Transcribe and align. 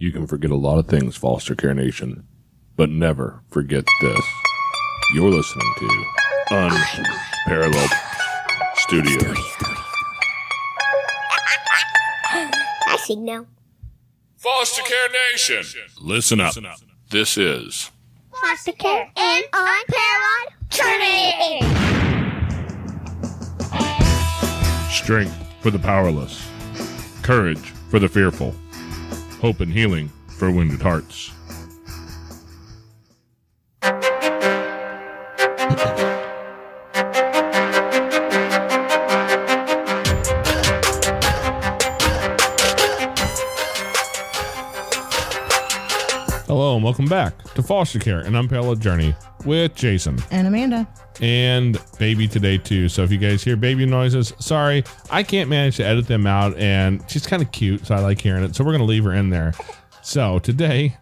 You 0.00 0.12
can 0.12 0.28
forget 0.28 0.52
a 0.52 0.56
lot 0.56 0.78
of 0.78 0.86
things, 0.86 1.16
Foster 1.16 1.56
Care 1.56 1.74
Nation, 1.74 2.24
but 2.76 2.88
never 2.88 3.40
forget 3.50 3.84
this. 4.00 4.24
You're 5.12 5.28
listening 5.28 5.74
to 5.78 6.04
Unparalleled 6.50 7.90
Studios. 8.76 9.36
I 12.30 12.96
signal. 13.00 13.48
Foster 14.36 14.82
Care 14.82 15.08
Nation, 15.32 15.64
listen 16.00 16.40
up. 16.40 16.54
This 17.10 17.36
is 17.36 17.90
Foster 18.40 18.72
care 18.72 19.10
and 19.16 19.44
unparalleled 19.52 20.52
journey. 20.68 21.60
strength 24.90 25.34
for 25.60 25.70
the 25.70 25.78
powerless, 25.78 26.48
courage 27.22 27.72
for 27.90 27.98
the 27.98 28.08
fearful, 28.08 28.54
hope 29.40 29.60
and 29.60 29.72
healing 29.72 30.10
for 30.28 30.50
wounded 30.50 30.82
hearts. 30.82 31.32
Welcome 46.98 47.08
back 47.08 47.54
to 47.54 47.62
Foster 47.62 48.00
Care, 48.00 48.22
an 48.22 48.34
unparalleled 48.34 48.80
journey 48.80 49.14
with 49.44 49.72
Jason 49.76 50.18
and 50.32 50.48
Amanda. 50.48 50.88
and 51.20 51.80
baby 51.96 52.26
today 52.26 52.58
too. 52.58 52.88
So 52.88 53.04
if 53.04 53.12
you 53.12 53.18
guys 53.18 53.44
hear 53.44 53.56
baby 53.56 53.86
noises, 53.86 54.32
sorry, 54.40 54.82
I 55.08 55.22
can't 55.22 55.48
manage 55.48 55.76
to 55.76 55.84
edit 55.84 56.08
them 56.08 56.26
out, 56.26 56.56
and 56.56 57.04
she's 57.08 57.24
kind 57.24 57.40
of 57.40 57.52
cute, 57.52 57.86
so 57.86 57.94
I 57.94 58.00
like 58.00 58.20
hearing 58.20 58.42
it. 58.42 58.56
So 58.56 58.64
we're 58.64 58.72
gonna 58.72 58.82
leave 58.82 59.04
her 59.04 59.12
in 59.12 59.30
there. 59.30 59.52
So 60.02 60.40
today, 60.40 60.96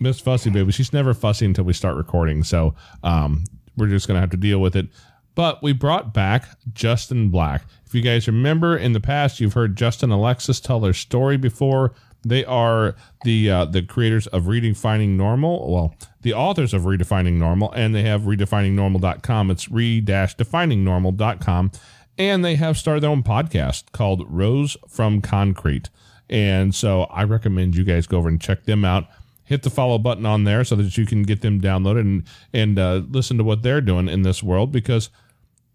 Miss 0.00 0.20
Fussy 0.20 0.50
Baby, 0.50 0.70
she's 0.70 0.92
never 0.92 1.14
fussy 1.14 1.46
until 1.46 1.64
we 1.64 1.72
start 1.72 1.96
recording. 1.96 2.44
So 2.44 2.74
um, 3.02 3.44
we're 3.78 3.88
just 3.88 4.06
gonna 4.06 4.20
have 4.20 4.30
to 4.30 4.36
deal 4.36 4.60
with 4.60 4.76
it. 4.76 4.86
But 5.34 5.62
we 5.62 5.72
brought 5.72 6.12
back 6.12 6.46
Justin 6.74 7.30
Black. 7.30 7.64
If 7.86 7.94
you 7.94 8.02
guys 8.02 8.26
remember 8.26 8.76
in 8.76 8.92
the 8.92 9.00
past, 9.00 9.40
you've 9.40 9.54
heard 9.54 9.76
Justin 9.76 10.12
and 10.12 10.20
Alexis 10.20 10.60
tell 10.60 10.78
their 10.78 10.92
story 10.92 11.38
before. 11.38 11.94
They 12.28 12.44
are 12.44 12.94
the 13.24 13.50
uh, 13.50 13.64
the 13.66 13.82
creators 13.82 14.26
of 14.28 14.44
Redefining 14.44 15.10
Normal. 15.10 15.72
Well, 15.72 15.94
the 16.22 16.34
authors 16.34 16.74
of 16.74 16.82
Redefining 16.82 17.34
Normal, 17.34 17.70
and 17.72 17.94
they 17.94 18.02
have 18.02 18.22
redefiningnormal.com. 18.22 19.50
It's 19.50 19.70
re-definingnormal.com. 19.70 21.70
And 22.18 22.44
they 22.44 22.56
have 22.56 22.78
started 22.78 23.02
their 23.02 23.10
own 23.10 23.22
podcast 23.22 23.92
called 23.92 24.24
Rose 24.28 24.76
from 24.88 25.20
Concrete. 25.20 25.90
And 26.28 26.74
so 26.74 27.02
I 27.04 27.24
recommend 27.24 27.76
you 27.76 27.84
guys 27.84 28.06
go 28.06 28.18
over 28.18 28.28
and 28.28 28.40
check 28.40 28.64
them 28.64 28.84
out. 28.84 29.06
Hit 29.44 29.62
the 29.62 29.70
follow 29.70 29.98
button 29.98 30.26
on 30.26 30.44
there 30.44 30.64
so 30.64 30.74
that 30.76 30.98
you 30.98 31.06
can 31.06 31.22
get 31.22 31.42
them 31.42 31.60
downloaded 31.60 32.00
and 32.00 32.24
and 32.52 32.78
uh, 32.78 33.02
listen 33.08 33.38
to 33.38 33.44
what 33.44 33.62
they're 33.62 33.80
doing 33.80 34.08
in 34.08 34.22
this 34.22 34.42
world 34.42 34.72
because 34.72 35.10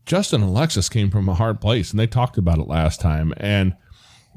Justin 0.06 0.42
and 0.42 0.50
Alexis 0.50 0.90
came 0.90 1.10
from 1.10 1.30
a 1.30 1.36
hard 1.36 1.62
place 1.62 1.92
and 1.92 2.00
they 2.00 2.08
talked 2.08 2.38
about 2.38 2.60
it 2.60 2.68
last 2.68 3.00
time. 3.00 3.34
And 3.38 3.76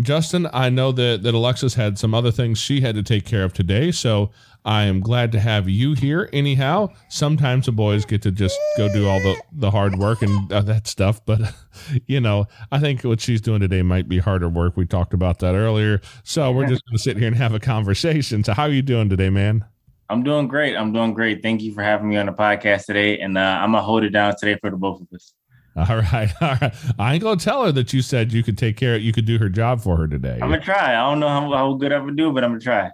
Justin, 0.00 0.48
I 0.52 0.70
know 0.70 0.92
that, 0.92 1.22
that 1.22 1.34
Alexis 1.34 1.74
had 1.74 1.98
some 1.98 2.14
other 2.14 2.30
things 2.30 2.58
she 2.58 2.80
had 2.80 2.94
to 2.96 3.02
take 3.02 3.24
care 3.24 3.44
of 3.44 3.52
today. 3.52 3.92
So 3.92 4.30
I 4.64 4.84
am 4.84 5.00
glad 5.00 5.30
to 5.32 5.40
have 5.40 5.68
you 5.68 5.94
here. 5.94 6.28
Anyhow, 6.32 6.88
sometimes 7.08 7.66
the 7.66 7.72
boys 7.72 8.04
get 8.04 8.20
to 8.22 8.32
just 8.32 8.58
go 8.76 8.92
do 8.92 9.08
all 9.08 9.20
the, 9.20 9.40
the 9.52 9.70
hard 9.70 9.96
work 9.96 10.22
and 10.22 10.52
uh, 10.52 10.62
that 10.62 10.88
stuff. 10.88 11.24
But, 11.24 11.54
you 12.06 12.20
know, 12.20 12.46
I 12.72 12.80
think 12.80 13.02
what 13.02 13.20
she's 13.20 13.40
doing 13.40 13.60
today 13.60 13.82
might 13.82 14.08
be 14.08 14.18
harder 14.18 14.48
work. 14.48 14.76
We 14.76 14.84
talked 14.84 15.14
about 15.14 15.38
that 15.40 15.54
earlier. 15.54 16.00
So 16.24 16.50
we're 16.50 16.66
just 16.66 16.84
going 16.86 16.96
to 16.96 17.02
sit 17.02 17.16
here 17.16 17.28
and 17.28 17.36
have 17.36 17.54
a 17.54 17.60
conversation. 17.60 18.42
So, 18.42 18.52
how 18.52 18.64
are 18.64 18.70
you 18.70 18.82
doing 18.82 19.08
today, 19.08 19.30
man? 19.30 19.64
I'm 20.10 20.22
doing 20.22 20.48
great. 20.48 20.76
I'm 20.76 20.92
doing 20.92 21.14
great. 21.14 21.42
Thank 21.42 21.62
you 21.62 21.72
for 21.72 21.82
having 21.82 22.08
me 22.08 22.16
on 22.16 22.26
the 22.26 22.32
podcast 22.32 22.86
today. 22.86 23.20
And 23.20 23.38
uh, 23.38 23.40
I'm 23.40 23.72
gonna 23.72 23.82
hold 23.82 24.04
it 24.04 24.10
down 24.10 24.34
today 24.38 24.58
for 24.60 24.70
the 24.70 24.76
both 24.76 25.00
of 25.00 25.08
us. 25.14 25.32
All 25.76 25.96
right. 25.96 26.32
All 26.40 26.56
right. 26.60 26.72
I 27.00 27.14
ain't 27.14 27.22
going 27.22 27.36
to 27.36 27.44
tell 27.44 27.64
her 27.64 27.72
that 27.72 27.92
you 27.92 28.00
said 28.00 28.32
you 28.32 28.44
could 28.44 28.56
take 28.56 28.76
care, 28.76 28.94
of 28.94 29.02
you 29.02 29.12
could 29.12 29.24
do 29.24 29.38
her 29.38 29.48
job 29.48 29.80
for 29.80 29.96
her 29.96 30.06
today. 30.06 30.34
I'm 30.34 30.50
gonna 30.50 30.60
try. 30.60 30.94
I 30.94 31.10
don't 31.10 31.18
know 31.18 31.28
how, 31.28 31.50
how 31.50 31.74
good 31.74 31.92
I 31.92 31.98
would 31.98 32.16
do, 32.16 32.32
but 32.32 32.44
I'm 32.44 32.58
gonna 32.58 32.60
try. 32.60 32.90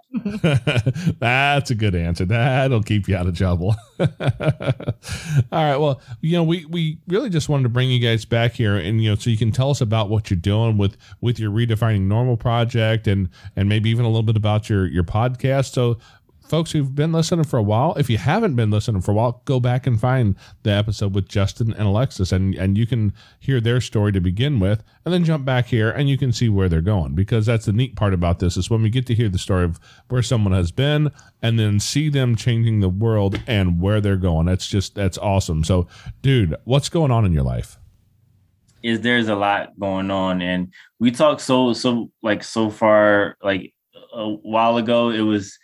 That's 1.19 1.69
a 1.69 1.75
good 1.75 1.93
answer. 1.93 2.25
That'll 2.25 2.81
keep 2.81 3.07
you 3.07 3.15
out 3.15 3.27
of 3.27 3.37
trouble. 3.37 3.75
All 3.99 4.07
right. 5.51 5.77
Well, 5.77 6.01
you 6.21 6.33
know, 6.33 6.43
we 6.43 6.65
we 6.65 6.97
really 7.07 7.29
just 7.29 7.49
wanted 7.49 7.63
to 7.63 7.69
bring 7.69 7.91
you 7.91 7.99
guys 7.99 8.25
back 8.25 8.53
here, 8.53 8.77
and 8.77 9.01
you 9.03 9.11
know, 9.11 9.15
so 9.15 9.29
you 9.29 9.37
can 9.37 9.51
tell 9.51 9.69
us 9.69 9.81
about 9.81 10.09
what 10.09 10.31
you're 10.31 10.39
doing 10.39 10.77
with 10.79 10.97
with 11.21 11.39
your 11.39 11.51
redefining 11.51 12.07
normal 12.07 12.35
project, 12.35 13.07
and 13.07 13.29
and 13.55 13.69
maybe 13.69 13.91
even 13.91 14.05
a 14.05 14.07
little 14.07 14.23
bit 14.23 14.37
about 14.37 14.69
your 14.69 14.87
your 14.87 15.03
podcast. 15.03 15.71
So. 15.73 15.99
Folks 16.51 16.73
who've 16.73 16.93
been 16.93 17.13
listening 17.13 17.45
for 17.45 17.55
a 17.55 17.63
while, 17.63 17.93
if 17.93 18.09
you 18.09 18.17
haven't 18.17 18.57
been 18.57 18.69
listening 18.69 19.01
for 19.01 19.11
a 19.11 19.13
while, 19.13 19.41
go 19.45 19.57
back 19.61 19.87
and 19.87 19.97
find 19.97 20.35
the 20.63 20.71
episode 20.71 21.15
with 21.15 21.29
Justin 21.29 21.71
and 21.71 21.87
Alexis, 21.87 22.33
and 22.33 22.55
and 22.55 22.77
you 22.77 22.85
can 22.85 23.13
hear 23.39 23.61
their 23.61 23.79
story 23.79 24.11
to 24.11 24.19
begin 24.19 24.59
with, 24.59 24.83
and 25.05 25.13
then 25.13 25.23
jump 25.23 25.45
back 25.45 25.67
here 25.67 25.89
and 25.89 26.09
you 26.09 26.17
can 26.17 26.33
see 26.33 26.49
where 26.49 26.67
they're 26.67 26.81
going. 26.81 27.15
Because 27.15 27.45
that's 27.45 27.67
the 27.67 27.71
neat 27.71 27.95
part 27.95 28.13
about 28.13 28.39
this 28.39 28.57
is 28.57 28.69
when 28.69 28.81
we 28.81 28.89
get 28.89 29.05
to 29.05 29.15
hear 29.15 29.29
the 29.29 29.37
story 29.37 29.63
of 29.63 29.79
where 30.09 30.21
someone 30.21 30.51
has 30.51 30.73
been, 30.73 31.09
and 31.41 31.57
then 31.57 31.79
see 31.79 32.09
them 32.09 32.35
changing 32.35 32.81
the 32.81 32.89
world 32.89 33.39
and 33.47 33.79
where 33.79 34.01
they're 34.01 34.17
going. 34.17 34.47
That's 34.47 34.67
just 34.67 34.93
that's 34.93 35.17
awesome. 35.19 35.63
So, 35.63 35.87
dude, 36.21 36.57
what's 36.65 36.89
going 36.89 37.11
on 37.11 37.23
in 37.23 37.31
your 37.31 37.43
life? 37.43 37.77
Is 38.83 38.99
there's 38.99 39.29
a 39.29 39.35
lot 39.35 39.79
going 39.79 40.11
on, 40.11 40.41
and 40.41 40.73
we 40.99 41.11
talked 41.11 41.39
so 41.39 41.71
so 41.71 42.11
like 42.21 42.43
so 42.43 42.69
far 42.69 43.37
like 43.41 43.73
a 44.11 44.27
while 44.27 44.75
ago. 44.75 45.11
It 45.11 45.21
was 45.21 45.57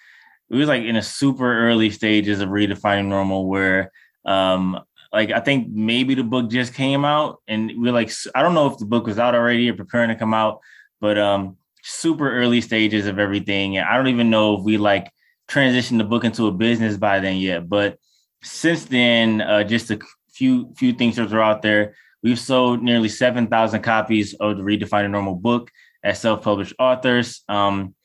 it 0.49 0.55
was 0.55 0.67
like 0.67 0.83
in 0.83 0.95
a 0.95 1.01
super 1.01 1.67
early 1.67 1.89
stages 1.89 2.39
of 2.39 2.49
redefining 2.49 3.07
normal 3.07 3.47
where 3.47 3.91
um 4.25 4.79
like 5.11 5.31
I 5.31 5.39
think 5.39 5.69
maybe 5.69 6.15
the 6.15 6.23
book 6.23 6.49
just 6.49 6.73
came 6.73 7.05
out 7.05 7.41
and 7.47 7.71
we're 7.77 7.93
like 7.93 8.11
I 8.35 8.41
don't 8.41 8.53
know 8.53 8.67
if 8.67 8.77
the 8.77 8.85
book 8.85 9.05
was 9.05 9.19
out 9.19 9.35
already 9.35 9.69
or 9.69 9.73
preparing 9.73 10.09
to 10.09 10.15
come 10.15 10.33
out, 10.33 10.59
but 10.99 11.17
um 11.17 11.57
super 11.83 12.31
early 12.31 12.61
stages 12.61 13.07
of 13.07 13.19
everything. 13.19 13.77
And 13.77 13.87
I 13.87 13.95
don't 13.95 14.07
even 14.07 14.29
know 14.29 14.57
if 14.57 14.63
we 14.63 14.77
like 14.77 15.11
transitioned 15.47 15.97
the 15.97 16.03
book 16.03 16.23
into 16.23 16.47
a 16.47 16.51
business 16.51 16.97
by 16.97 17.19
then 17.19 17.37
yet. 17.37 17.69
But 17.69 17.97
since 18.43 18.85
then, 18.85 19.41
uh 19.41 19.63
just 19.63 19.91
a 19.91 19.99
few 20.29 20.73
few 20.75 20.93
things 20.93 21.15
that 21.15 21.33
are 21.33 21.41
out 21.41 21.61
there. 21.61 21.95
We've 22.23 22.39
sold 22.39 22.81
nearly 22.81 23.09
7,000 23.09 23.81
copies 23.83 24.33
of 24.33 24.57
the 24.57 24.63
Redefining 24.63 25.11
Normal 25.11 25.35
book 25.35 25.71
as 26.03 26.19
self-published 26.19 26.73
authors. 26.79 27.43
Um 27.47 27.95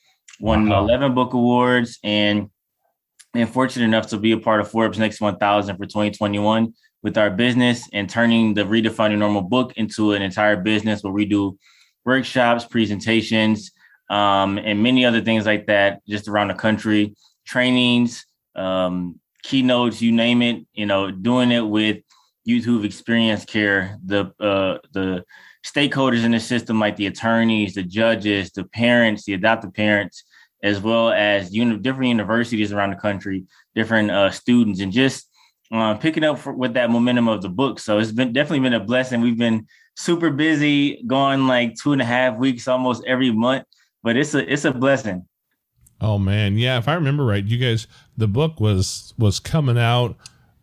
won 0.43 0.69
Wow. 0.69 0.81
11 0.81 1.15
book 1.15 1.33
awards 1.35 1.99
and 2.03 2.51
and 3.35 3.49
fortunate 3.49 3.87
enough 3.87 4.09
to 4.09 4.19
be 4.19 4.33
a 4.33 4.37
part 4.37 4.61
of 4.61 4.71
Forbes 4.71 4.99
Next 4.99 5.21
1000 5.21 5.77
for 5.79 5.87
2021 5.87 6.75
with 7.03 7.17
our 7.17 7.31
business 7.31 7.89
and 7.95 8.11
turning 8.11 8.53
the 8.53 8.63
redefining 8.63 9.19
normal 9.19 9.41
book 9.41 9.73
into 9.77 10.13
an 10.13 10.21
entire 10.21 10.57
business 10.57 11.03
where 11.03 11.13
we 11.13 11.25
do 11.25 11.57
workshops, 12.05 12.67
presentations, 12.67 13.71
um, 14.11 14.59
and 14.59 14.83
many 14.83 15.07
other 15.07 15.23
things 15.23 15.47
like 15.47 15.67
that 15.69 16.03
just 16.07 16.29
around 16.29 16.49
the 16.49 16.55
country, 16.55 17.15
trainings, 17.47 18.27
um, 18.55 19.19
keynotes, 19.45 20.03
you 20.03 20.13
name 20.13 20.43
it. 20.43 20.67
You 20.75 20.85
know, 20.85 21.11
doing 21.11 21.53
it 21.53 21.67
with 21.67 22.03
youth 22.45 22.65
who've 22.65 22.85
experienced 22.85 23.49
care, 23.49 23.97
the 24.05 24.27
uh, 24.39 24.79
the 24.93 25.25
stakeholders 25.65 26.25
in 26.25 26.33
the 26.33 26.41
system 26.41 26.79
like 26.79 26.97
the 26.97 27.07
attorneys, 27.07 27.75
the 27.75 27.83
judges, 27.83 28.51
the 28.51 28.65
parents, 28.65 29.25
the 29.25 29.35
adoptive 29.35 29.73
parents, 29.73 30.25
as 30.63 30.81
well 30.81 31.11
as 31.11 31.53
uni- 31.55 31.79
different 31.79 32.09
universities 32.09 32.73
around 32.73 32.91
the 32.91 32.97
country, 32.97 33.45
different 33.75 34.11
uh, 34.11 34.31
students, 34.31 34.81
and 34.81 34.93
just 34.93 35.29
uh, 35.73 35.95
picking 35.95 36.25
up 36.25 36.39
for, 36.39 36.53
with 36.53 36.75
that 36.75 36.91
momentum 36.91 37.29
of 37.29 37.43
the 37.43 37.49
book. 37.49 37.81
So 37.81 37.99
it's 37.99 38.13
been 38.13 38.33
definitely 38.33 38.61
been 38.61 38.75
a 38.75 38.85
blessing. 38.85 39.21
We've 39.21 39.39
been 39.39 39.67
super 39.97 40.31
busy, 40.31 41.03
going 41.07 41.47
like 41.47 41.75
two 41.77 41.93
and 41.93 42.03
a 42.03 42.05
half 42.05 42.37
weeks 42.37 42.69
almost 42.69 43.03
every 43.07 43.31
month, 43.31 43.65
but 44.03 44.17
it's 44.17 44.35
a 44.35 44.53
it's 44.53 44.65
a 44.65 44.73
blessing. 44.73 45.27
Oh 46.01 46.19
man, 46.19 46.59
yeah. 46.59 46.79
If 46.79 46.89
I 46.89 46.95
remember 46.95 47.25
right, 47.25 47.45
you 47.45 47.59
guys, 47.59 47.87
the 48.17 48.29
book 48.29 48.61
was 48.61 49.15
was 49.19 49.41
coming 49.41 49.79
out 49.79 50.17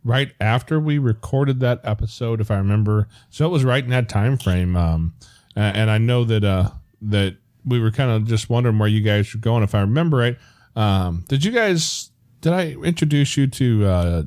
right 0.03 0.31
after 0.39 0.79
we 0.79 0.97
recorded 0.97 1.59
that 1.59 1.81
episode, 1.83 2.41
if 2.41 2.51
I 2.51 2.57
remember. 2.57 3.07
So 3.29 3.45
it 3.45 3.49
was 3.49 3.65
right 3.65 3.83
in 3.83 3.89
that 3.89 4.09
time 4.09 4.37
frame. 4.37 4.75
Um, 4.75 5.13
and 5.55 5.89
I 5.89 5.97
know 5.97 6.23
that 6.25 6.43
uh 6.43 6.71
that 7.01 7.37
we 7.69 7.79
were 7.79 7.91
kind 7.91 8.11
of 8.11 8.25
just 8.27 8.49
wondering 8.49 8.77
where 8.79 8.89
you 8.89 9.01
guys 9.01 9.33
were 9.33 9.39
going. 9.39 9.63
If 9.63 9.73
I 9.75 9.81
remember 9.81 10.17
right, 10.17 10.37
um, 10.75 11.23
did 11.29 11.43
you 11.45 11.51
guys 11.51 12.11
did 12.41 12.53
I 12.53 12.71
introduce 12.71 13.37
you 13.37 13.47
to 13.47 13.85
uh, 13.85 14.23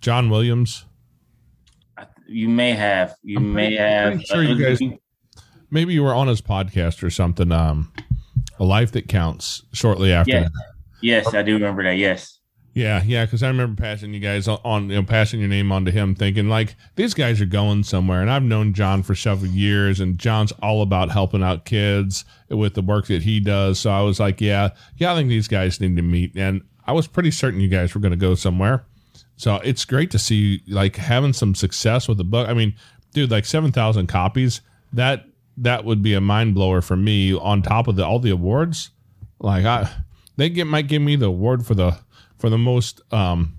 John 0.00 0.28
Williams? 0.30 0.84
You 2.26 2.48
may 2.48 2.72
have, 2.72 3.14
you 3.22 3.36
I'm 3.38 3.52
may 3.52 3.66
pretty- 3.68 3.76
have. 3.76 4.12
pretty 4.14 4.24
sure 4.26 4.42
you 4.42 4.64
guys- 4.64 4.80
Maybe 5.70 5.92
you 5.92 6.02
were 6.04 6.14
on 6.14 6.28
his 6.28 6.40
podcast 6.40 7.02
or 7.02 7.10
something. 7.10 7.50
Um, 7.50 7.92
a 8.60 8.64
life 8.64 8.92
that 8.92 9.08
counts. 9.08 9.62
Shortly 9.72 10.12
after. 10.12 10.30
Yeah. 10.32 10.48
Yes, 11.02 11.34
I 11.34 11.42
do 11.42 11.54
remember 11.54 11.82
that. 11.82 11.96
Yes. 11.98 12.33
Yeah, 12.74 13.04
yeah, 13.04 13.24
because 13.24 13.44
I 13.44 13.48
remember 13.48 13.80
passing 13.80 14.12
you 14.12 14.18
guys 14.18 14.48
on- 14.48 14.90
you 14.90 14.96
know, 14.96 15.04
passing 15.04 15.38
your 15.38 15.48
name 15.48 15.70
on 15.70 15.84
to 15.84 15.92
him, 15.92 16.16
thinking 16.16 16.48
like 16.48 16.74
these 16.96 17.14
guys 17.14 17.40
are 17.40 17.46
going 17.46 17.84
somewhere. 17.84 18.20
And 18.20 18.28
I've 18.28 18.42
known 18.42 18.74
John 18.74 19.04
for 19.04 19.14
several 19.14 19.50
years, 19.50 20.00
and 20.00 20.18
John's 20.18 20.50
all 20.60 20.82
about 20.82 21.12
helping 21.12 21.42
out 21.44 21.64
kids 21.64 22.24
with 22.50 22.74
the 22.74 22.82
work 22.82 23.06
that 23.06 23.22
he 23.22 23.38
does. 23.38 23.78
So 23.78 23.90
I 23.90 24.02
was 24.02 24.18
like, 24.18 24.40
yeah, 24.40 24.70
yeah, 24.96 25.12
I 25.12 25.16
think 25.16 25.28
these 25.28 25.46
guys 25.46 25.80
need 25.80 25.94
to 25.94 26.02
meet. 26.02 26.36
And 26.36 26.62
I 26.84 26.92
was 26.92 27.06
pretty 27.06 27.30
certain 27.30 27.60
you 27.60 27.68
guys 27.68 27.94
were 27.94 28.00
going 28.00 28.10
to 28.10 28.16
go 28.16 28.34
somewhere. 28.34 28.84
So 29.36 29.56
it's 29.56 29.84
great 29.84 30.10
to 30.10 30.18
see 30.18 30.60
like 30.66 30.96
having 30.96 31.32
some 31.32 31.54
success 31.54 32.08
with 32.08 32.18
the 32.18 32.24
book. 32.24 32.48
I 32.48 32.54
mean, 32.54 32.74
dude, 33.12 33.30
like 33.30 33.44
seven 33.44 33.70
thousand 33.70 34.08
copies. 34.08 34.62
That 34.92 35.26
that 35.58 35.84
would 35.84 36.02
be 36.02 36.14
a 36.14 36.20
mind 36.20 36.54
blower 36.54 36.82
for 36.82 36.96
me. 36.96 37.34
On 37.34 37.62
top 37.62 37.86
of 37.86 37.94
the 37.94 38.04
all 38.04 38.18
the 38.18 38.30
awards, 38.30 38.90
like 39.38 39.64
I, 39.64 39.88
they 40.36 40.50
get 40.50 40.66
might 40.66 40.88
give 40.88 41.02
me 41.02 41.14
the 41.16 41.26
award 41.26 41.64
for 41.64 41.74
the 41.74 41.98
for 42.44 42.50
the 42.50 42.58
most 42.58 43.00
um 43.10 43.54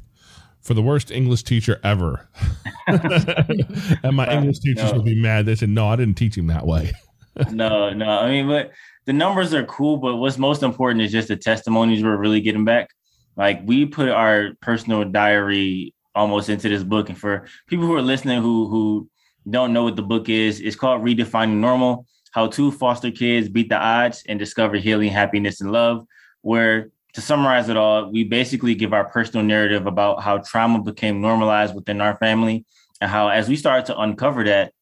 for 0.61 0.75
the 0.75 0.81
worst 0.83 1.09
English 1.09 1.41
teacher 1.41 1.79
ever. 1.83 2.29
and 2.87 4.15
my 4.15 4.31
English 4.31 4.59
teachers 4.59 4.91
no. 4.91 4.97
would 4.97 5.05
be 5.05 5.19
mad. 5.19 5.47
They 5.47 5.55
said, 5.55 5.69
"No, 5.69 5.87
I 5.87 5.95
didn't 5.95 6.17
teach 6.17 6.37
him 6.37 6.45
that 6.47 6.67
way." 6.67 6.91
no, 7.51 7.91
no. 7.91 8.07
I 8.07 8.29
mean, 8.29 8.47
but 8.47 8.73
the 9.05 9.13
numbers 9.13 9.55
are 9.55 9.63
cool, 9.63 9.97
but 9.97 10.17
what's 10.17 10.37
most 10.37 10.61
important 10.61 11.01
is 11.01 11.11
just 11.11 11.29
the 11.29 11.35
testimonies 11.35 12.03
we're 12.03 12.15
really 12.15 12.41
getting 12.41 12.63
back. 12.63 12.91
Like 13.35 13.61
we 13.65 13.87
put 13.87 14.09
our 14.09 14.51
personal 14.61 15.03
diary 15.03 15.95
almost 16.13 16.49
into 16.49 16.69
this 16.69 16.83
book, 16.83 17.09
and 17.09 17.17
for 17.17 17.47
people 17.65 17.87
who 17.87 17.95
are 17.95 18.03
listening 18.03 18.39
who 18.43 18.67
who 18.67 19.09
don't 19.49 19.73
know 19.73 19.85
what 19.85 19.95
the 19.95 20.03
book 20.03 20.29
is, 20.29 20.61
it's 20.61 20.75
called 20.75 21.01
Redefining 21.01 21.57
Normal: 21.57 22.05
How 22.33 22.45
Two 22.45 22.71
Foster 22.71 23.09
Kids 23.09 23.49
Beat 23.49 23.69
the 23.69 23.79
Odds 23.79 24.21
and 24.29 24.37
Discover 24.37 24.77
Healing, 24.77 25.09
Happiness, 25.09 25.59
and 25.59 25.71
Love. 25.71 26.05
Where 26.43 26.91
to 27.15 27.21
summarize 27.21 27.69
it 27.69 27.77
all, 27.77 28.11
we 28.11 28.23
basically 28.23 28.75
give 28.75 28.93
our 28.93 29.05
personal 29.05 29.45
narrative 29.45 29.87
about 29.87 30.21
how 30.21 30.37
trauma 30.37 30.81
became 30.81 31.21
normalized 31.21 31.73
within 31.73 32.01
our 32.01 32.17
family, 32.17 32.65
and 33.01 33.09
how 33.09 33.29
as 33.29 33.49
we 33.49 33.55
started 33.55 33.85
to 33.87 33.99
uncover 33.99 34.43
that, 34.43 34.73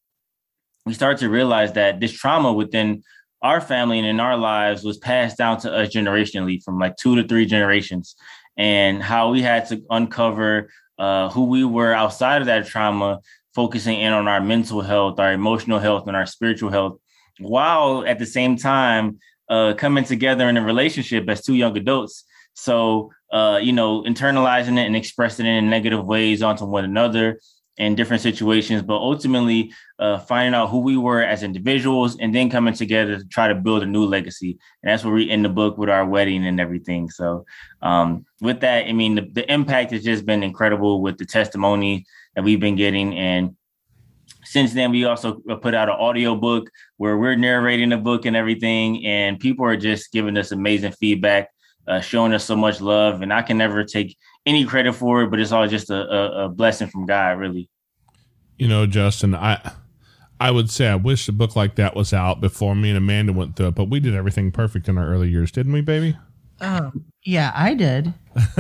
we 0.85 0.94
started 0.94 1.19
to 1.19 1.30
realize 1.30 1.74
that 1.74 2.00
this 2.00 2.12
trauma 2.12 2.51
within 2.51 3.03
our 3.41 3.62
family 3.62 4.00
and 4.00 4.07
in 4.07 4.19
our 4.19 4.35
lives 4.35 4.83
was 4.83 4.97
passed 4.97 5.38
down 5.38 5.59
to 5.59 5.71
us 5.71 5.89
generationally 5.89 6.62
from 6.63 6.80
like 6.80 6.95
two 6.97 7.15
to 7.15 7.27
three 7.27 7.45
generations. 7.45 8.15
And 8.57 9.01
how 9.01 9.31
we 9.31 9.41
had 9.41 9.68
to 9.69 9.81
uncover 9.89 10.69
uh, 10.97 11.29
who 11.29 11.45
we 11.45 11.63
were 11.63 11.94
outside 11.94 12.41
of 12.41 12.47
that 12.47 12.68
trauma 12.68 13.19
focusing 13.53 14.00
in 14.00 14.13
on 14.13 14.27
our 14.27 14.41
mental 14.41 14.81
health 14.81 15.19
our 15.19 15.31
emotional 15.31 15.79
health 15.79 16.07
and 16.07 16.15
our 16.15 16.25
spiritual 16.25 16.69
health 16.69 16.97
while 17.39 18.06
at 18.06 18.19
the 18.19 18.25
same 18.25 18.57
time 18.57 19.19
uh, 19.49 19.73
coming 19.73 20.03
together 20.03 20.47
in 20.49 20.57
a 20.57 20.63
relationship 20.63 21.27
as 21.29 21.41
two 21.41 21.55
young 21.55 21.77
adults 21.77 22.25
so 22.53 23.11
uh, 23.31 23.59
you 23.61 23.73
know 23.73 24.03
internalizing 24.03 24.77
it 24.77 24.85
and 24.85 24.95
expressing 24.95 25.45
it 25.45 25.57
in 25.57 25.69
negative 25.69 26.05
ways 26.05 26.41
onto 26.41 26.65
one 26.65 26.85
another 26.85 27.39
in 27.77 27.95
different 27.95 28.21
situations, 28.21 28.83
but 28.83 28.95
ultimately 28.95 29.73
uh, 29.97 30.19
finding 30.19 30.53
out 30.53 30.69
who 30.69 30.79
we 30.79 30.95
were 30.95 31.23
as 31.23 31.41
individuals 31.41 32.17
and 32.19 32.33
then 32.33 32.49
coming 32.49 32.73
together 32.73 33.17
to 33.17 33.25
try 33.25 33.47
to 33.47 33.55
build 33.55 33.81
a 33.81 33.85
new 33.85 34.05
legacy. 34.05 34.59
And 34.81 34.91
that's 34.91 35.03
where 35.03 35.13
we 35.13 35.29
end 35.29 35.43
the 35.43 35.49
book 35.49 35.77
with 35.77 35.89
our 35.89 36.05
wedding 36.05 36.45
and 36.45 36.59
everything. 36.59 37.09
So 37.09 37.45
um, 37.81 38.25
with 38.41 38.59
that, 38.61 38.85
I 38.87 38.93
mean, 38.93 39.15
the, 39.15 39.21
the 39.31 39.51
impact 39.51 39.91
has 39.91 40.03
just 40.03 40.25
been 40.25 40.43
incredible 40.43 41.01
with 41.01 41.17
the 41.17 41.25
testimony 41.25 42.05
that 42.35 42.43
we've 42.43 42.59
been 42.59 42.75
getting. 42.75 43.17
And 43.17 43.55
since 44.53 44.73
then, 44.73 44.91
we 44.91 45.03
also 45.05 45.41
put 45.61 45.73
out 45.73 45.89
an 45.89 45.95
audio 45.95 46.35
book 46.35 46.69
where 46.97 47.17
we're 47.17 47.35
narrating 47.35 47.89
the 47.89 47.97
book 47.97 48.25
and 48.25 48.35
everything. 48.35 49.03
And 49.03 49.39
people 49.39 49.65
are 49.65 49.75
just 49.75 50.11
giving 50.11 50.38
us 50.38 50.51
amazing 50.51 50.91
feedback, 50.91 51.50
uh, 51.88 52.01
showing 52.01 52.33
us 52.33 52.45
so 52.45 52.55
much 52.55 52.79
love. 52.79 53.23
And 53.23 53.33
I 53.33 53.41
can 53.41 53.57
never 53.57 53.83
take 53.83 54.15
any 54.45 54.63
credit 54.63 54.94
for 54.94 55.23
it, 55.23 55.31
but 55.31 55.39
it's 55.39 55.51
all 55.51 55.67
just 55.67 55.89
a, 55.89 55.95
a, 55.95 56.45
a 56.45 56.50
blessing 56.50 56.88
from 56.88 57.07
God, 57.07 57.39
really. 57.39 57.67
You 58.59 58.67
know, 58.67 58.85
Justin, 58.85 59.33
I 59.33 59.71
I 60.39 60.51
would 60.51 60.69
say 60.69 60.88
I 60.88 60.97
wish 60.97 61.27
a 61.27 61.31
book 61.31 61.55
like 61.55 61.73
that 61.75 61.95
was 61.95 62.13
out 62.13 62.39
before 62.39 62.75
me 62.75 62.89
and 62.89 62.97
Amanda 63.00 63.33
went 63.33 63.55
through 63.55 63.69
it, 63.69 63.75
but 63.75 63.89
we 63.89 64.00
did 64.00 64.13
everything 64.13 64.51
perfect 64.51 64.88
in 64.88 65.00
our 65.00 65.07
early 65.07 65.29
years, 65.29 65.51
didn't 65.51 65.73
we, 65.73 65.81
baby? 65.81 66.15
Um, 66.61 67.05
yeah, 67.23 67.51
I 67.55 67.73
did. 67.73 68.13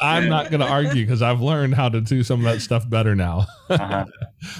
I'm 0.00 0.28
not 0.28 0.50
going 0.50 0.60
to 0.60 0.66
argue 0.68 1.04
because 1.04 1.22
I've 1.22 1.40
learned 1.40 1.74
how 1.74 1.88
to 1.88 2.00
do 2.00 2.22
some 2.22 2.44
of 2.44 2.52
that 2.52 2.60
stuff 2.60 2.88
better 2.88 3.14
now. 3.14 3.46
Uh-huh. 3.68 4.04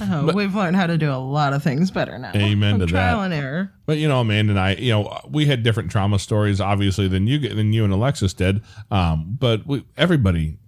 Oh, 0.02 0.22
But- 0.26 0.34
we've 0.34 0.54
learned 0.54 0.76
how 0.76 0.86
to 0.86 0.96
do 0.98 1.10
a 1.10 1.16
lot 1.18 1.52
of 1.52 1.62
things 1.62 1.90
better 1.90 2.18
now. 2.18 2.32
Amen 2.34 2.78
to 2.80 2.86
Trial 2.86 3.18
that. 3.18 3.24
and 3.26 3.34
error. 3.34 3.72
But 3.86 3.98
you 3.98 4.08
know, 4.08 4.20
Amanda 4.20 4.52
and 4.52 4.60
I, 4.60 4.74
you 4.74 4.92
know, 4.92 5.20
we 5.28 5.46
had 5.46 5.62
different 5.62 5.90
trauma 5.90 6.18
stories, 6.18 6.60
obviously, 6.60 7.08
than 7.08 7.26
you 7.26 7.38
than 7.40 7.72
you 7.72 7.84
and 7.84 7.92
Alexis 7.92 8.32
did. 8.32 8.62
Um, 8.90 9.36
but 9.38 9.66
we, 9.66 9.84
everybody, 9.96 10.58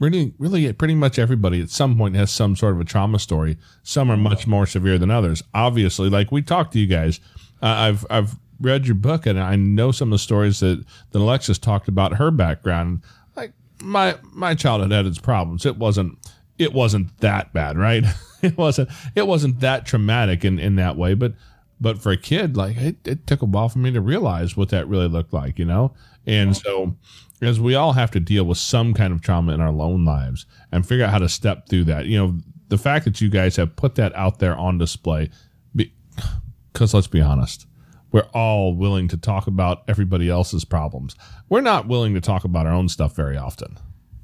really, 0.00 0.34
really, 0.38 0.72
pretty 0.72 0.94
much 0.94 1.18
everybody 1.18 1.60
at 1.62 1.70
some 1.70 1.96
point 1.96 2.16
has 2.16 2.30
some 2.30 2.56
sort 2.56 2.74
of 2.74 2.80
a 2.80 2.84
trauma 2.84 3.18
story. 3.18 3.56
Some 3.82 4.10
are 4.10 4.16
much 4.16 4.46
more 4.46 4.66
severe 4.66 4.98
than 4.98 5.10
others. 5.10 5.42
Obviously, 5.54 6.10
like 6.10 6.32
we 6.32 6.42
talked 6.42 6.72
to 6.72 6.78
you 6.80 6.86
guys, 6.86 7.20
uh, 7.62 7.66
I've 7.66 8.06
I've 8.10 8.36
read 8.62 8.86
your 8.86 8.94
book 8.94 9.26
and 9.26 9.38
I 9.38 9.56
know 9.56 9.92
some 9.92 10.08
of 10.08 10.12
the 10.12 10.22
stories 10.22 10.60
that 10.60 10.84
that 11.10 11.18
Alexis 11.18 11.58
talked 11.58 11.88
about 11.88 12.14
her 12.14 12.30
background. 12.30 13.02
Like 13.36 13.52
my 13.82 14.16
my 14.32 14.54
childhood 14.54 14.92
had 14.92 15.06
its 15.06 15.18
problems. 15.18 15.66
It 15.66 15.76
wasn't 15.76 16.18
it 16.58 16.72
wasn't 16.72 17.18
that 17.18 17.52
bad, 17.52 17.76
right? 17.76 18.04
it 18.42 18.56
wasn't 18.56 18.88
it 19.14 19.26
wasn't 19.26 19.60
that 19.60 19.86
traumatic 19.86 20.44
in 20.44 20.58
in 20.58 20.76
that 20.76 20.96
way, 20.96 21.14
but 21.14 21.34
but 21.82 22.00
for 22.00 22.12
a 22.12 22.16
kid, 22.16 22.56
like 22.56 22.76
it, 22.76 22.96
it 23.04 23.26
took 23.26 23.42
a 23.42 23.44
while 23.44 23.68
for 23.68 23.80
me 23.80 23.90
to 23.90 24.00
realize 24.00 24.56
what 24.56 24.68
that 24.68 24.86
really 24.86 25.08
looked 25.08 25.32
like, 25.32 25.58
you 25.58 25.64
know. 25.64 25.92
And 26.24 26.56
so, 26.56 26.96
as 27.40 27.58
we 27.58 27.74
all 27.74 27.92
have 27.94 28.12
to 28.12 28.20
deal 28.20 28.44
with 28.44 28.58
some 28.58 28.94
kind 28.94 29.12
of 29.12 29.20
trauma 29.20 29.52
in 29.52 29.60
our 29.60 29.68
own 29.68 30.04
lives 30.04 30.46
and 30.70 30.86
figure 30.86 31.04
out 31.04 31.10
how 31.10 31.18
to 31.18 31.28
step 31.28 31.68
through 31.68 31.84
that, 31.84 32.06
you 32.06 32.16
know, 32.16 32.38
the 32.68 32.78
fact 32.78 33.04
that 33.04 33.20
you 33.20 33.28
guys 33.28 33.56
have 33.56 33.74
put 33.74 33.96
that 33.96 34.14
out 34.14 34.38
there 34.38 34.56
on 34.56 34.78
display, 34.78 35.28
because 35.74 36.94
let's 36.94 37.08
be 37.08 37.20
honest, 37.20 37.66
we're 38.12 38.28
all 38.34 38.74
willing 38.74 39.08
to 39.08 39.16
talk 39.16 39.46
about 39.46 39.82
everybody 39.88 40.28
else's 40.28 40.64
problems. 40.64 41.16
We're 41.48 41.62
not 41.62 41.88
willing 41.88 42.14
to 42.14 42.20
talk 42.20 42.44
about 42.44 42.66
our 42.66 42.72
own 42.72 42.88
stuff 42.88 43.16
very 43.16 43.36
often. 43.36 43.78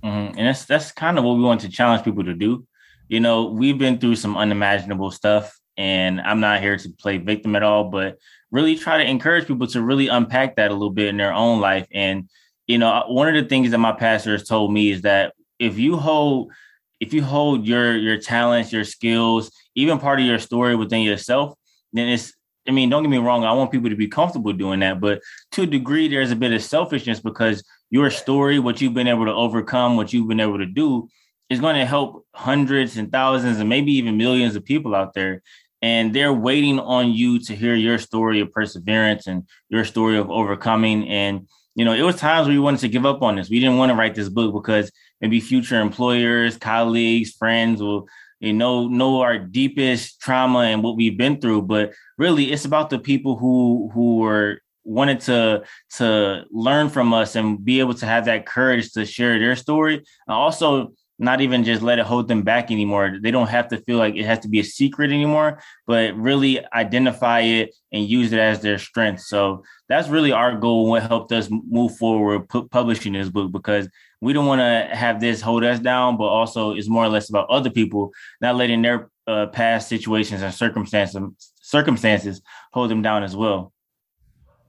Mhm. 0.05 0.35
And 0.37 0.47
that's 0.47 0.65
that's 0.67 0.93
kind 0.93 1.19
of 1.19 1.25
what 1.25 1.37
we 1.37 1.43
want 1.43 1.63
to 1.63 1.69
challenge 1.69 2.05
people 2.05 2.25
to 2.25 2.35
do. 2.35 2.67
You 3.09 3.21
know, 3.21 3.47
we've 3.47 3.79
been 3.79 3.99
through 3.99 4.17
some 4.17 4.37
unimaginable 4.37 5.11
stuff, 5.11 5.59
and 5.77 6.21
I'm 6.21 6.41
not 6.41 6.61
here 6.61 6.77
to 6.77 6.89
play 6.91 7.17
victim 7.19 7.57
at 7.57 7.63
all, 7.63 7.85
but 7.85 8.19
really 8.51 8.77
try 8.77 8.99
to 8.99 9.09
encourage 9.09 9.47
people 9.47 9.67
to 9.69 9.83
really 9.83 10.09
unpack 10.09 10.57
that 10.57 10.71
a 10.71 10.75
little 10.75 10.91
bit 10.91 11.09
in 11.09 11.17
their 11.17 11.33
own 11.33 11.61
life. 11.61 11.87
And 11.93 12.29
you 12.67 12.77
know, 12.77 13.05
one 13.09 13.29
of 13.29 13.35
the 13.43 13.49
things 13.49 13.71
that 13.71 13.79
my 13.79 13.93
pastor 13.93 14.33
has 14.33 14.47
told 14.47 14.73
me 14.73 14.91
is 14.91 15.03
that 15.03 15.33
if 15.59 15.79
you 15.79 15.97
hold 15.97 16.53
if 17.01 17.13
you 17.15 17.23
hold 17.23 17.67
your 17.67 17.97
your 17.97 18.19
talents, 18.19 18.73
your 18.73 18.85
skills, 18.85 19.51
even 19.75 19.99
part 19.99 20.21
of 20.21 20.27
your 20.27 20.39
story 20.39 20.77
within 20.77 21.03
yourself, 21.03 21.55
then 21.93 22.09
it's 22.09 22.33
I 22.69 22.71
mean, 22.71 22.91
don't 22.91 23.03
get 23.03 23.09
me 23.09 23.19
wrong, 23.19 23.45
I 23.45 23.53
want 23.53 23.73
people 23.73 23.89
to 23.89 23.97
be 23.97 24.09
comfortable 24.09 24.53
doing 24.53 24.81
that, 24.81 25.01
but 25.01 25.23
to 25.53 25.63
a 25.63 25.67
degree, 25.67 26.07
there's 26.07 26.31
a 26.31 26.37
bit 26.37 26.53
of 26.53 26.63
selfishness 26.63 27.19
because 27.19 27.65
your 27.91 28.11
story, 28.11 28.59
what 28.59 28.81
you've 28.81 28.95
been 28.95 29.09
able 29.09 29.25
to 29.25 29.33
overcome, 29.33 29.97
what 29.97 30.13
you've 30.13 30.29
been 30.29 30.41
able 30.41 30.59
to 30.59 30.67
do, 30.67 31.09
is 31.49 31.61
going 31.61 31.77
to 31.77 31.87
help 31.87 32.27
hundreds 32.35 32.99
and 32.99 33.11
thousands 33.11 33.59
and 33.59 33.69
maybe 33.69 33.93
even 33.93 34.19
millions 34.19 34.55
of 34.55 34.65
people 34.65 34.95
out 34.95 35.15
there. 35.15 35.43
And 35.81 36.15
they're 36.15 36.33
waiting 36.33 36.79
on 36.79 37.13
you 37.13 37.39
to 37.45 37.55
hear 37.55 37.75
your 37.75 37.99
story 37.99 38.41
of 38.41 38.53
perseverance 38.53 39.27
and 39.27 39.49
your 39.71 39.85
story 39.85 40.19
of 40.19 40.31
overcoming. 40.31 41.09
And, 41.09 41.49
you 41.75 41.85
know, 41.85 41.95
it 41.95 42.03
was 42.03 42.17
times 42.17 42.47
where 42.47 42.55
we 42.55 42.61
wanted 42.61 42.81
to 42.81 42.89
give 42.89 43.07
up 43.07 43.23
on 43.23 43.37
this. 43.37 43.49
We 43.49 43.61
didn't 43.61 43.79
want 43.79 43.91
to 43.91 43.97
write 43.97 44.15
this 44.15 44.29
book 44.29 44.53
because 44.53 44.91
maybe 45.21 45.41
future 45.41 45.81
employers, 45.81 46.59
colleagues, 46.59 47.31
friends 47.31 47.81
will, 47.81 48.09
you 48.41 48.53
know, 48.53 48.89
know 48.89 49.21
our 49.21 49.39
deepest 49.39 50.21
trauma 50.21 50.61
and 50.61 50.83
what 50.83 50.97
we've 50.97 51.19
been 51.19 51.41
through. 51.41 51.63
But 51.63 51.93
really 52.17 52.53
it's 52.53 52.65
about 52.65 52.91
the 52.91 52.99
people 52.99 53.37
who 53.37 53.91
who 53.93 54.19
were 54.19 54.61
wanted 54.85 55.21
to 55.21 55.63
to 55.97 56.45
learn 56.51 56.89
from 56.89 57.13
us 57.13 57.37
and 57.37 57.63
be 57.63 57.81
able 57.81 57.95
to 57.95 58.07
have 58.07 58.25
that 58.25 58.47
courage 58.47 58.93
to 58.93 59.05
share 59.05 59.39
their 59.39 59.55
story 59.55 59.97
and 59.97 60.05
also 60.29 60.93
not 61.19 61.41
even 61.41 61.65
just 61.65 61.83
let 61.83 61.99
it 61.99 62.07
hold 62.07 62.29
them 62.29 62.43
back 62.43 62.71
anymore. 62.71 63.19
They 63.21 63.31
don't 63.31 63.49
have 63.49 63.69
to 63.69 63.79
feel 63.79 63.99
like 63.99 64.17
it 64.17 64.25
has 64.25 64.39
to 64.41 64.49
be 64.49 64.61
a 64.61 64.65
secret 64.65 65.11
anymore 65.11 65.61
but 65.87 66.15
really 66.17 66.65
identify 66.73 67.41
it 67.41 67.75
and 67.93 68.09
use 68.09 68.33
it 68.33 68.39
as 68.39 68.61
their 68.61 68.79
strength. 68.79 69.23
So 69.23 69.65
that's 69.89 70.09
really 70.09 70.33
our 70.33 70.55
goal 70.57 70.83
and 70.83 70.91
what 70.91 71.03
helped 71.03 71.33
us 71.33 71.49
move 71.51 71.97
forward 71.97 72.49
pu- 72.49 72.69
publishing 72.69 73.15
this 73.15 73.29
book 73.29 73.51
because 73.51 73.89
we 74.21 74.33
don't 74.33 74.47
want 74.47 74.61
to 74.61 74.95
have 74.95 75.21
this 75.21 75.41
hold 75.41 75.65
us 75.65 75.79
down 75.79 76.17
but 76.17 76.25
also 76.25 76.73
it's 76.73 76.89
more 76.89 77.05
or 77.05 77.09
less 77.09 77.29
about 77.29 77.49
other 77.49 77.71
people 77.71 78.13
not 78.41 78.57
letting 78.57 78.83
their 78.83 79.11
uh, 79.27 79.47
past 79.47 79.89
situations 79.89 80.43
and 80.43 80.53
circumstances 80.53 81.53
circumstances 81.61 82.41
hold 82.73 82.91
them 82.91 83.03
down 83.03 83.23
as 83.23 83.37
well 83.37 83.73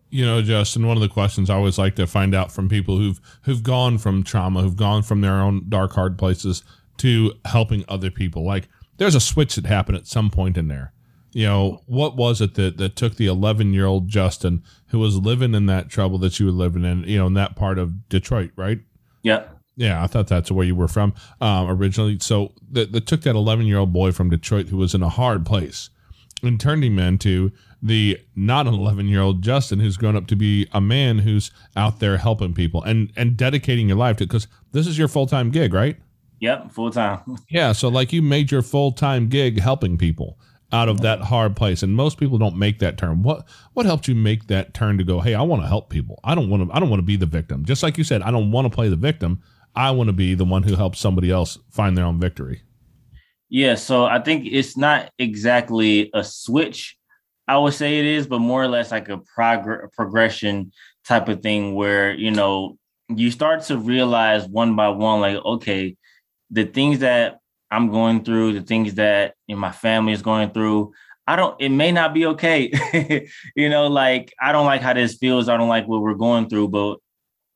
You 0.09 0.25
know, 0.25 0.41
Justin, 0.41 0.87
one 0.87 0.97
of 0.97 1.01
the 1.01 1.09
questions 1.09 1.49
I 1.49 1.55
always 1.55 1.77
like 1.77 1.95
to 1.95 2.07
find 2.07 2.33
out 2.33 2.51
from 2.51 2.67
people 2.67 2.97
who've 2.97 3.19
who've 3.43 3.61
gone 3.61 3.97
from 3.97 4.23
trauma, 4.23 4.61
who've 4.61 4.75
gone 4.75 5.03
from 5.03 5.21
their 5.21 5.35
own 5.35 5.65
dark, 5.69 5.93
hard 5.93 6.17
places 6.17 6.63
to 6.97 7.33
helping 7.45 7.85
other 7.87 8.09
people. 8.09 8.43
Like, 8.43 8.67
there's 8.97 9.15
a 9.15 9.19
switch 9.19 9.55
that 9.55 9.65
happened 9.65 9.97
at 9.97 10.07
some 10.07 10.29
point 10.29 10.57
in 10.57 10.67
there. 10.67 10.93
You 11.31 11.45
know, 11.45 11.81
what 11.85 12.15
was 12.15 12.41
it 12.41 12.55
that 12.55 12.77
that 12.77 12.95
took 12.95 13.15
the 13.15 13.27
11 13.27 13.73
year 13.73 13.85
old 13.85 14.07
Justin, 14.07 14.63
who 14.87 14.99
was 14.99 15.17
living 15.17 15.53
in 15.53 15.67
that 15.67 15.89
trouble 15.89 16.17
that 16.19 16.39
you 16.39 16.47
were 16.47 16.51
living 16.51 16.83
in, 16.83 17.03
you 17.03 17.19
know, 17.19 17.27
in 17.27 17.35
that 17.35 17.55
part 17.55 17.77
of 17.77 18.09
Detroit, 18.09 18.51
right? 18.55 18.79
Yep. 19.21 19.57
Yeah, 19.75 20.03
I 20.03 20.07
thought 20.07 20.27
that's 20.27 20.51
where 20.51 20.65
you 20.65 20.75
were 20.75 20.87
from 20.87 21.13
um, 21.39 21.69
originally. 21.69 22.17
So 22.19 22.53
that 22.71 22.91
that 22.93 23.05
took 23.05 23.21
that 23.21 23.35
11 23.35 23.67
year 23.67 23.77
old 23.77 23.93
boy 23.93 24.11
from 24.11 24.29
Detroit 24.29 24.69
who 24.69 24.77
was 24.77 24.95
in 24.95 25.03
a 25.03 25.09
hard 25.09 25.45
place 25.45 25.91
and 26.47 26.59
turned 26.59 26.83
him 26.83 26.99
into 26.99 27.51
the 27.81 28.19
not 28.35 28.67
an 28.67 28.73
11 28.73 29.07
year 29.07 29.21
old 29.21 29.41
Justin 29.41 29.79
who's 29.79 29.97
grown 29.97 30.15
up 30.15 30.27
to 30.27 30.35
be 30.35 30.67
a 30.71 30.81
man 30.81 31.19
who's 31.19 31.51
out 31.75 31.99
there 31.99 32.17
helping 32.17 32.53
people 32.53 32.83
and 32.83 33.11
and 33.15 33.37
dedicating 33.37 33.87
your 33.87 33.97
life 33.97 34.17
to 34.17 34.25
because 34.25 34.47
this 34.71 34.87
is 34.87 34.97
your 34.97 35.07
full 35.07 35.27
time 35.27 35.51
gig, 35.51 35.73
right? 35.73 35.97
Yep. 36.39 36.71
Full 36.71 36.91
time. 36.91 37.19
Yeah. 37.49 37.71
So 37.71 37.89
like 37.89 38.13
you 38.13 38.21
made 38.21 38.51
your 38.51 38.61
full 38.61 38.91
time 38.91 39.27
gig 39.27 39.59
helping 39.59 39.97
people 39.97 40.37
out 40.71 40.87
of 40.87 41.01
that 41.01 41.21
hard 41.21 41.55
place, 41.55 41.81
and 41.81 41.95
most 41.95 42.19
people 42.19 42.37
don't 42.37 42.55
make 42.55 42.79
that 42.79 42.97
turn. 42.97 43.23
What 43.23 43.47
what 43.73 43.85
helped 43.85 44.07
you 44.07 44.15
make 44.15 44.47
that 44.47 44.73
turn 44.73 44.97
to 44.97 45.03
go? 45.03 45.19
Hey, 45.19 45.33
I 45.33 45.41
want 45.41 45.63
to 45.63 45.67
help 45.67 45.89
people. 45.89 46.19
I 46.23 46.35
don't 46.35 46.49
want 46.49 46.67
to. 46.67 46.75
I 46.75 46.79
don't 46.79 46.89
want 46.89 46.99
to 46.99 47.05
be 47.05 47.15
the 47.15 47.25
victim. 47.25 47.65
Just 47.65 47.83
like 47.83 47.97
you 47.97 48.03
said, 48.03 48.21
I 48.21 48.31
don't 48.31 48.51
want 48.51 48.65
to 48.65 48.75
play 48.75 48.89
the 48.89 48.95
victim. 48.95 49.41
I 49.75 49.91
want 49.91 50.07
to 50.07 50.13
be 50.13 50.35
the 50.35 50.45
one 50.45 50.63
who 50.63 50.75
helps 50.75 50.99
somebody 50.99 51.31
else 51.31 51.57
find 51.69 51.97
their 51.97 52.05
own 52.05 52.19
victory. 52.19 52.61
Yeah, 53.49 53.75
so 53.75 54.05
I 54.05 54.19
think 54.19 54.45
it's 54.45 54.77
not 54.77 55.11
exactly 55.17 56.11
a 56.13 56.23
switch. 56.23 56.95
I 57.47 57.57
would 57.57 57.73
say 57.73 57.97
it 57.99 58.05
is, 58.05 58.27
but 58.27 58.39
more 58.39 58.63
or 58.63 58.67
less 58.67 58.91
like 58.91 59.09
a 59.09 59.17
prog- 59.17 59.91
progression 59.93 60.71
type 61.07 61.27
of 61.29 61.41
thing 61.41 61.73
where 61.73 62.13
you 62.13 62.29
know 62.31 62.77
you 63.09 63.31
start 63.31 63.63
to 63.63 63.77
realize 63.77 64.47
one 64.47 64.75
by 64.75 64.89
one, 64.89 65.21
like 65.21 65.37
okay, 65.43 65.95
the 66.51 66.65
things 66.65 66.99
that 66.99 67.39
I'm 67.71 67.91
going 67.91 68.23
through, 68.23 68.53
the 68.53 68.61
things 68.61 68.95
that 68.95 69.33
you 69.47 69.55
know, 69.55 69.61
my 69.61 69.71
family 69.71 70.13
is 70.13 70.21
going 70.21 70.51
through, 70.51 70.93
I 71.27 71.35
don't. 71.35 71.59
It 71.59 71.69
may 71.69 71.91
not 71.91 72.13
be 72.13 72.27
okay. 72.27 72.71
you 73.55 73.69
know, 73.69 73.87
like 73.87 74.31
I 74.39 74.51
don't 74.51 74.65
like 74.65 74.81
how 74.81 74.93
this 74.93 75.17
feels. 75.17 75.49
I 75.49 75.57
don't 75.57 75.69
like 75.69 75.87
what 75.87 76.01
we're 76.01 76.13
going 76.15 76.49
through, 76.49 76.69
but 76.69 76.97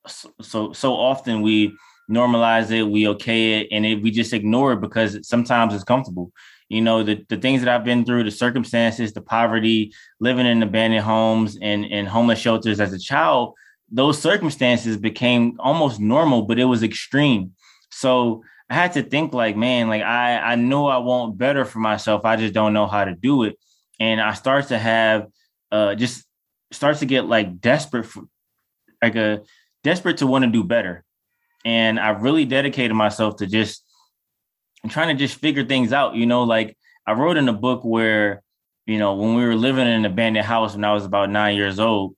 so 0.06 0.32
so, 0.42 0.72
so 0.72 0.94
often 0.94 1.42
we 1.42 1.76
normalize 2.10 2.70
it, 2.70 2.82
we 2.82 3.08
okay 3.08 3.60
it, 3.60 3.68
and 3.70 3.86
it, 3.86 4.02
we 4.02 4.10
just 4.10 4.32
ignore 4.32 4.72
it 4.72 4.80
because 4.80 5.26
sometimes 5.26 5.74
it's 5.74 5.84
comfortable. 5.84 6.32
You 6.68 6.80
know, 6.80 7.02
the, 7.02 7.24
the 7.28 7.36
things 7.36 7.62
that 7.62 7.74
I've 7.74 7.84
been 7.84 8.04
through, 8.04 8.24
the 8.24 8.30
circumstances, 8.30 9.12
the 9.12 9.20
poverty, 9.20 9.92
living 10.20 10.46
in 10.46 10.62
abandoned 10.62 11.04
homes 11.04 11.58
and, 11.60 11.84
and 11.84 12.08
homeless 12.08 12.38
shelters 12.38 12.80
as 12.80 12.92
a 12.92 12.98
child, 12.98 13.54
those 13.90 14.20
circumstances 14.20 14.96
became 14.96 15.56
almost 15.60 16.00
normal, 16.00 16.42
but 16.42 16.58
it 16.58 16.64
was 16.64 16.82
extreme. 16.82 17.52
So 17.90 18.42
I 18.70 18.74
had 18.74 18.92
to 18.94 19.02
think 19.02 19.34
like, 19.34 19.56
man, 19.56 19.88
like 19.88 20.02
I, 20.02 20.38
I 20.38 20.54
know 20.56 20.86
I 20.86 20.98
want 20.98 21.38
better 21.38 21.64
for 21.64 21.78
myself. 21.78 22.24
I 22.24 22.36
just 22.36 22.54
don't 22.54 22.72
know 22.72 22.86
how 22.86 23.04
to 23.04 23.14
do 23.14 23.44
it. 23.44 23.58
And 24.00 24.20
I 24.20 24.34
start 24.34 24.68
to 24.68 24.78
have 24.78 25.26
uh 25.70 25.94
just 25.94 26.24
starts 26.72 27.00
to 27.00 27.06
get 27.06 27.26
like 27.26 27.60
desperate 27.60 28.04
for 28.04 28.24
like 29.02 29.14
a 29.16 29.42
desperate 29.82 30.18
to 30.18 30.26
want 30.26 30.44
to 30.44 30.50
do 30.50 30.64
better 30.64 31.04
and 31.64 31.98
I 31.98 32.10
really 32.10 32.44
dedicated 32.44 32.96
myself 32.96 33.36
to 33.36 33.46
just 33.46 33.84
trying 34.88 35.16
to 35.16 35.26
just 35.26 35.40
figure 35.40 35.64
things 35.64 35.92
out. 35.92 36.14
You 36.14 36.26
know, 36.26 36.42
like 36.42 36.76
I 37.06 37.12
wrote 37.12 37.36
in 37.36 37.48
a 37.48 37.52
book 37.52 37.84
where, 37.84 38.42
you 38.86 38.98
know, 38.98 39.14
when 39.14 39.34
we 39.34 39.44
were 39.44 39.56
living 39.56 39.86
in 39.86 39.92
an 39.92 40.04
abandoned 40.04 40.46
house 40.46 40.74
when 40.74 40.84
I 40.84 40.92
was 40.92 41.04
about 41.04 41.30
nine 41.30 41.56
years 41.56 41.80
old, 41.80 42.16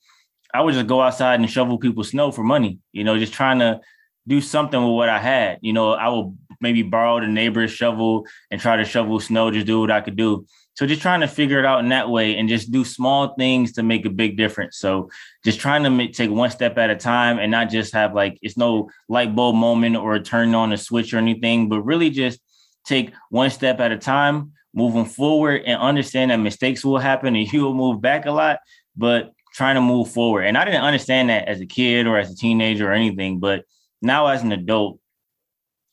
I 0.52 0.62
would 0.62 0.74
just 0.74 0.86
go 0.86 1.00
outside 1.00 1.38
and 1.40 1.50
shovel 1.50 1.78
people's 1.78 2.10
snow 2.10 2.32
for 2.32 2.42
money. 2.42 2.78
You 2.92 3.04
know, 3.04 3.18
just 3.18 3.32
trying 3.32 3.60
to 3.60 3.80
do 4.26 4.40
something 4.40 4.80
with 4.80 4.94
what 4.94 5.08
I 5.08 5.18
had. 5.18 5.58
You 5.62 5.72
know, 5.72 5.92
I 5.92 6.08
would 6.08 6.36
maybe 6.60 6.82
borrow 6.82 7.20
the 7.20 7.28
neighbor's 7.28 7.70
shovel 7.70 8.26
and 8.50 8.60
try 8.60 8.76
to 8.76 8.84
shovel 8.84 9.20
snow, 9.20 9.50
just 9.50 9.66
do 9.66 9.80
what 9.80 9.90
I 9.90 10.00
could 10.00 10.16
do. 10.16 10.46
So 10.76 10.86
just 10.86 11.00
trying 11.00 11.22
to 11.22 11.28
figure 11.28 11.58
it 11.58 11.64
out 11.64 11.80
in 11.80 11.88
that 11.88 12.10
way 12.10 12.36
and 12.36 12.50
just 12.50 12.70
do 12.70 12.84
small 12.84 13.34
things 13.34 13.72
to 13.72 13.82
make 13.82 14.04
a 14.04 14.10
big 14.10 14.36
difference. 14.36 14.76
So 14.76 15.10
just 15.42 15.58
trying 15.58 15.84
to 15.84 15.90
make, 15.90 16.12
take 16.12 16.30
one 16.30 16.50
step 16.50 16.76
at 16.76 16.90
a 16.90 16.96
time 16.96 17.38
and 17.38 17.50
not 17.50 17.70
just 17.70 17.94
have 17.94 18.14
like 18.14 18.38
it's 18.42 18.58
no 18.58 18.90
light 19.08 19.34
bulb 19.34 19.56
moment 19.56 19.96
or 19.96 20.18
turn 20.18 20.54
on 20.54 20.74
a 20.74 20.76
switch 20.76 21.14
or 21.14 21.18
anything, 21.18 21.70
but 21.70 21.80
really 21.80 22.10
just 22.10 22.40
take 22.84 23.14
one 23.30 23.48
step 23.48 23.80
at 23.80 23.90
a 23.90 23.96
time, 23.96 24.52
moving 24.74 25.06
forward 25.06 25.62
and 25.64 25.80
understand 25.80 26.30
that 26.30 26.36
mistakes 26.36 26.84
will 26.84 26.98
happen 26.98 27.34
and 27.34 27.50
you 27.52 27.62
will 27.62 27.74
move 27.74 28.02
back 28.02 28.26
a 28.26 28.30
lot, 28.30 28.58
but 28.96 29.32
trying 29.54 29.76
to 29.76 29.80
move 29.80 30.10
forward. 30.10 30.42
And 30.42 30.58
I 30.58 30.66
didn't 30.66 30.84
understand 30.84 31.30
that 31.30 31.48
as 31.48 31.62
a 31.62 31.66
kid 31.66 32.06
or 32.06 32.18
as 32.18 32.30
a 32.30 32.36
teenager 32.36 32.90
or 32.90 32.92
anything, 32.92 33.38
but 33.38 33.64
now 34.02 34.26
as 34.26 34.42
an 34.42 34.52
adult, 34.52 35.00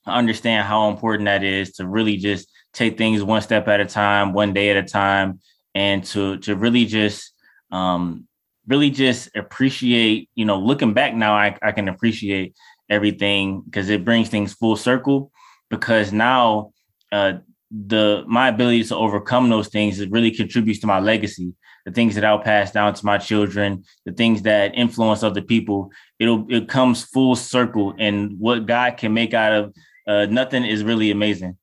I 0.05 0.17
understand 0.17 0.67
how 0.67 0.89
important 0.89 1.27
that 1.27 1.43
is 1.43 1.71
to 1.73 1.87
really 1.87 2.17
just 2.17 2.49
take 2.73 2.97
things 2.97 3.23
one 3.23 3.41
step 3.41 3.67
at 3.67 3.79
a 3.79 3.85
time, 3.85 4.33
one 4.33 4.53
day 4.53 4.71
at 4.71 4.77
a 4.77 4.87
time, 4.87 5.39
and 5.73 6.03
to 6.05 6.37
to 6.39 6.55
really 6.55 6.85
just 6.85 7.33
um, 7.71 8.27
really 8.67 8.89
just 8.89 9.29
appreciate. 9.35 10.29
You 10.35 10.45
know, 10.45 10.59
looking 10.59 10.93
back 10.93 11.13
now, 11.13 11.33
I, 11.33 11.57
I 11.61 11.71
can 11.71 11.87
appreciate 11.87 12.55
everything 12.89 13.61
because 13.61 13.89
it 13.89 14.03
brings 14.03 14.29
things 14.29 14.53
full 14.53 14.75
circle. 14.75 15.31
Because 15.69 16.11
now, 16.11 16.71
uh, 17.11 17.33
the 17.71 18.23
my 18.27 18.49
ability 18.49 18.83
to 18.83 18.95
overcome 18.95 19.49
those 19.49 19.69
things 19.69 19.99
it 19.99 20.11
really 20.11 20.31
contributes 20.31 20.79
to 20.79 20.87
my 20.87 20.99
legacy. 20.99 21.53
The 21.85 21.91
things 21.91 22.15
that 22.15 22.23
I'll 22.23 22.39
pass 22.39 22.71
down 22.71 22.93
to 22.93 23.05
my 23.05 23.17
children, 23.17 23.83
the 24.05 24.13
things 24.13 24.43
that 24.43 24.73
influence 24.75 25.21
other 25.21 25.41
people, 25.41 25.91
it'll 26.19 26.45
it 26.49 26.69
comes 26.69 27.03
full 27.03 27.35
circle. 27.35 27.93
And 27.99 28.39
what 28.39 28.65
God 28.65 28.97
can 28.97 29.13
make 29.13 29.33
out 29.33 29.53
of 29.53 29.75
uh, 30.07 30.25
nothing 30.27 30.63
is 30.63 30.83
really 30.83 31.11
amazing 31.11 31.57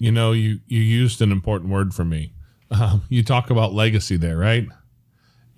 you 0.00 0.10
know, 0.10 0.32
you 0.32 0.60
you 0.66 0.80
used 0.80 1.20
an 1.20 1.30
important 1.30 1.70
word 1.70 1.94
for 1.94 2.04
me. 2.04 2.32
Um, 2.72 3.02
you 3.08 3.22
talk 3.22 3.50
about 3.50 3.74
legacy 3.74 4.16
there, 4.16 4.36
right? 4.36 4.66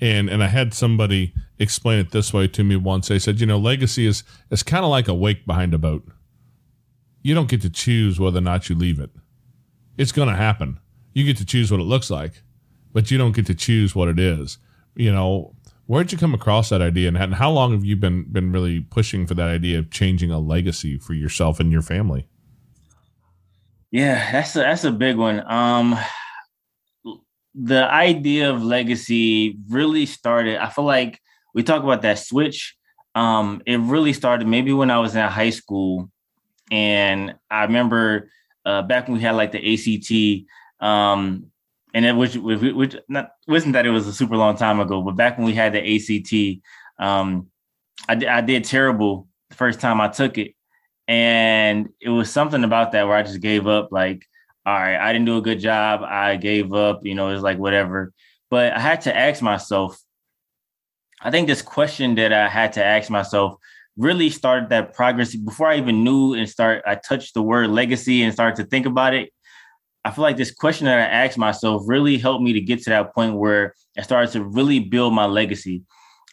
And 0.00 0.28
and 0.28 0.42
I 0.42 0.48
had 0.48 0.74
somebody 0.74 1.32
explain 1.58 2.00
it 2.00 2.10
this 2.10 2.32
way 2.32 2.48
to 2.48 2.64
me 2.64 2.74
once. 2.74 3.08
They 3.08 3.18
said, 3.18 3.38
you 3.38 3.46
know, 3.46 3.58
legacy 3.58 4.06
is 4.06 4.24
is 4.50 4.62
kind 4.62 4.84
of 4.84 4.90
like 4.90 5.08
a 5.08 5.14
wake 5.14 5.46
behind 5.46 5.74
a 5.74 5.78
boat. 5.78 6.08
You 7.22 7.34
don't 7.34 7.48
get 7.48 7.62
to 7.62 7.70
choose 7.70 8.18
whether 8.18 8.38
or 8.38 8.42
not 8.42 8.68
you 8.68 8.74
leave 8.74 8.98
it. 8.98 9.10
It's 9.96 10.10
going 10.10 10.28
to 10.28 10.34
happen. 10.34 10.80
You 11.12 11.24
get 11.24 11.36
to 11.36 11.44
choose 11.44 11.70
what 11.70 11.80
it 11.80 11.84
looks 11.84 12.10
like, 12.10 12.42
but 12.92 13.10
you 13.10 13.18
don't 13.18 13.36
get 13.36 13.46
to 13.46 13.54
choose 13.54 13.94
what 13.94 14.08
it 14.08 14.18
is. 14.18 14.58
You 14.96 15.12
know, 15.12 15.54
where'd 15.86 16.10
you 16.10 16.18
come 16.18 16.34
across 16.34 16.70
that 16.70 16.82
idea, 16.82 17.08
and 17.08 17.34
how 17.34 17.52
long 17.52 17.72
have 17.72 17.84
you 17.84 17.94
been 17.94 18.24
been 18.24 18.50
really 18.50 18.80
pushing 18.80 19.26
for 19.26 19.34
that 19.34 19.48
idea 19.48 19.78
of 19.78 19.90
changing 19.90 20.32
a 20.32 20.40
legacy 20.40 20.98
for 20.98 21.12
yourself 21.12 21.60
and 21.60 21.70
your 21.70 21.82
family? 21.82 22.26
Yeah, 23.92 24.32
that's 24.32 24.56
a, 24.56 24.60
that's 24.60 24.84
a 24.84 24.90
big 24.90 25.16
one. 25.18 25.40
Um, 25.46 25.96
the 27.54 27.84
idea 27.92 28.50
of 28.50 28.62
legacy 28.62 29.58
really 29.68 30.06
started. 30.06 30.56
I 30.56 30.70
feel 30.70 30.86
like 30.86 31.20
we 31.54 31.62
talk 31.62 31.82
about 31.82 32.02
that 32.02 32.18
switch. 32.18 32.74
Um, 33.14 33.60
it 33.66 33.78
really 33.80 34.14
started 34.14 34.48
maybe 34.48 34.72
when 34.72 34.90
I 34.90 34.98
was 34.98 35.14
in 35.14 35.20
high 35.28 35.50
school, 35.50 36.10
and 36.70 37.34
I 37.50 37.64
remember 37.64 38.30
uh, 38.64 38.80
back 38.82 39.06
when 39.08 39.18
we 39.18 39.22
had 39.22 39.36
like 39.36 39.52
the 39.52 39.58
ACT. 39.60 40.48
Um, 40.84 41.48
and 41.94 42.06
it 42.06 42.16
which 42.16 42.34
which 42.36 42.96
not 43.10 43.32
wasn't 43.46 43.74
that 43.74 43.84
it 43.84 43.90
was 43.90 44.06
a 44.06 44.14
super 44.14 44.38
long 44.38 44.56
time 44.56 44.80
ago, 44.80 45.02
but 45.02 45.14
back 45.16 45.36
when 45.36 45.46
we 45.46 45.52
had 45.52 45.74
the 45.74 45.80
ACT, 45.84 46.62
um, 46.98 47.48
I, 48.08 48.14
I 48.38 48.40
did 48.40 48.64
terrible 48.64 49.28
the 49.50 49.56
first 49.56 49.78
time 49.80 50.00
I 50.00 50.08
took 50.08 50.38
it, 50.38 50.54
and 51.08 51.88
it 52.00 52.08
was 52.08 52.30
something 52.30 52.64
about 52.64 52.92
that 52.92 53.06
where 53.06 53.16
I 53.16 53.22
just 53.22 53.40
gave 53.40 53.66
up. 53.66 53.90
Like, 53.90 54.26
all 54.64 54.74
right, 54.74 54.96
I 54.96 55.12
didn't 55.12 55.26
do 55.26 55.38
a 55.38 55.42
good 55.42 55.60
job. 55.60 56.02
I 56.02 56.36
gave 56.36 56.72
up. 56.72 57.04
You 57.04 57.14
know, 57.14 57.30
it's 57.30 57.42
like 57.42 57.58
whatever. 57.58 58.12
But 58.50 58.72
I 58.72 58.78
had 58.78 59.02
to 59.02 59.16
ask 59.16 59.42
myself. 59.42 59.98
I 61.20 61.30
think 61.30 61.46
this 61.48 61.62
question 61.62 62.16
that 62.16 62.32
I 62.32 62.48
had 62.48 62.72
to 62.74 62.84
ask 62.84 63.10
myself 63.10 63.54
really 63.96 64.30
started 64.30 64.70
that 64.70 64.94
progress 64.94 65.34
before 65.34 65.68
I 65.68 65.78
even 65.78 66.02
knew 66.04 66.34
and 66.34 66.48
start. 66.48 66.82
I 66.86 66.96
touched 66.96 67.34
the 67.34 67.42
word 67.42 67.70
legacy 67.70 68.22
and 68.22 68.32
started 68.32 68.62
to 68.62 68.68
think 68.68 68.86
about 68.86 69.14
it. 69.14 69.30
I 70.04 70.10
feel 70.10 70.22
like 70.22 70.36
this 70.36 70.52
question 70.52 70.86
that 70.86 70.98
I 70.98 71.24
asked 71.24 71.38
myself 71.38 71.82
really 71.86 72.18
helped 72.18 72.42
me 72.42 72.52
to 72.54 72.60
get 72.60 72.82
to 72.82 72.90
that 72.90 73.14
point 73.14 73.36
where 73.36 73.74
I 73.96 74.02
started 74.02 74.32
to 74.32 74.42
really 74.42 74.80
build 74.80 75.14
my 75.14 75.26
legacy. 75.26 75.82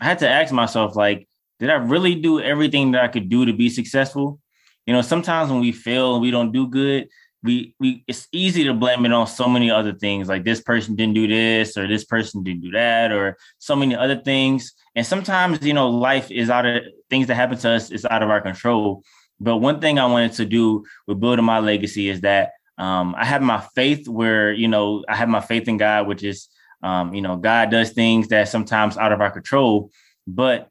I 0.01 0.05
had 0.05 0.19
to 0.19 0.29
ask 0.29 0.51
myself, 0.51 0.95
like, 0.95 1.27
did 1.59 1.69
I 1.69 1.75
really 1.75 2.15
do 2.15 2.39
everything 2.39 2.91
that 2.91 3.03
I 3.03 3.09
could 3.09 3.29
do 3.29 3.45
to 3.45 3.53
be 3.53 3.69
successful? 3.69 4.39
You 4.85 4.93
know, 4.93 5.01
sometimes 5.01 5.51
when 5.51 5.61
we 5.61 5.71
fail 5.71 6.19
we 6.19 6.31
don't 6.31 6.51
do 6.51 6.67
good, 6.67 7.09
we 7.43 7.73
we 7.79 8.03
it's 8.07 8.27
easy 8.31 8.63
to 8.65 8.73
blame 8.73 9.05
it 9.05 9.13
on 9.13 9.27
so 9.27 9.47
many 9.47 9.71
other 9.71 9.93
things 9.93 10.27
like 10.27 10.43
this 10.43 10.61
person 10.61 10.95
didn't 10.95 11.13
do 11.13 11.27
this 11.27 11.77
or 11.77 11.87
this 11.87 12.03
person 12.03 12.43
didn't 12.43 12.61
do 12.61 12.71
that 12.71 13.11
or 13.11 13.37
so 13.59 13.75
many 13.75 13.95
other 13.95 14.17
things. 14.17 14.73
And 14.95 15.05
sometimes 15.05 15.65
you 15.65 15.73
know 15.73 15.89
life 15.89 16.31
is 16.31 16.49
out 16.49 16.65
of 16.65 16.83
things 17.09 17.27
that 17.27 17.35
happen 17.35 17.57
to 17.59 17.69
us 17.71 17.91
is 17.91 18.05
out 18.05 18.23
of 18.23 18.29
our 18.29 18.41
control. 18.41 19.03
But 19.39 19.57
one 19.57 19.79
thing 19.79 19.99
i 19.99 20.05
wanted 20.05 20.33
to 20.33 20.45
do 20.45 20.83
with 21.07 21.19
building 21.19 21.45
my 21.45 21.59
legacy 21.59 22.09
is 22.09 22.21
that 22.21 22.51
um, 22.77 23.15
i 23.17 23.23
have 23.23 23.41
my 23.41 23.61
faith 23.73 24.07
where 24.07 24.51
you 24.51 24.67
know 24.67 25.03
i 25.07 25.15
have 25.15 25.29
my 25.29 25.39
faith 25.39 25.67
in 25.67 25.77
god 25.77 26.07
which 26.07 26.23
is 26.23 26.49
um, 26.83 27.13
you 27.13 27.21
know 27.21 27.37
god 27.37 27.71
does 27.71 27.91
things 27.91 28.27
that 28.29 28.49
sometimes 28.49 28.97
out 28.97 29.11
of 29.11 29.21
our 29.21 29.31
control. 29.31 29.91
But 30.27 30.69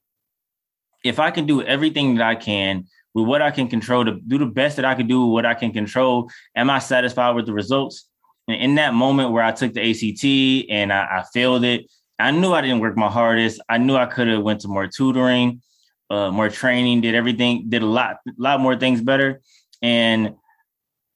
if 1.05 1.19
i 1.19 1.31
can 1.31 1.47
do 1.47 1.63
everything 1.63 2.17
that 2.17 2.27
i 2.27 2.35
can 2.35 2.85
with 3.15 3.27
what 3.27 3.43
I 3.43 3.51
can 3.51 3.69
control 3.69 4.05
to 4.05 4.21
do 4.27 4.39
the 4.39 4.47
best 4.47 4.77
that 4.77 4.85
I 4.85 4.95
can 4.95 5.07
do 5.07 5.25
with 5.27 5.33
what 5.33 5.47
I 5.47 5.55
can 5.55 5.73
control. 5.73 6.31
Am 6.55 6.71
I 6.71 6.79
satisfied 6.79 7.35
with 7.35 7.47
the 7.47 7.53
results? 7.53 8.09
And 8.49 8.61
in 8.61 8.75
that 8.77 8.95
moment 8.95 9.33
where 9.33 9.43
I 9.43 9.53
took 9.53 9.75
the 9.75 9.91
ACT 9.91 10.71
and 10.71 10.93
I, 10.93 11.19
I 11.19 11.25
failed 11.35 11.65
it, 11.65 11.91
I 12.19 12.31
knew 12.31 12.53
I 12.53 12.61
didn't 12.61 12.81
work 12.81 12.97
my 12.97 13.11
hardest. 13.11 13.61
I 13.69 13.79
knew 13.79 13.97
I 13.97 14.07
could 14.07 14.29
have 14.29 14.43
went 14.43 14.61
to 14.63 14.69
more 14.69 14.87
tutoring. 14.87 15.61
uh, 16.11 16.31
more 16.31 16.49
training, 16.49 17.01
did 17.01 17.15
everything, 17.15 17.69
did 17.69 17.83
a 17.83 17.87
lot, 17.87 18.19
lot 18.39 18.61
more 18.61 18.77
things 18.77 19.03
better. 19.03 19.41
And 19.83 20.35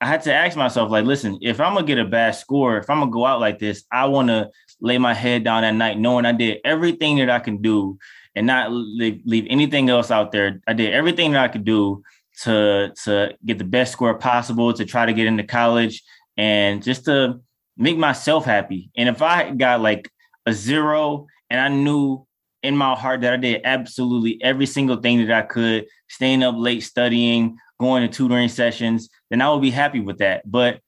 I 0.00 0.06
had 0.06 0.22
to 0.22 0.34
ask 0.34 0.56
myself, 0.56 0.90
like, 0.90 1.04
listen, 1.04 1.38
if 1.42 1.60
I'm 1.60 1.74
gonna 1.74 1.86
get 1.86 1.98
a 1.98 2.04
bad 2.04 2.32
score, 2.32 2.76
if 2.78 2.90
I'm 2.90 2.98
gonna 2.98 3.10
go 3.10 3.24
out 3.24 3.40
like 3.40 3.58
this, 3.58 3.84
I 3.90 4.06
want 4.06 4.28
to 4.28 4.50
lay 4.80 4.98
my 4.98 5.14
head 5.14 5.44
down 5.44 5.64
at 5.64 5.74
night 5.74 5.98
knowing 5.98 6.26
I 6.26 6.32
did 6.32 6.58
everything 6.64 7.18
that 7.18 7.30
I 7.30 7.38
can 7.38 7.62
do 7.62 7.98
and 8.34 8.46
not 8.46 8.72
leave, 8.72 9.20
leave 9.24 9.46
anything 9.48 9.90
else 9.90 10.10
out 10.10 10.32
there. 10.32 10.60
I 10.66 10.72
did 10.72 10.92
everything 10.92 11.32
that 11.32 11.42
I 11.42 11.48
could 11.48 11.64
do 11.64 12.02
to 12.42 12.92
to 13.04 13.36
get 13.44 13.58
the 13.58 13.64
best 13.64 13.92
score 13.92 14.14
possible, 14.14 14.72
to 14.72 14.84
try 14.84 15.06
to 15.06 15.12
get 15.12 15.26
into 15.26 15.44
college, 15.44 16.02
and 16.36 16.82
just 16.82 17.04
to 17.04 17.40
make 17.76 17.98
myself 17.98 18.44
happy. 18.44 18.90
And 18.96 19.08
if 19.08 19.22
I 19.22 19.50
got 19.50 19.80
like 19.80 20.10
a 20.46 20.52
zero, 20.52 21.26
and 21.50 21.60
I 21.60 21.68
knew 21.68 22.26
in 22.62 22.76
my 22.76 22.94
heart 22.94 23.20
that 23.22 23.32
I 23.32 23.36
did 23.36 23.62
absolutely 23.64 24.42
every 24.42 24.66
single 24.66 24.96
thing 24.96 25.26
that 25.26 25.36
I 25.36 25.42
could, 25.46 25.86
staying 26.08 26.42
up 26.42 26.54
late 26.56 26.80
studying, 26.80 27.58
going 27.78 28.08
to 28.08 28.14
tutoring 28.14 28.48
sessions, 28.48 29.08
then 29.30 29.42
I 29.42 29.50
would 29.50 29.62
be 29.62 29.70
happy 29.70 30.00
with 30.00 30.18
that. 30.18 30.48
But 30.50 30.80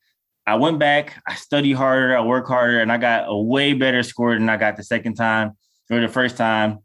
I 0.47 0.57
went 0.57 0.79
back, 0.79 1.21
I 1.27 1.35
studied 1.35 1.73
harder, 1.73 2.17
I 2.17 2.21
worked 2.21 2.49
harder, 2.49 2.81
and 2.81 2.93
I 2.93 2.99
got 2.99 3.25
a 3.27 3.37
way 3.37 3.73
better 3.73 4.03
score 4.03 4.35
than 4.35 4.49
I 4.49 4.57
got 4.57 4.77
the 4.77 4.83
second 4.83 5.15
time 5.15 5.57
or 5.91 6.01
the 6.01 6.09
first 6.09 6.37
time. 6.37 6.84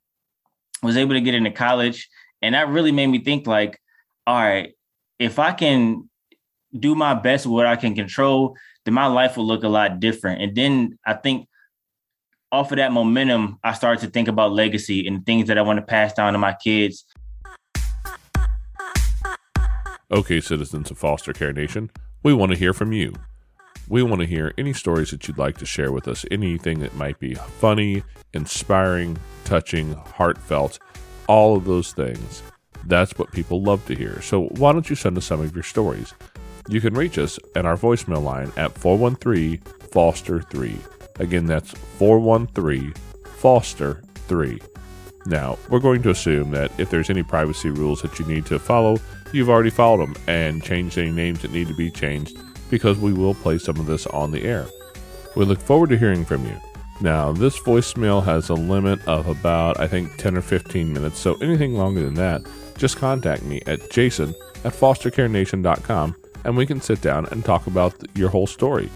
Was 0.81 0.97
able 0.97 1.13
to 1.13 1.21
get 1.21 1.35
into 1.35 1.51
college. 1.51 2.09
And 2.41 2.55
that 2.55 2.69
really 2.69 2.91
made 2.91 3.07
me 3.07 3.19
think 3.19 3.47
like, 3.47 3.79
all 4.25 4.35
right, 4.35 4.73
if 5.19 5.39
I 5.39 5.51
can 5.51 6.09
do 6.77 6.95
my 6.95 7.13
best 7.13 7.45
with 7.45 7.53
what 7.53 7.65
I 7.65 7.75
can 7.75 7.95
control, 7.95 8.55
then 8.85 8.93
my 8.93 9.07
life 9.07 9.37
will 9.37 9.45
look 9.45 9.63
a 9.63 9.69
lot 9.69 9.99
different. 9.99 10.41
And 10.41 10.55
then 10.55 10.97
I 11.05 11.13
think 11.13 11.47
off 12.51 12.71
of 12.71 12.77
that 12.77 12.91
momentum, 12.91 13.59
I 13.63 13.73
started 13.73 14.01
to 14.05 14.11
think 14.11 14.27
about 14.27 14.51
legacy 14.51 15.07
and 15.07 15.25
things 15.25 15.47
that 15.47 15.57
I 15.57 15.61
want 15.61 15.77
to 15.77 15.85
pass 15.85 16.13
down 16.13 16.33
to 16.33 16.39
my 16.39 16.53
kids. 16.53 17.05
Okay, 20.11 20.41
citizens 20.41 20.89
of 20.89 20.97
Foster 20.97 21.33
Care 21.33 21.53
Nation, 21.53 21.91
we 22.23 22.33
want 22.33 22.51
to 22.51 22.57
hear 22.57 22.73
from 22.73 22.91
you. 22.93 23.13
We 23.89 24.03
want 24.03 24.21
to 24.21 24.27
hear 24.27 24.53
any 24.55 24.73
stories 24.73 25.09
that 25.09 25.27
you'd 25.27 25.39
like 25.39 25.57
to 25.57 25.65
share 25.65 25.91
with 25.91 26.07
us, 26.07 26.23
anything 26.29 26.77
that 26.81 26.93
might 26.93 27.17
be 27.19 27.33
funny, 27.33 28.03
inspiring, 28.35 29.17
touching, 29.45 29.93
heartfelt, 29.93 30.77
all 31.27 31.57
of 31.57 31.65
those 31.65 31.91
things. 31.91 32.43
That's 32.85 33.17
what 33.17 33.31
people 33.31 33.63
love 33.63 33.83
to 33.87 33.95
hear. 33.95 34.21
So 34.21 34.49
why 34.49 34.73
don't 34.73 34.87
you 34.91 34.95
send 34.95 35.17
us 35.17 35.25
some 35.25 35.41
of 35.41 35.55
your 35.55 35.63
stories? 35.63 36.13
You 36.67 36.81
can 36.81 36.93
reach 36.93 37.17
us 37.17 37.39
at 37.55 37.65
our 37.65 37.75
voicemail 37.75 38.21
line 38.21 38.51
at 38.57 38.77
413 38.77 39.57
Foster 39.91 40.43
3. 40.43 40.77
Again, 41.17 41.47
that's 41.47 41.71
413 41.71 42.93
Foster 43.37 44.03
3. 44.27 44.61
Now, 45.25 45.57
we're 45.69 45.79
going 45.79 46.03
to 46.03 46.11
assume 46.11 46.51
that 46.51 46.71
if 46.79 46.91
there's 46.91 47.09
any 47.09 47.23
privacy 47.23 47.71
rules 47.71 48.03
that 48.03 48.19
you 48.19 48.25
need 48.25 48.45
to 48.45 48.59
follow, 48.59 48.99
you've 49.33 49.49
already 49.49 49.71
followed 49.71 50.05
them 50.05 50.15
and 50.27 50.63
changed 50.63 50.99
any 50.99 51.11
names 51.11 51.41
that 51.41 51.51
need 51.51 51.67
to 51.69 51.75
be 51.75 51.89
changed 51.89 52.37
because 52.69 52.97
we 52.97 53.13
will 53.13 53.33
play 53.33 53.57
some 53.57 53.77
of 53.77 53.85
this 53.85 54.05
on 54.07 54.31
the 54.31 54.43
air. 54.43 54.67
We 55.35 55.45
look 55.45 55.59
forward 55.59 55.89
to 55.89 55.97
hearing 55.97 56.25
from 56.25 56.45
you. 56.45 56.55
Now, 57.01 57.31
this 57.31 57.57
voicemail 57.59 58.23
has 58.25 58.49
a 58.49 58.55
limit 58.55 58.99
of 59.07 59.27
about, 59.27 59.79
I 59.79 59.87
think, 59.87 60.17
10 60.17 60.35
or 60.35 60.41
15 60.41 60.91
minutes, 60.91 61.17
so 61.17 61.35
anything 61.35 61.75
longer 61.75 62.03
than 62.03 62.15
that, 62.15 62.41
just 62.77 62.97
contact 62.97 63.43
me 63.43 63.61
at 63.67 63.89
jason 63.89 64.33
at 64.63 64.73
fostercarenation.com 64.73 66.15
and 66.45 66.57
we 66.57 66.65
can 66.65 66.81
sit 66.81 67.01
down 67.01 67.25
and 67.31 67.43
talk 67.43 67.67
about 67.67 67.93
your 68.15 68.29
whole 68.29 68.47
story. 68.47 68.89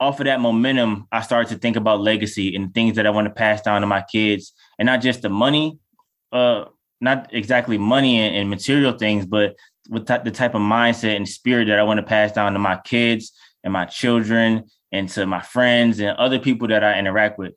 Off 0.00 0.20
of 0.20 0.26
that 0.26 0.40
momentum, 0.40 1.08
I 1.10 1.22
started 1.22 1.50
to 1.50 1.58
think 1.58 1.76
about 1.76 2.00
legacy 2.00 2.54
and 2.54 2.72
things 2.72 2.96
that 2.96 3.06
I 3.06 3.10
want 3.10 3.26
to 3.26 3.34
pass 3.34 3.62
down 3.62 3.80
to 3.80 3.86
my 3.86 4.02
kids, 4.02 4.52
and 4.78 4.86
not 4.86 5.00
just 5.00 5.22
the 5.22 5.28
money, 5.28 5.78
uh, 6.30 6.66
not 7.00 7.32
exactly 7.32 7.78
money 7.78 8.18
and, 8.18 8.34
and 8.34 8.50
material 8.50 8.92
things, 8.92 9.26
but 9.26 9.56
with 9.88 10.06
t- 10.06 10.16
the 10.24 10.30
type 10.30 10.54
of 10.54 10.60
mindset 10.60 11.16
and 11.16 11.28
spirit 11.28 11.66
that 11.66 11.78
I 11.78 11.82
want 11.82 11.98
to 11.98 12.06
pass 12.06 12.32
down 12.32 12.52
to 12.52 12.58
my 12.58 12.78
kids 12.84 13.32
and 13.64 13.72
my 13.72 13.84
children 13.84 14.64
and 14.92 15.08
to 15.10 15.26
my 15.26 15.40
friends 15.40 16.00
and 16.00 16.16
other 16.16 16.38
people 16.38 16.68
that 16.68 16.84
I 16.84 16.98
interact 16.98 17.38
with. 17.38 17.54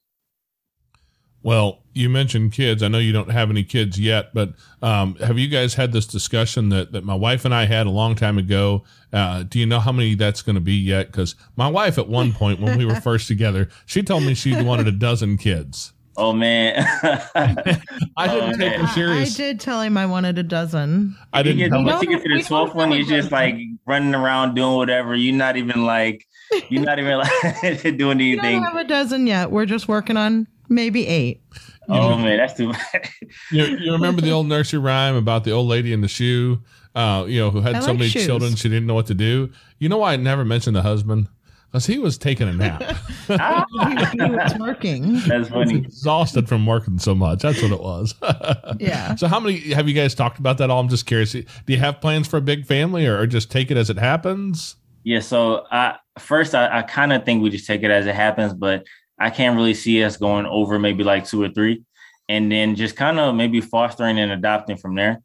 Well, 1.43 1.79
you 1.93 2.07
mentioned 2.07 2.51
kids. 2.51 2.83
I 2.83 2.87
know 2.87 2.99
you 2.99 3.11
don't 3.11 3.31
have 3.31 3.49
any 3.49 3.63
kids 3.63 3.99
yet, 3.99 4.31
but 4.33 4.53
um, 4.83 5.15
have 5.15 5.39
you 5.39 5.47
guys 5.47 5.73
had 5.73 5.91
this 5.91 6.05
discussion 6.05 6.69
that, 6.69 6.91
that 6.91 7.03
my 7.03 7.15
wife 7.15 7.45
and 7.45 7.53
I 7.53 7.65
had 7.65 7.87
a 7.87 7.89
long 7.91 8.13
time 8.13 8.37
ago? 8.37 8.83
Uh, 9.11 9.43
do 9.43 9.57
you 9.57 9.65
know 9.65 9.79
how 9.79 9.91
many 9.91 10.13
that's 10.13 10.43
going 10.43 10.55
to 10.55 10.61
be 10.61 10.75
yet? 10.75 11.07
Because 11.07 11.35
my 11.55 11.67
wife, 11.67 11.97
at 11.97 12.07
one 12.07 12.31
point 12.31 12.59
when 12.59 12.77
we 12.77 12.85
were 12.85 12.95
first 13.01 13.27
together, 13.27 13.69
she 13.87 14.03
told 14.03 14.23
me 14.23 14.35
she 14.35 14.61
wanted 14.61 14.87
a 14.87 14.91
dozen 14.91 15.37
kids. 15.37 15.93
Oh 16.23 16.33
man, 16.33 16.73
I 17.35 18.27
didn't 18.27 18.53
Oh, 18.53 18.57
take 18.57 18.73
her 18.73 18.77
man. 18.79 18.81
I 18.85 18.93
serious. 18.93 19.35
did 19.35 19.59
tell 19.59 19.81
him 19.81 19.97
I 19.97 20.05
wanted 20.05 20.37
a 20.37 20.43
dozen. 20.43 21.15
I 21.33 21.39
you 21.39 21.43
didn't. 21.45 21.57
get, 21.59 21.69
tell 21.69 21.79
her. 21.79 21.85
once 21.85 22.03
you 22.03 22.09
get 22.09 22.23
to 22.23 22.29
the 22.29 22.43
12th 22.43 22.75
one, 22.75 22.91
have 22.91 22.99
you're 22.99 23.07
just 23.07 23.31
like 23.31 23.55
running 23.85 24.13
around 24.13 24.53
doing 24.55 24.75
whatever. 24.75 25.15
You're 25.15 25.33
not 25.35 25.57
even 25.57 25.83
like, 25.85 26.25
you're 26.69 26.83
not 26.83 26.99
even 26.99 27.17
like 27.17 27.81
doing 27.81 28.21
anything. 28.21 28.29
We 28.29 28.35
don't 28.35 28.45
anything. 28.45 28.63
have 28.63 28.75
a 28.75 28.83
dozen 28.83 29.25
yet. 29.27 29.51
We're 29.51 29.65
just 29.65 29.87
working 29.87 30.15
on 30.17 30.47
maybe 30.69 31.07
eight. 31.07 31.41
Oh 31.89 32.17
man, 32.17 32.37
that's 32.37 32.53
too 32.55 32.67
much. 32.67 32.79
You, 33.51 33.63
you 33.77 33.91
remember 33.93 34.21
the 34.21 34.31
old 34.31 34.47
nursery 34.47 34.79
rhyme 34.79 35.15
about 35.15 35.43
the 35.45 35.51
old 35.51 35.67
lady 35.67 35.91
in 35.93 36.01
the 36.01 36.07
shoe, 36.07 36.61
uh, 36.95 37.25
you 37.27 37.39
know, 37.39 37.49
who 37.49 37.61
had 37.61 37.75
I 37.75 37.79
so 37.79 37.87
like 37.91 37.99
many 37.99 38.09
shoes. 38.09 38.25
children 38.25 38.55
she 38.55 38.69
didn't 38.69 38.85
know 38.87 38.93
what 38.93 39.07
to 39.07 39.13
do? 39.13 39.51
You 39.79 39.89
know 39.89 39.97
why 39.97 40.13
I 40.13 40.15
never 40.17 40.45
mentioned 40.45 40.75
the 40.75 40.81
husband? 40.83 41.27
Because 41.71 41.85
he 41.85 41.99
was 41.99 42.17
taking 42.17 42.47
a 42.49 42.53
nap. 42.53 42.83
Ah, 43.29 43.65
he, 43.71 44.17
he 44.25 44.29
was 44.29 44.53
working. 44.59 45.13
that's 45.25 45.47
funny. 45.47 45.77
exhausted 45.77 46.49
from 46.49 46.65
working 46.65 46.99
so 46.99 47.15
much. 47.15 47.39
That's 47.39 47.61
what 47.61 47.71
it 47.71 47.79
was. 47.81 48.13
Yeah. 48.79 49.15
So, 49.15 49.27
how 49.27 49.39
many 49.39 49.59
have 49.73 49.87
you 49.87 49.93
guys 49.93 50.13
talked 50.15 50.37
about 50.39 50.57
that 50.57 50.69
all? 50.69 50.81
I'm 50.81 50.89
just 50.89 51.05
curious. 51.05 51.31
Do 51.31 51.43
you 51.67 51.77
have 51.77 52.01
plans 52.01 52.27
for 52.27 52.37
a 52.37 52.41
big 52.41 52.65
family 52.65 53.07
or, 53.07 53.17
or 53.19 53.27
just 53.27 53.49
take 53.51 53.71
it 53.71 53.77
as 53.77 53.89
it 53.89 53.97
happens? 53.97 54.75
Yeah, 55.03 55.19
so 55.19 55.65
I 55.71 55.97
first 56.19 56.55
I, 56.55 56.79
I 56.79 56.81
kind 56.81 57.13
of 57.13 57.23
think 57.23 57.41
we 57.41 57.49
just 57.49 57.67
take 57.67 57.83
it 57.83 57.91
as 57.91 58.05
it 58.05 58.15
happens, 58.15 58.53
but 58.53 58.85
I 59.19 59.29
can't 59.29 59.55
really 59.55 59.73
see 59.73 60.03
us 60.03 60.17
going 60.17 60.45
over 60.45 60.77
maybe 60.77 61.03
like 61.05 61.25
two 61.25 61.41
or 61.41 61.49
three, 61.49 61.83
and 62.27 62.51
then 62.51 62.75
just 62.75 62.95
kind 62.97 63.17
of 63.19 63.33
maybe 63.35 63.61
fostering 63.61 64.19
and 64.19 64.31
adopting 64.31 64.77
from 64.77 64.95
there. 64.95 65.21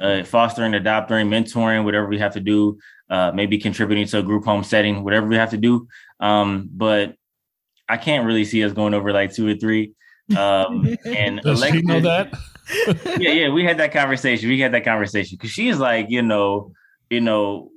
Uh, 0.00 0.22
fostering, 0.24 0.74
adopting, 0.74 1.28
mentoring, 1.28 1.84
whatever 1.84 2.06
we 2.06 2.18
have 2.18 2.34
to 2.34 2.40
do, 2.40 2.78
uh, 3.10 3.32
maybe 3.34 3.58
contributing 3.58 4.06
to 4.06 4.18
a 4.18 4.22
group 4.22 4.44
home 4.44 4.64
setting, 4.64 5.04
whatever 5.04 5.26
we 5.26 5.36
have 5.36 5.50
to 5.50 5.56
do. 5.56 5.88
Um, 6.20 6.68
but 6.72 7.14
I 7.88 7.96
can't 7.96 8.26
really 8.26 8.44
see 8.44 8.64
us 8.64 8.72
going 8.72 8.94
over 8.94 9.12
like 9.12 9.34
two 9.34 9.46
or 9.46 9.54
three. 9.54 9.94
Um, 10.36 10.96
and 11.04 11.40
Does 11.40 11.64
she 11.64 11.82
know 11.82 12.00
that? 12.00 12.32
yeah, 13.20 13.30
yeah, 13.30 13.48
we 13.48 13.64
had 13.64 13.78
that 13.78 13.92
conversation. 13.92 14.48
We 14.48 14.60
had 14.60 14.72
that 14.74 14.84
conversation 14.84 15.36
because 15.36 15.50
she's 15.50 15.78
like, 15.78 16.06
you 16.08 16.22
know, 16.22 16.72
you 17.10 17.20
know, 17.20 17.70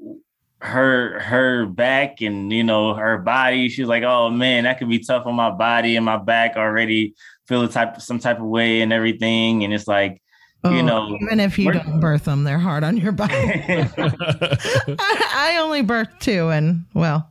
her 0.61 1.19
her 1.19 1.65
back 1.65 2.21
and 2.21 2.51
you 2.51 2.63
know 2.63 2.93
her 2.93 3.17
body. 3.17 3.69
She's 3.69 3.87
like, 3.87 4.03
oh 4.03 4.29
man, 4.29 4.63
that 4.63 4.79
could 4.79 4.89
be 4.89 4.99
tough 4.99 5.25
on 5.25 5.35
my 5.35 5.51
body 5.51 5.95
and 5.95 6.05
my 6.05 6.17
back 6.17 6.55
already 6.57 7.13
feel 7.47 7.61
a 7.63 7.69
type 7.69 8.01
some 8.01 8.19
type 8.19 8.39
of 8.39 8.45
way 8.45 8.81
and 8.81 8.91
everything. 8.91 9.63
And 9.63 9.73
it's 9.73 9.87
like, 9.87 10.21
you 10.65 10.71
Oh, 10.71 10.81
know, 10.81 11.17
even 11.21 11.39
if 11.39 11.57
you 11.57 11.71
don't 11.71 11.99
birth 11.99 12.25
them, 12.25 12.43
they're 12.43 12.59
hard 12.59 12.83
on 12.83 12.97
your 12.97 13.11
body. 13.13 13.33
I, 13.35 15.53
I 15.53 15.57
only 15.61 15.83
birthed 15.83 16.19
two, 16.19 16.49
and 16.49 16.85
well, 16.93 17.29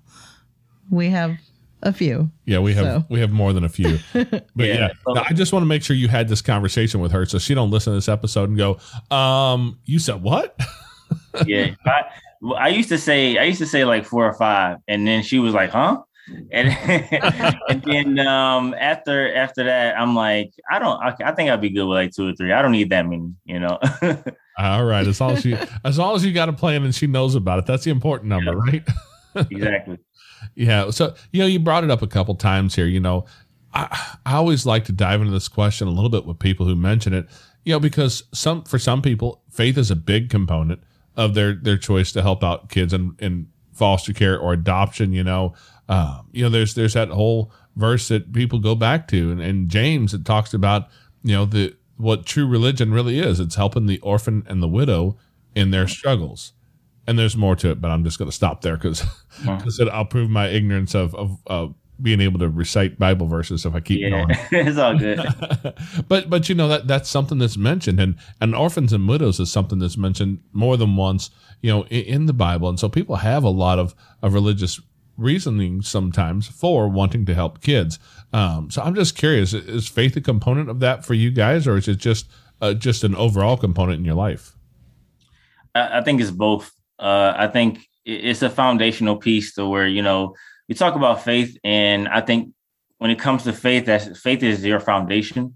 we 0.91 1.11
have 1.11 1.37
a 1.83 1.93
few. 1.93 2.31
yeah, 2.47 2.59
we 2.59 2.75
have 2.75 2.85
So. 2.85 3.05
we 3.09 3.21
have 3.21 3.31
more 3.31 3.53
than 3.53 3.65
a 3.65 3.69
few. 3.69 3.99
But 4.15 4.43
yeah, 4.57 4.75
Yeah. 4.75 4.89
No, 5.07 5.23
I 5.29 5.33
just 5.33 5.53
want 5.53 5.63
to 5.63 5.67
make 5.67 5.83
sure 5.83 5.95
you 5.95 6.09
had 6.09 6.29
this 6.29 6.43
conversation 6.43 7.01
with 7.01 7.13
her 7.13 7.25
so 7.27 7.39
she 7.39 7.55
don't 7.55 7.71
listen 7.71 7.93
to 7.93 7.97
this 7.97 8.09
episode 8.09 8.49
and 8.49 8.59
go, 8.59 8.79
um, 9.15 9.79
you 9.85 9.99
said 10.01 10.23
what? 10.23 10.59
yeah. 11.47 11.75
I, 11.87 12.03
I 12.57 12.69
used 12.69 12.89
to 12.89 12.99
say 12.99 13.39
I 13.39 13.45
used 13.45 13.61
to 13.61 13.67
say 13.67 13.85
like 13.85 14.05
four 14.05 14.27
or 14.27 14.35
five, 14.35 14.79
and 14.89 15.07
then 15.07 15.23
she 15.23 15.39
was 15.39 15.55
like, 15.55 15.71
"Huh?" 15.71 16.03
And 16.51 16.69
and 17.69 17.83
then 17.83 18.19
um, 18.27 18.75
after 18.79 19.35
after 19.35 19.65
that, 19.65 19.99
I'm 19.99 20.15
like, 20.15 20.53
I 20.71 20.79
don't. 20.79 21.01
I, 21.01 21.15
I 21.25 21.33
think 21.33 21.51
I'd 21.51 21.61
be 21.61 21.71
good 21.71 21.87
with 21.87 21.97
like 21.97 22.13
two 22.13 22.29
or 22.29 22.35
three. 22.35 22.53
I 22.53 22.63
don't 22.63 22.73
need 22.73 22.91
that 22.91 23.07
many, 23.07 23.33
you 23.45 23.61
know. 23.61 23.79
All 24.59 24.85
right, 24.85 25.07
as 25.07 25.21
long 25.21 25.33
as 25.33 25.45
you 25.45 25.59
as 25.85 25.99
long 25.99 26.17
as 26.17 26.25
you 26.25 26.33
got 26.33 26.49
a 26.49 26.53
plan 26.53 26.83
and 26.83 26.95
she 26.95 27.07
knows 27.07 27.35
about 27.35 27.61
it, 27.61 27.67
that's 27.67 27.85
the 27.85 27.91
important 27.91 28.29
number, 28.29 28.57
right? 28.57 28.83
exactly. 29.51 29.99
Yeah. 30.55 30.91
So, 30.91 31.15
you 31.33 31.41
know, 31.41 31.47
you 31.47 31.59
brought 31.59 31.85
it 31.85 31.91
up 31.91 32.03
a 32.03 32.07
couple 32.07 32.35
times 32.35 32.75
here. 32.75 32.87
You 32.87 33.01
know, 33.01 33.27
I, 33.73 34.17
I 34.25 34.35
always 34.35 34.67
like 34.67 34.85
to 34.87 34.93
dive 34.93 35.21
into 35.21 35.33
this 35.33 35.49
question 35.49 35.89
a 35.89 35.91
little 35.91 36.11
bit 36.11 36.27
with 36.27 36.39
people 36.39 36.67
who 36.67 36.75
mention 36.75 37.13
it, 37.13 37.27
you 37.65 37.73
know, 37.73 37.81
because 37.81 38.25
some, 38.33 38.65
for 38.65 38.79
some 38.79 39.03
people, 39.03 39.43
faith 39.51 39.79
is 39.79 39.91
a 39.91 39.97
big 39.97 40.31
component 40.31 40.83
of 41.17 41.35
their, 41.35 41.55
their 41.55 41.77
choice 41.77 42.13
to 42.13 42.23
help 42.23 42.43
out 42.43 42.69
kids 42.69 42.93
in, 42.93 43.15
in 43.19 43.49
foster 43.73 44.13
care 44.13 44.39
or 44.39 44.53
adoption. 44.53 45.13
You 45.13 45.25
know, 45.25 45.55
um, 45.89 46.29
you 46.33 46.43
know, 46.43 46.51
there's, 46.51 46.75
there's 46.75 46.95
that 46.95 47.09
whole 47.09 47.53
verse 47.77 48.09
that 48.09 48.33
people 48.33 48.59
go 48.59 48.75
back 48.75 49.09
to 49.09 49.31
and, 49.31 49.41
and 49.41 49.69
James, 49.69 50.15
it 50.15 50.25
talks 50.25 50.53
about, 50.55 50.89
you 51.23 51.35
know, 51.35 51.45
the, 51.45 51.77
what 51.97 52.27
true 52.27 52.47
religion 52.47 52.93
really 52.93 53.19
is. 53.19 53.41
It's 53.41 53.57
helping 53.57 53.87
the 53.87 53.99
orphan 54.01 54.45
and 54.49 54.63
the 54.63 54.69
widow 54.69 55.17
in 55.55 55.71
their 55.71 55.89
struggles 55.89 56.53
and 57.09 57.19
there's 57.19 57.37
more 57.37 57.57
to 57.57 57.71
it, 57.71 57.81
but 57.81 57.91
I'm 57.91 58.05
just 58.05 58.19
going 58.19 58.29
to 58.31 58.35
stop 58.37 58.61
there 58.61 58.77
because 58.77 59.03
because 59.43 59.81
I'll 59.93 60.05
prove 60.05 60.29
my 60.29 60.49
ignorance 60.49 60.95
of, 60.95 61.15
of 61.15 61.39
of 61.47 61.75
being 62.01 62.21
able 62.21 62.39
to 62.39 62.49
recite 62.49 62.99
Bible 62.99 63.27
verses 63.27 63.65
if 63.65 63.75
I 63.75 63.81
keep 63.81 64.01
Yeah, 64.01 64.11
going. 64.11 64.27
it's 64.53 64.79
all 64.79 64.97
good. 64.97 65.19
but 66.09 66.29
but 66.29 66.49
you 66.51 66.55
know 66.55 66.69
that 66.69 66.87
that's 66.87 67.09
something 67.09 67.39
that's 67.39 67.57
mentioned 67.57 67.99
and 67.99 68.17
and 68.43 68.55
orphans 68.55 68.93
and 68.93 69.09
widows 69.09 69.41
is 69.41 69.51
something 69.51 69.79
that's 69.79 69.97
mentioned 69.97 70.41
more 70.53 70.77
than 70.77 70.97
once 70.97 71.31
you 71.63 71.71
know 71.71 71.85
in, 71.87 72.05
in 72.05 72.27
the 72.27 72.33
bible 72.33 72.69
and 72.69 72.79
so 72.79 72.89
people 72.89 73.17
have 73.17 73.43
a 73.43 73.49
lot 73.49 73.79
of 73.79 73.95
of 74.23 74.35
religious 74.35 74.79
reasoning 75.19 75.83
sometimes 75.83 76.47
for 76.49 76.89
wanting 76.89 77.27
to 77.27 77.35
help 77.35 77.61
kids 77.61 77.99
um 78.33 78.71
so 78.71 78.81
i'm 78.83 78.95
just 78.95 79.17
curious 79.17 79.53
is 79.53 79.89
faith 79.89 80.17
a 80.17 80.21
component 80.21 80.71
of 80.71 80.81
that 80.81 81.05
for 81.05 81.15
you 81.15 81.31
guys 81.31 81.67
or 81.67 81.77
is 81.77 81.89
it 81.89 81.97
just 81.97 82.31
uh, 82.61 82.75
just 82.75 83.05
an 83.05 83.15
overall 83.15 83.57
component 83.57 83.99
in 83.99 84.05
your 84.05 84.15
life 84.15 84.57
I, 85.79 86.03
think 86.03 86.21
it's 86.21 86.31
both. 86.31 86.73
Uh, 86.99 87.33
I 87.37 87.47
think 87.47 87.87
it's 88.05 88.43
a 88.43 88.51
foundational 88.51 89.17
piece 89.17 89.55
to 89.55 89.67
where 89.67 89.87
you 89.87 90.03
know 90.03 90.35
we 90.69 90.75
talk 90.75 90.95
about 90.95 91.23
faith, 91.23 91.57
and 91.65 92.09
I 92.09 92.21
think 92.21 92.53
when 92.99 93.11
it 93.11 93.19
comes 93.19 93.45
to 93.45 93.53
faith, 93.53 93.87
that 93.87 94.17
faith 94.17 94.43
is 94.43 94.65
your 94.65 94.81
foundation. 94.81 95.55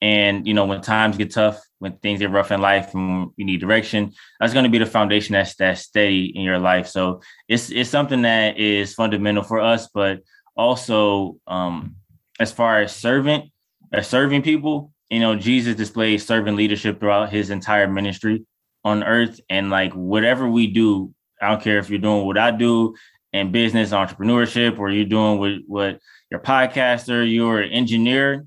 And 0.00 0.46
you 0.46 0.54
know 0.54 0.64
when 0.64 0.80
times 0.80 1.16
get 1.16 1.32
tough, 1.32 1.60
when 1.78 1.96
things 1.98 2.20
get 2.20 2.30
rough 2.30 2.50
in 2.50 2.60
life, 2.60 2.94
and 2.94 3.30
you 3.36 3.44
need 3.44 3.60
direction, 3.60 4.12
that's 4.40 4.52
going 4.52 4.64
to 4.64 4.70
be 4.70 4.78
the 4.78 4.86
foundation 4.86 5.34
that's 5.34 5.54
that's 5.56 5.82
steady 5.82 6.32
in 6.34 6.42
your 6.42 6.58
life. 6.58 6.88
So 6.88 7.20
it's 7.48 7.70
it's 7.70 7.90
something 7.90 8.22
that 8.22 8.58
is 8.58 8.94
fundamental 8.94 9.42
for 9.42 9.60
us, 9.60 9.88
but 9.88 10.20
also 10.56 11.36
um, 11.46 11.96
as 12.40 12.52
far 12.52 12.80
as 12.80 12.94
servant, 12.94 13.50
as 13.92 14.08
serving 14.08 14.42
people, 14.42 14.92
you 15.08 15.20
know, 15.20 15.36
Jesus 15.36 15.74
displayed 15.74 16.18
servant 16.18 16.56
leadership 16.56 17.00
throughout 17.00 17.30
his 17.30 17.50
entire 17.50 17.88
ministry 17.88 18.44
on 18.84 19.04
earth 19.04 19.40
and 19.50 19.70
like 19.70 19.92
whatever 19.92 20.48
we 20.48 20.66
do 20.66 21.12
i 21.42 21.48
don't 21.48 21.62
care 21.62 21.78
if 21.78 21.90
you're 21.90 21.98
doing 21.98 22.24
what 22.24 22.38
i 22.38 22.50
do 22.50 22.94
in 23.32 23.52
business 23.52 23.90
entrepreneurship 23.90 24.78
or 24.78 24.90
you're 24.90 25.04
doing 25.04 25.38
what 25.38 25.52
what 25.66 25.98
your 26.30 26.40
podcaster 26.40 27.30
you're 27.30 27.60
an 27.60 27.70
engineer 27.70 28.46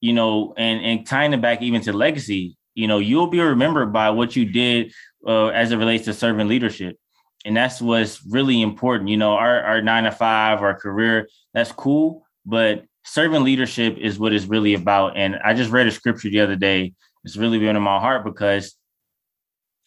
you 0.00 0.12
know 0.12 0.54
and 0.56 0.84
and 0.84 1.06
tying 1.06 1.32
it 1.32 1.40
back 1.40 1.62
even 1.62 1.80
to 1.80 1.92
legacy 1.92 2.56
you 2.74 2.86
know 2.86 2.98
you'll 2.98 3.26
be 3.26 3.40
remembered 3.40 3.92
by 3.92 4.10
what 4.10 4.36
you 4.36 4.44
did 4.44 4.92
uh, 5.26 5.48
as 5.48 5.72
it 5.72 5.76
relates 5.76 6.04
to 6.04 6.14
servant 6.14 6.48
leadership 6.48 6.96
and 7.44 7.56
that's 7.56 7.80
what's 7.80 8.24
really 8.26 8.62
important 8.62 9.08
you 9.08 9.16
know 9.16 9.32
our 9.32 9.62
our 9.62 9.82
nine 9.82 10.04
to 10.04 10.12
five 10.12 10.62
our 10.62 10.74
career 10.74 11.28
that's 11.54 11.72
cool 11.72 12.26
but 12.46 12.84
servant 13.04 13.44
leadership 13.44 13.96
is 13.98 14.18
what 14.18 14.32
it's 14.32 14.46
really 14.46 14.74
about 14.74 15.16
and 15.16 15.36
i 15.44 15.52
just 15.52 15.70
read 15.70 15.86
a 15.86 15.90
scripture 15.90 16.30
the 16.30 16.40
other 16.40 16.56
day 16.56 16.92
it's 17.24 17.36
really 17.36 17.58
been 17.58 17.76
in 17.76 17.82
my 17.82 17.98
heart 17.98 18.24
because 18.24 18.76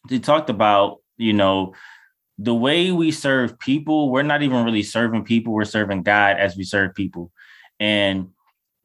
they 0.10 0.20
talked 0.20 0.50
about, 0.50 0.98
you 1.18 1.34
know, 1.34 1.74
the 2.38 2.54
way 2.54 2.92
we 2.92 3.12
serve 3.12 3.58
people, 3.60 4.12
we're 4.12 4.24
not 4.24 4.44
even 4.44 4.66
really 4.66 4.84
serving 4.84 5.24
people, 5.24 5.54
we're 5.54 5.66
serving 5.66 6.04
God 6.04 6.38
as 6.38 6.56
we 6.56 6.64
serve 6.64 6.94
people. 6.94 7.32
And 7.80 8.30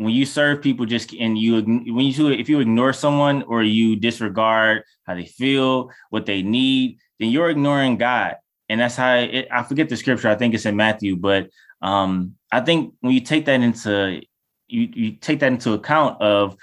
when 0.00 0.14
you 0.14 0.24
serve 0.24 0.62
people 0.62 0.86
just 0.86 1.12
and 1.12 1.36
you 1.36 1.60
when 1.60 2.06
you 2.06 2.28
if 2.30 2.48
you 2.48 2.60
ignore 2.60 2.94
someone 2.94 3.42
or 3.42 3.62
you 3.62 3.96
disregard 3.96 4.82
how 5.04 5.14
they 5.14 5.26
feel, 5.26 5.90
what 6.08 6.24
they 6.24 6.40
need, 6.40 6.96
then 7.18 7.28
you're 7.28 7.50
ignoring 7.50 7.98
God. 7.98 8.36
And 8.70 8.80
that's 8.80 8.96
how 8.96 9.16
it, 9.16 9.48
I 9.50 9.62
forget 9.62 9.90
the 9.90 9.98
scripture. 9.98 10.30
I 10.30 10.36
think 10.36 10.54
it's 10.54 10.64
in 10.64 10.74
Matthew, 10.74 11.16
but 11.16 11.50
um, 11.82 12.36
I 12.50 12.60
think 12.60 12.94
when 13.00 13.12
you 13.12 13.20
take 13.20 13.44
that 13.44 13.60
into 13.60 14.22
you 14.68 14.88
you 14.94 15.12
take 15.16 15.40
that 15.40 15.52
into 15.52 15.74
account 15.74 16.22
of 16.22 16.56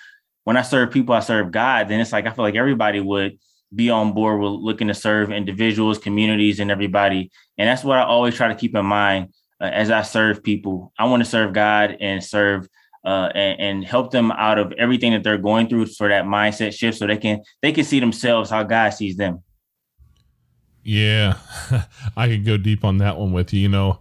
when 0.46 0.58
I 0.58 0.64
serve 0.64 0.90
people, 0.90 1.14
I 1.14 1.20
serve 1.20 1.52
God. 1.52 1.90
Then 1.90 2.00
it's 2.00 2.14
like 2.14 2.26
I 2.26 2.32
feel 2.32 2.44
like 2.44 2.56
everybody 2.56 3.02
would 3.02 3.38
be 3.76 3.92
on 3.92 4.14
board 4.14 4.42
with 4.42 4.54
looking 4.54 4.88
to 4.88 4.96
serve 4.96 5.32
individuals, 5.32 6.00
communities, 6.00 6.60
and 6.60 6.72
everybody. 6.72 7.30
And 7.60 7.70
that's 7.70 7.84
what 7.84 8.00
I 8.00 8.04
always 8.04 8.34
try 8.34 8.48
to 8.48 8.56
keep 8.56 8.76
in 8.76 8.86
mind 8.88 9.36
uh, 9.62 9.66
as 9.66 9.92
I 9.92 10.02
serve 10.02 10.44
people. 10.44 10.92
I 10.98 11.06
want 11.06 11.24
to 11.24 11.30
serve 11.30 11.54
God 11.54 11.98
and 12.00 12.24
serve 12.24 12.68
uh, 13.04 13.30
and, 13.36 13.60
and, 13.60 13.86
help 13.86 14.12
them 14.12 14.32
out 14.32 14.60
of 14.60 14.74
everything 14.74 15.14
that 15.14 15.24
they're 15.24 15.38
going 15.38 15.68
through 15.70 15.86
for 15.86 16.10
that 16.10 16.26
mindset 16.26 16.74
shift, 16.74 16.98
so 16.98 17.08
they 17.08 17.18
can 17.18 17.42
they 17.62 17.72
can 17.72 17.84
see 17.84 18.00
themselves 18.00 18.50
how 18.50 18.64
God 18.64 18.90
sees 18.90 19.16
them. 19.18 19.44
Yeah, 20.84 21.38
I 22.18 22.28
could 22.28 22.46
go 22.46 22.58
deep 22.58 22.84
on 22.84 22.98
that 23.00 23.18
one 23.18 23.34
with 23.34 23.54
you. 23.54 23.62
You 23.62 23.70
know, 23.70 24.00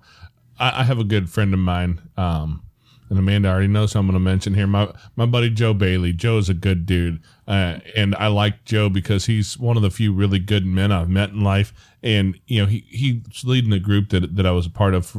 I, 0.58 0.80
I 0.80 0.84
have 0.84 0.98
a 0.98 1.04
good 1.04 1.28
friend 1.30 1.52
of 1.52 1.60
mine. 1.60 2.00
Um, 2.16 2.62
and 3.08 3.18
Amanda 3.18 3.48
already 3.48 3.68
knows 3.68 3.92
who 3.92 4.00
I'm 4.00 4.06
going 4.06 4.14
to 4.14 4.20
mention 4.20 4.54
here. 4.54 4.66
My 4.66 4.92
my 5.14 5.26
buddy 5.26 5.50
Joe 5.50 5.74
Bailey. 5.74 6.12
Joe's 6.12 6.48
a 6.48 6.54
good 6.54 6.86
dude, 6.86 7.20
uh, 7.46 7.78
and 7.96 8.14
I 8.16 8.26
like 8.26 8.64
Joe 8.64 8.88
because 8.88 9.26
he's 9.26 9.58
one 9.58 9.76
of 9.76 9.82
the 9.82 9.90
few 9.90 10.12
really 10.12 10.38
good 10.38 10.66
men 10.66 10.90
I've 10.90 11.08
met 11.08 11.30
in 11.30 11.42
life. 11.42 11.72
And 12.02 12.38
you 12.46 12.60
know, 12.60 12.66
he 12.66 12.84
he's 12.88 13.44
leading 13.44 13.72
a 13.72 13.78
group 13.78 14.10
that 14.10 14.34
that 14.34 14.46
I 14.46 14.50
was 14.50 14.66
a 14.66 14.70
part 14.70 14.94
of, 14.94 15.16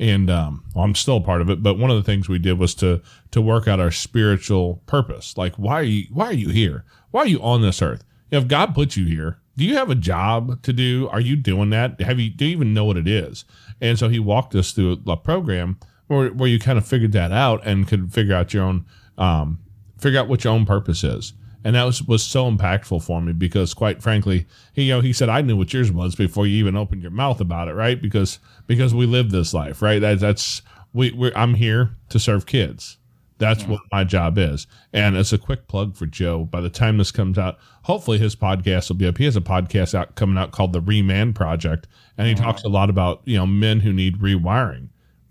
and 0.00 0.30
um, 0.30 0.64
well, 0.74 0.84
I'm 0.84 0.94
still 0.94 1.20
part 1.20 1.42
of 1.42 1.50
it. 1.50 1.62
But 1.62 1.78
one 1.78 1.90
of 1.90 1.96
the 1.96 2.02
things 2.02 2.28
we 2.28 2.38
did 2.38 2.58
was 2.58 2.74
to 2.76 3.02
to 3.30 3.40
work 3.40 3.68
out 3.68 3.78
our 3.78 3.90
spiritual 3.90 4.82
purpose. 4.86 5.36
Like, 5.36 5.54
why 5.56 5.74
are 5.74 5.84
you 5.84 6.06
why 6.10 6.26
are 6.26 6.32
you 6.32 6.48
here? 6.48 6.84
Why 7.10 7.20
are 7.20 7.26
you 7.28 7.40
on 7.42 7.60
this 7.60 7.82
earth? 7.82 8.02
If 8.30 8.48
God 8.48 8.74
put 8.74 8.96
you 8.96 9.04
here, 9.04 9.38
do 9.56 9.64
you 9.64 9.76
have 9.76 9.90
a 9.90 9.94
job 9.94 10.62
to 10.62 10.72
do? 10.72 11.08
Are 11.12 11.20
you 11.20 11.36
doing 11.36 11.70
that? 11.70 12.00
Have 12.00 12.18
you 12.18 12.30
do 12.30 12.46
you 12.46 12.52
even 12.52 12.72
know 12.72 12.86
what 12.86 12.96
it 12.96 13.06
is? 13.06 13.44
And 13.80 13.98
so 13.98 14.08
he 14.08 14.18
walked 14.18 14.54
us 14.54 14.72
through 14.72 15.02
a 15.06 15.16
program 15.16 15.78
where, 16.06 16.30
where 16.30 16.48
you 16.48 16.58
kind 16.58 16.78
of 16.78 16.86
figured 16.86 17.12
that 17.12 17.30
out 17.30 17.60
and 17.64 17.86
could 17.86 18.12
figure 18.12 18.34
out 18.34 18.54
your 18.54 18.64
own 18.64 18.86
um, 19.18 19.58
figure 19.98 20.18
out 20.18 20.28
what 20.28 20.44
your 20.44 20.54
own 20.54 20.64
purpose 20.64 21.04
is 21.04 21.34
and 21.64 21.76
that 21.76 21.84
was 21.84 22.02
was 22.02 22.22
so 22.22 22.50
impactful 22.50 23.02
for 23.02 23.20
me 23.20 23.32
because 23.32 23.74
quite 23.74 24.02
frankly 24.02 24.46
he 24.72 24.84
you 24.84 24.94
know 24.94 25.00
he 25.00 25.12
said 25.12 25.28
i 25.28 25.40
knew 25.40 25.56
what 25.56 25.72
yours 25.72 25.92
was 25.92 26.14
before 26.14 26.46
you 26.46 26.56
even 26.56 26.76
opened 26.76 27.02
your 27.02 27.10
mouth 27.10 27.40
about 27.40 27.68
it 27.68 27.74
right? 27.74 28.00
Because 28.00 28.38
because 28.66 28.94
we 28.94 29.06
live 29.06 29.30
this 29.30 29.52
life 29.52 29.82
right? 29.82 30.00
That, 30.00 30.20
that's 30.20 30.62
we 30.92 31.12
we 31.12 31.32
i'm 31.34 31.54
here 31.54 31.96
to 32.08 32.18
serve 32.18 32.46
kids. 32.46 32.96
That's 33.38 33.64
what 33.64 33.80
my 33.90 34.04
job 34.04 34.36
is. 34.36 34.66
And 34.92 35.16
as 35.16 35.32
a 35.32 35.38
quick 35.38 35.66
plug 35.66 35.96
for 35.96 36.04
joe. 36.04 36.44
By 36.44 36.60
the 36.60 36.68
time 36.68 36.98
this 36.98 37.10
comes 37.10 37.38
out 37.38 37.58
hopefully 37.84 38.18
his 38.18 38.36
podcast 38.36 38.90
will 38.90 38.96
be 38.96 39.06
up. 39.06 39.16
He 39.16 39.24
has 39.24 39.36
a 39.36 39.40
podcast 39.40 39.94
out 39.94 40.14
coming 40.14 40.36
out 40.36 40.52
called 40.52 40.74
the 40.74 40.82
reman 40.82 41.34
project 41.34 41.86
and 42.18 42.26
he 42.26 42.34
oh, 42.34 42.36
talks 42.36 42.64
a 42.64 42.68
lot 42.68 42.90
about 42.90 43.22
you 43.24 43.36
know 43.36 43.46
men 43.46 43.80
who 43.80 43.92
need 43.92 44.18
rewiring 44.18 44.88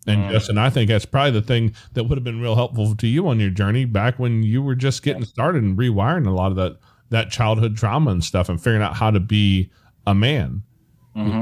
and 0.08 0.32
Justin, 0.32 0.58
I 0.58 0.70
think 0.70 0.90
that's 0.90 1.06
probably 1.06 1.32
the 1.32 1.42
thing 1.42 1.74
that 1.94 2.06
would 2.06 2.18
have 2.18 2.24
been 2.24 2.42
real 2.42 2.56
helpful 2.56 2.96
to 2.96 3.08
you 3.08 3.28
on 3.28 3.40
your 3.40 3.50
journey 3.50 3.86
back 3.86 4.18
when 4.18 4.44
you 4.44 4.62
were 4.64 4.76
just 4.76 5.04
getting 5.04 5.26
started 5.26 5.62
and 5.62 5.78
rewiring 5.78 6.26
a 6.26 6.32
lot 6.32 6.52
of 6.52 6.58
that 6.58 6.78
that 7.10 7.30
childhood 7.32 7.76
trauma 7.76 8.12
and 8.12 8.24
stuff 8.24 8.50
and 8.50 8.60
figuring 8.62 8.82
out 8.84 8.96
how 8.96 9.12
to 9.12 9.20
be 9.20 9.72
a 10.08 10.14
man. 10.16 10.64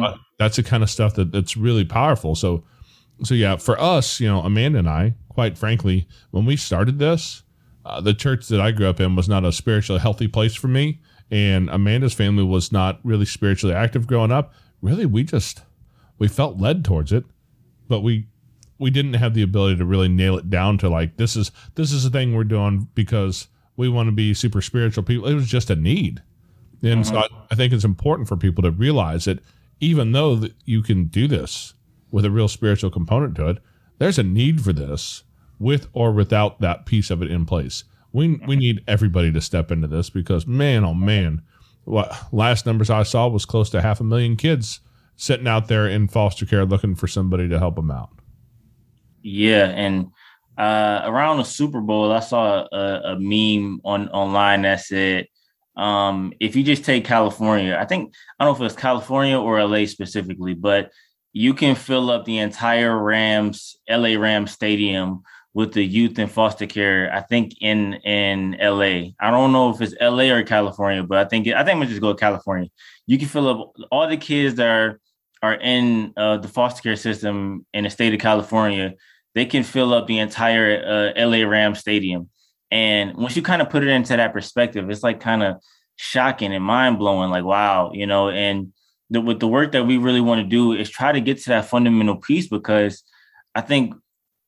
Uh, 0.04 0.18
That's 0.40 0.56
the 0.56 0.64
kind 0.64 0.82
of 0.82 0.90
stuff 0.90 1.16
that 1.16 1.32
that's 1.32 1.56
really 1.58 1.86
powerful. 1.86 2.36
So, 2.36 2.64
so 3.24 3.34
yeah, 3.34 3.58
for 3.58 3.80
us, 3.80 4.20
you 4.20 4.28
know, 4.28 4.42
Amanda 4.42 4.80
and 4.80 4.90
I, 4.90 5.16
quite 5.30 5.58
frankly, 5.58 6.08
when 6.32 6.46
we 6.46 6.56
started 6.56 7.00
this, 7.00 7.44
uh, 7.86 8.02
the 8.02 8.14
church 8.14 8.48
that 8.48 8.60
I 8.60 8.72
grew 8.72 8.88
up 8.88 9.00
in 9.00 9.16
was 9.16 9.30
not 9.30 9.46
a 9.46 9.52
spiritually 9.52 10.02
healthy 10.02 10.28
place 10.28 10.56
for 10.56 10.68
me, 10.68 11.00
and 11.30 11.70
Amanda's 11.70 12.14
family 12.14 12.44
was 12.44 12.72
not 12.72 13.00
really 13.04 13.26
spiritually 13.26 13.76
active 13.76 14.08
growing 14.08 14.32
up. 14.32 14.54
Really, 14.82 15.06
we 15.06 15.24
just 15.24 15.64
we 16.18 16.28
felt 16.28 16.58
led 16.58 16.84
towards 16.84 17.12
it, 17.12 17.26
but 17.88 18.02
we 18.02 18.28
we 18.80 18.92
didn't 18.92 19.16
have 19.16 19.34
the 19.34 19.42
ability 19.42 19.78
to 19.78 19.86
really 19.86 20.08
nail 20.08 20.38
it 20.38 20.50
down 20.50 20.78
to 20.80 20.90
like 20.90 21.18
this 21.18 21.36
is 21.36 21.52
this 21.76 21.92
is 21.92 22.04
the 22.04 22.10
thing 22.10 22.34
we're 22.34 22.44
doing 22.44 22.88
because 22.96 23.48
we 23.76 23.90
want 23.90 24.08
to 24.08 24.12
be 24.12 24.34
super 24.34 24.62
spiritual 24.62 25.04
people. 25.04 25.28
It 25.28 25.34
was 25.34 25.48
just 25.48 25.70
a 25.70 25.76
need, 25.76 26.22
and 26.82 27.06
so 27.06 27.18
uh-huh. 27.18 27.28
I, 27.50 27.54
I 27.54 27.56
think 27.56 27.74
it's 27.74 27.86
important 27.86 28.28
for 28.28 28.38
people 28.38 28.64
to 28.64 28.72
realize 28.72 29.26
that 29.26 29.40
even 29.80 30.12
though 30.12 30.36
that 30.36 30.54
you 30.66 30.82
can 30.82 31.06
do 31.06 31.28
this 31.28 31.74
with 32.12 32.26
a 32.26 32.32
real 32.32 32.48
spiritual 32.48 32.90
component 32.90 33.36
to 33.36 33.48
it, 33.50 33.58
there's 34.00 34.20
a 34.20 34.24
need 34.24 34.62
for 34.62 34.74
this 34.74 35.24
with 35.60 35.88
or 35.94 36.12
without 36.12 36.62
that 36.62 36.86
piece 36.86 37.10
of 37.10 37.22
it 37.22 37.32
in 37.32 37.46
place. 37.46 37.84
We 38.14 38.30
we 38.30 38.36
uh-huh. 38.36 38.54
need 38.56 38.84
everybody 38.88 39.32
to 39.32 39.42
step 39.42 39.72
into 39.72 39.88
this 39.88 40.10
because 40.10 40.48
man, 40.48 40.84
oh 40.84 40.94
man, 40.94 41.42
what 41.84 42.16
last 42.32 42.66
numbers 42.66 42.90
I 42.90 43.04
saw 43.04 43.28
was 43.28 43.46
close 43.46 43.70
to 43.72 43.82
half 43.82 44.00
a 44.00 44.04
million 44.04 44.36
kids 44.36 44.82
sitting 45.16 45.48
out 45.48 45.68
there 45.68 45.88
in 45.88 46.08
foster 46.08 46.46
care 46.46 46.66
looking 46.66 46.96
for 46.96 47.08
somebody 47.08 47.50
to 47.50 47.60
help 47.60 47.76
them 47.76 47.92
out. 47.92 48.10
Yeah, 49.30 49.66
and 49.66 50.08
uh, 50.58 51.02
around 51.04 51.38
the 51.38 51.44
Super 51.44 51.82
Bowl, 51.82 52.14
I 52.14 52.22
saw 52.22 52.66
a, 52.72 53.16
a 53.16 53.20
meme 53.20 53.82
on 53.84 54.08
online 54.08 54.62
that 54.62 54.80
said, 54.80 55.28
um, 55.76 56.32
"If 56.40 56.56
you 56.56 56.64
just 56.64 56.86
take 56.86 57.04
California, 57.04 57.78
I 57.78 57.84
think 57.84 58.14
I 58.40 58.46
don't 58.46 58.58
know 58.58 58.66
if 58.66 58.72
it's 58.72 58.82
California 58.82 59.38
or 59.38 59.62
LA 59.62 59.86
specifically, 59.86 60.54
but 60.54 60.92
you 61.34 61.54
can 61.54 61.76
fill 61.76 62.10
up 62.10 62.24
the 62.24 62.38
entire 62.38 62.98
Rams 62.98 63.76
LA 63.90 64.18
Rams 64.18 64.52
stadium 64.52 65.24
with 65.54 65.74
the 65.74 65.84
youth 65.84 66.18
in 66.20 66.30
foster 66.30 66.66
care. 66.66 67.14
I 67.14 67.20
think 67.20 67.56
in 67.60 67.96
in 68.06 68.56
LA. 68.62 69.12
I 69.20 69.30
don't 69.30 69.52
know 69.52 69.72
if 69.72 69.82
it's 69.82 69.94
LA 70.00 70.32
or 70.32 70.44
California, 70.44 71.04
but 71.04 71.18
I 71.18 71.26
think 71.26 71.48
I 71.50 71.66
think 71.66 71.80
gonna 71.80 71.88
just 71.88 72.00
go 72.00 72.14
California. 72.14 72.70
You 73.08 73.18
can 73.18 73.28
fill 73.28 73.50
up 73.50 73.74
all 73.92 74.08
the 74.08 74.16
kids 74.16 74.56
that 74.56 74.70
are 74.70 75.02
are 75.42 75.56
in 75.56 76.14
uh, 76.18 76.38
the 76.38 76.48
foster 76.48 76.82
care 76.82 76.96
system 76.96 77.66
in 77.74 77.84
the 77.84 77.90
state 77.90 78.14
of 78.14 78.20
California, 78.20 78.94
they 79.38 79.46
can 79.46 79.64
fill 79.64 79.94
up 79.94 80.08
the 80.08 80.18
entire 80.18 81.14
uh, 81.16 81.26
LA 81.26 81.48
Rams 81.48 81.78
stadium. 81.78 82.28
And 82.72 83.16
once 83.16 83.36
you 83.36 83.44
kind 83.44 83.62
of 83.62 83.70
put 83.70 83.84
it 83.84 83.90
into 83.90 84.18
that 84.18 84.34
perspective, 84.34 84.90
it's 84.90 85.04
like 85.04 85.20
kind 85.20 85.44
of 85.44 85.62
shocking 85.96 86.54
and 86.54 86.64
mind 86.64 86.98
blowing. 86.98 87.30
Like, 87.30 87.44
wow, 87.44 87.92
you 87.94 88.08
know, 88.08 88.30
and 88.30 88.74
the, 89.12 89.22
with 89.22 89.40
the 89.40 89.48
work 89.48 89.74
that 89.74 89.86
we 89.86 89.98
really 89.98 90.22
want 90.22 90.42
to 90.42 90.48
do 90.48 90.74
is 90.74 90.90
try 90.90 91.12
to 91.12 91.22
get 91.22 91.38
to 91.44 91.50
that 91.50 91.66
fundamental 91.66 92.16
piece 92.16 92.48
because 92.48 93.04
I 93.54 93.62
think 93.62 93.94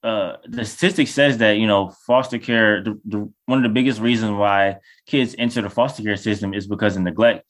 uh, 0.01 0.37
the 0.47 0.65
statistic 0.65 1.07
says 1.07 1.37
that 1.37 1.57
you 1.57 1.67
know 1.67 1.89
foster 2.07 2.39
care 2.39 2.83
the, 2.83 2.99
the, 3.05 3.31
one 3.45 3.59
of 3.59 3.63
the 3.63 3.69
biggest 3.69 3.99
reasons 3.99 4.31
why 4.31 4.77
kids 5.05 5.35
enter 5.37 5.61
the 5.61 5.69
foster 5.69 6.01
care 6.01 6.15
system 6.15 6.53
is 6.53 6.67
because 6.67 6.95
of 6.95 7.01
neglect 7.01 7.43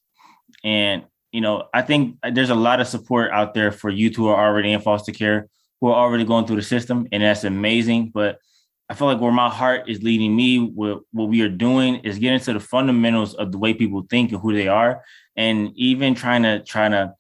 and 0.63 1.04
you 1.32 1.41
know 1.41 1.67
i 1.75 1.84
think 1.84 2.17
there's 2.34 2.49
a 2.49 2.56
lot 2.56 2.82
of 2.82 2.88
support 2.88 3.30
out 3.32 3.54
there 3.54 3.71
for 3.71 3.91
youth 3.91 4.15
who 4.15 4.30
are 4.30 4.47
already 4.47 4.71
in 4.71 4.82
foster 4.82 5.12
care 5.12 5.47
who 5.82 5.88
are 5.88 5.96
already 5.96 6.24
going 6.24 6.46
through 6.46 6.56
the 6.56 6.62
system 6.62 7.08
and 7.12 7.24
that's 7.24 7.44
amazing 7.44 8.12
but 8.13 8.39
i 8.89 8.94
feel 8.94 9.08
like 9.08 9.20
where 9.20 9.32
my 9.32 9.50
heart 9.50 9.89
is 9.89 10.04
leading 10.04 10.36
me 10.36 10.60
what, 10.60 11.00
what 11.12 11.30
we 11.30 11.42
are 11.42 11.50
doing 11.50 11.96
is 11.98 12.20
getting 12.20 12.39
to 12.39 12.54
the 12.54 12.60
fundamentals 12.60 13.34
of 13.36 13.52
the 13.52 13.58
way 13.58 13.74
people 13.74 14.06
think 14.10 14.32
and 14.32 14.42
who 14.42 14.54
they 14.54 14.68
are 14.68 15.04
and 15.36 15.72
even 15.76 16.15
trying 16.15 16.44
to 16.44 16.63
trying 16.63 16.92
to 16.92 17.13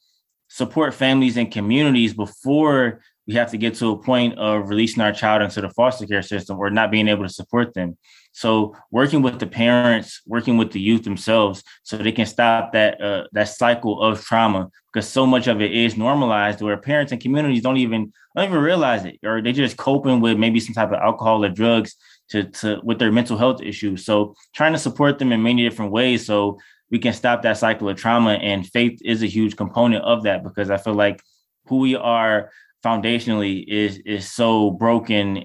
support 0.49 0.93
families 0.93 1.37
and 1.37 1.51
communities 1.51 2.13
before 2.13 3.01
we 3.29 3.35
have 3.35 3.51
to 3.51 3.57
get 3.57 3.75
to 3.75 3.91
a 3.91 3.97
point 3.97 4.37
of 4.39 4.69
releasing 4.69 5.03
our 5.03 5.11
child 5.11 5.43
into 5.43 5.61
the 5.61 5.69
foster 5.69 6.07
care 6.07 6.23
system 6.23 6.57
or 6.57 6.71
not 6.71 6.89
being 6.89 7.07
able 7.07 7.21
to 7.21 7.31
support 7.31 7.75
them. 7.75 7.95
So 8.43 8.49
working 8.89 9.21
with 9.21 9.37
the 9.39 9.47
parents, 9.47 10.21
working 10.25 10.55
with 10.59 10.71
the 10.71 10.79
youth 10.79 11.03
themselves, 11.03 11.57
so 11.83 11.97
they 11.97 12.13
can 12.19 12.25
stop 12.25 12.71
that 12.71 12.91
uh, 13.07 13.23
that 13.33 13.49
cycle 13.63 13.95
of 14.01 14.23
trauma, 14.29 14.61
because 14.87 15.07
so 15.09 15.25
much 15.25 15.47
of 15.47 15.57
it 15.65 15.71
is 15.83 15.97
normalized, 15.97 16.61
where 16.61 16.77
parents 16.77 17.11
and 17.11 17.21
communities 17.21 17.63
don't 17.63 17.81
even 17.85 18.01
don't 18.33 18.47
even 18.49 18.63
realize 18.71 19.03
it, 19.03 19.19
or 19.29 19.41
they 19.41 19.51
just 19.51 19.75
coping 19.75 20.21
with 20.23 20.37
maybe 20.37 20.61
some 20.61 20.73
type 20.73 20.91
of 20.93 21.03
alcohol 21.09 21.43
or 21.43 21.49
drugs 21.49 21.91
to 22.31 22.43
to 22.59 22.79
with 22.87 22.97
their 22.99 23.11
mental 23.11 23.37
health 23.37 23.61
issues. 23.61 24.05
So 24.05 24.15
trying 24.57 24.73
to 24.73 24.79
support 24.87 25.19
them 25.19 25.33
in 25.33 25.43
many 25.43 25.61
different 25.67 25.91
ways, 25.91 26.25
so 26.25 26.59
we 26.91 26.99
can 26.99 27.13
stop 27.13 27.41
that 27.41 27.57
cycle 27.57 27.89
of 27.89 27.97
trauma. 27.97 28.33
And 28.51 28.65
faith 28.65 28.97
is 29.03 29.21
a 29.21 29.33
huge 29.37 29.57
component 29.57 30.03
of 30.05 30.23
that, 30.23 30.43
because 30.47 30.69
I 30.69 30.77
feel 30.77 30.97
like 31.05 31.21
who 31.67 31.77
we 31.87 31.95
are 31.95 32.51
foundationally 32.85 33.65
is 33.67 33.97
is 34.05 34.31
so 34.31 34.71
broken 34.71 35.43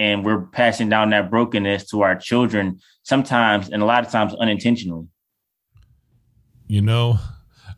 and 0.00 0.24
we're 0.24 0.40
passing 0.40 0.88
down 0.88 1.10
that 1.10 1.30
brokenness 1.30 1.88
to 1.90 2.00
our 2.00 2.16
children 2.16 2.80
sometimes 3.04 3.68
and 3.68 3.82
a 3.82 3.84
lot 3.84 4.04
of 4.04 4.10
times 4.10 4.34
unintentionally. 4.34 5.06
You 6.66 6.82
know 6.82 7.20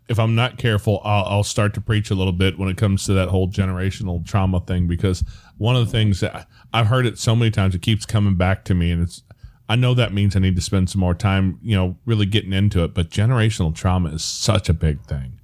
if 0.08 0.18
i'm 0.18 0.35
not 0.35 0.58
careful 0.58 1.00
I'll, 1.04 1.24
I'll, 1.24 1.44
start 1.44 1.74
to 1.74 1.80
preach 1.80 2.11
a 2.11 2.14
little 2.14 2.32
bit 2.32 2.58
when 2.58 2.68
it 2.68 2.76
comes 2.76 3.06
to 3.06 3.14
that 3.14 3.28
whole 3.28 3.48
generational 3.48 4.26
trauma 4.26 4.61
thing 4.61 4.87
because 4.87 5.24
one 5.58 5.76
of 5.76 5.87
the 5.87 5.90
things 5.90 6.20
that 6.20 6.48
i've 6.72 6.88
heard 6.88 7.06
it 7.06 7.18
so 7.18 7.37
many 7.37 7.50
times 7.50 7.74
it 7.74 7.82
keeps 7.82 8.04
coming 8.04 8.35
back 8.35 8.64
to 8.64 8.74
me 8.74 8.90
and 8.90 9.02
it's 9.02 9.22
i 9.68 9.76
know 9.76 9.94
that 9.94 10.12
means 10.12 10.35
i 10.35 10.38
need 10.38 10.56
to 10.56 10.62
spend 10.62 10.90
some 10.90 11.00
more 11.00 11.14
time 11.14 11.58
you 11.62 11.74
know 11.74 11.96
really 12.04 12.26
getting 12.26 12.52
into 12.52 12.82
it 12.85 12.92
but 12.94 13.11
generational 13.11 13.74
trauma 13.74 14.11
is 14.11 14.24
such 14.24 14.68
a 14.68 14.74
big 14.74 15.02
thing. 15.04 15.38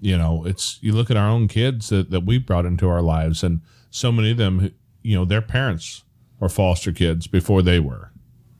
You 0.00 0.16
know 0.16 0.44
it's 0.46 0.78
you 0.80 0.92
look 0.92 1.10
at 1.10 1.18
our 1.18 1.28
own 1.28 1.46
kids 1.46 1.90
that, 1.90 2.10
that 2.10 2.24
we 2.24 2.38
brought 2.38 2.64
into 2.64 2.88
our 2.88 3.02
lives 3.02 3.44
and 3.44 3.60
so 3.90 4.10
many 4.10 4.30
of 4.30 4.38
them 4.38 4.72
you 5.02 5.14
know 5.14 5.26
their 5.26 5.42
parents 5.42 6.04
were 6.40 6.48
foster 6.48 6.92
kids 6.92 7.26
before 7.26 7.62
they 7.62 7.78
were 7.78 8.10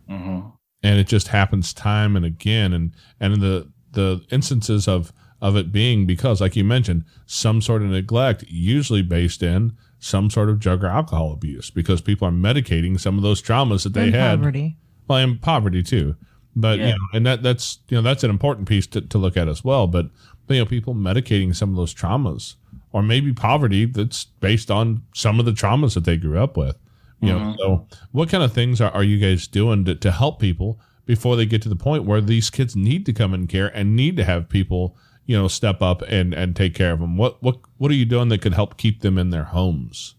mm-hmm. 0.08 0.48
and 0.82 1.00
it 1.00 1.06
just 1.06 1.28
happens 1.28 1.72
time 1.72 2.16
and 2.16 2.24
again 2.24 2.72
and 2.72 2.94
and 3.18 3.40
the 3.40 3.70
the 3.92 4.24
instances 4.30 4.86
of 4.86 5.12
of 5.40 5.56
it 5.56 5.72
being 5.72 6.06
because 6.06 6.40
like 6.40 6.54
you 6.54 6.64
mentioned 6.64 7.04
some 7.26 7.60
sort 7.60 7.82
of 7.82 7.88
neglect 7.88 8.44
usually 8.46 9.02
based 9.02 9.42
in 9.42 9.72
some 9.98 10.30
sort 10.30 10.48
of 10.48 10.58
drug 10.58 10.84
or 10.84 10.88
alcohol 10.88 11.32
abuse 11.32 11.70
because 11.70 12.00
people 12.00 12.26
are 12.26 12.32
medicating 12.32 12.98
some 12.98 13.16
of 13.16 13.22
those 13.22 13.42
traumas 13.42 13.84
that 13.84 13.94
they 13.94 14.06
and 14.06 14.14
had 14.14 14.38
poverty. 14.38 14.76
well 15.08 15.18
and 15.18 15.40
poverty 15.40 15.82
too 15.82 16.14
but 16.54 16.78
yeah. 16.78 16.88
you 16.88 16.92
know 16.92 17.06
and 17.14 17.26
that 17.26 17.42
that's 17.42 17.78
you 17.88 17.96
know 17.96 18.02
that's 18.02 18.24
an 18.24 18.30
important 18.30 18.68
piece 18.68 18.86
to, 18.86 19.00
to 19.00 19.18
look 19.18 19.36
at 19.36 19.48
as 19.48 19.64
well 19.64 19.86
but 19.86 20.10
you 20.48 20.58
know 20.58 20.66
people 20.66 20.94
medicating 20.94 21.54
some 21.54 21.70
of 21.70 21.76
those 21.76 21.94
traumas 21.94 22.56
or 22.92 23.02
maybe 23.02 23.32
poverty 23.32 23.84
that's 23.84 24.24
based 24.24 24.70
on 24.70 25.02
some 25.14 25.38
of 25.38 25.46
the 25.46 25.52
traumas 25.52 25.94
that 25.94 26.04
they 26.04 26.16
grew 26.16 26.38
up 26.38 26.56
with 26.56 26.76
you 27.20 27.32
mm-hmm. 27.32 27.50
know 27.50 27.56
so 27.58 27.86
what 28.12 28.28
kind 28.28 28.42
of 28.42 28.52
things 28.52 28.80
are, 28.80 28.90
are 28.92 29.02
you 29.02 29.18
guys 29.18 29.46
doing 29.46 29.84
to, 29.84 29.94
to 29.94 30.10
help 30.10 30.40
people 30.40 30.80
before 31.06 31.36
they 31.36 31.46
get 31.46 31.62
to 31.62 31.68
the 31.68 31.76
point 31.76 32.04
where 32.04 32.20
these 32.20 32.50
kids 32.50 32.76
need 32.76 33.04
to 33.06 33.12
come 33.12 33.34
in 33.34 33.46
care 33.46 33.68
and 33.68 33.96
need 33.96 34.16
to 34.16 34.24
have 34.24 34.48
people 34.48 34.96
you 35.26 35.36
know 35.36 35.48
step 35.48 35.82
up 35.82 36.02
and 36.02 36.34
and 36.34 36.56
take 36.56 36.74
care 36.74 36.92
of 36.92 37.00
them 37.00 37.16
what 37.16 37.42
what 37.42 37.58
what 37.78 37.90
are 37.90 37.94
you 37.94 38.04
doing 38.04 38.28
that 38.28 38.40
could 38.40 38.54
help 38.54 38.76
keep 38.76 39.00
them 39.00 39.18
in 39.18 39.30
their 39.30 39.44
homes 39.44 40.14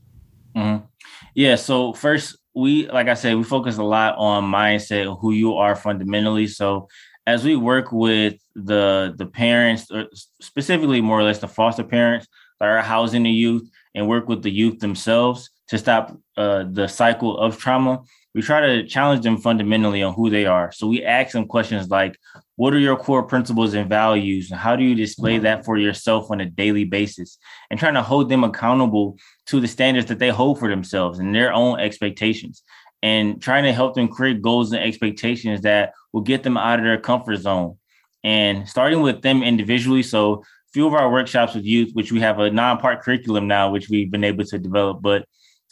mm-hmm. 0.55 0.85
yeah 1.33 1.55
so 1.55 1.93
first 1.93 2.37
we 2.53 2.87
like 2.89 3.07
i 3.07 3.13
said 3.13 3.35
we 3.35 3.43
focus 3.43 3.77
a 3.77 3.83
lot 3.83 4.15
on 4.17 4.43
mindset 4.43 5.19
who 5.19 5.31
you 5.31 5.53
are 5.53 5.75
fundamentally 5.75 6.47
so 6.47 6.87
as 7.27 7.43
we 7.43 7.55
work 7.55 7.91
with 7.91 8.35
the 8.55 9.13
the 9.17 9.25
parents, 9.25 9.89
or 9.91 10.07
specifically 10.41 11.01
more 11.01 11.19
or 11.19 11.23
less 11.23 11.39
the 11.39 11.47
foster 11.47 11.83
parents 11.83 12.27
that 12.59 12.67
are 12.67 12.81
housing 12.81 13.23
the 13.23 13.29
youth, 13.29 13.69
and 13.95 14.07
work 14.07 14.27
with 14.27 14.41
the 14.43 14.51
youth 14.51 14.79
themselves 14.79 15.49
to 15.71 15.77
stop 15.77 16.17
uh, 16.35 16.65
the 16.69 16.87
cycle 16.87 17.37
of 17.37 17.57
trauma, 17.57 18.01
we 18.35 18.41
try 18.41 18.59
to 18.59 18.85
challenge 18.85 19.23
them 19.23 19.37
fundamentally 19.37 20.03
on 20.03 20.13
who 20.13 20.29
they 20.29 20.45
are. 20.45 20.71
So 20.73 20.87
we 20.87 21.03
ask 21.03 21.31
them 21.31 21.47
questions 21.47 21.89
like, 21.89 22.17
"What 22.57 22.73
are 22.73 22.79
your 22.79 22.97
core 22.97 23.23
principles 23.23 23.73
and 23.73 23.89
values, 23.89 24.51
and 24.51 24.59
how 24.59 24.75
do 24.75 24.83
you 24.83 24.95
display 24.95 25.37
that 25.39 25.65
for 25.65 25.77
yourself 25.77 26.29
on 26.29 26.41
a 26.41 26.45
daily 26.45 26.83
basis?" 26.83 27.37
And 27.69 27.79
trying 27.79 27.95
to 27.95 28.03
hold 28.03 28.29
them 28.29 28.43
accountable 28.43 29.17
to 29.47 29.59
the 29.61 29.67
standards 29.67 30.07
that 30.07 30.19
they 30.19 30.29
hold 30.29 30.59
for 30.59 30.69
themselves 30.69 31.19
and 31.19 31.33
their 31.33 31.53
own 31.53 31.79
expectations 31.79 32.63
and 33.03 33.41
trying 33.41 33.63
to 33.63 33.73
help 33.73 33.95
them 33.95 34.07
create 34.07 34.41
goals 34.41 34.71
and 34.73 34.83
expectations 34.83 35.61
that 35.61 35.93
will 36.11 36.21
get 36.21 36.43
them 36.43 36.57
out 36.57 36.79
of 36.79 36.85
their 36.85 36.99
comfort 36.99 37.37
zone. 37.37 37.77
And 38.23 38.69
starting 38.69 39.01
with 39.01 39.21
them 39.21 39.41
individually. 39.41 40.03
So, 40.03 40.33
a 40.33 40.71
few 40.73 40.85
of 40.85 40.93
our 40.93 41.11
workshops 41.11 41.55
with 41.55 41.65
youth, 41.65 41.91
which 41.93 42.11
we 42.11 42.19
have 42.19 42.39
a 42.39 42.51
non 42.51 42.77
part 42.77 43.01
curriculum 43.01 43.47
now, 43.47 43.71
which 43.71 43.89
we've 43.89 44.11
been 44.11 44.23
able 44.23 44.45
to 44.45 44.59
develop, 44.59 45.01
but 45.01 45.25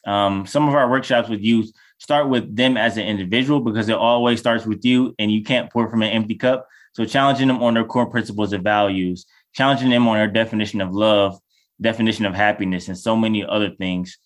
um, 0.06 0.46
some 0.46 0.68
of 0.68 0.76
our 0.76 0.90
workshops 0.90 1.30
with 1.30 1.42
youth 1.42 1.72
start 1.98 2.30
with 2.30 2.56
them 2.56 2.78
as 2.78 2.98
an 2.98 3.06
individual 3.06 3.60
because 3.60 3.90
it 3.90 3.96
always 3.96 4.40
starts 4.40 4.66
with 4.66 4.84
you 4.86 5.14
and 5.20 5.32
you 5.32 5.44
can't 5.44 5.72
pour 5.72 5.90
from 5.90 6.02
an 6.02 6.10
empty 6.10 6.36
cup. 6.36 6.68
So, 6.94 7.06
challenging 7.06 7.48
them 7.48 7.62
on 7.62 7.74
their 7.74 7.86
core 7.86 8.10
principles 8.10 8.54
and 8.54 8.64
values, 8.64 9.26
challenging 9.54 9.90
them 9.90 10.08
on 10.08 10.18
their 10.18 10.28
definition 10.28 10.82
of 10.82 10.94
love, 10.94 11.40
definition 11.80 12.26
of 12.26 12.34
happiness, 12.34 12.88
and 12.88 12.98
so 12.98 13.16
many 13.16 13.46
other 13.46 13.70
things. 13.70 14.18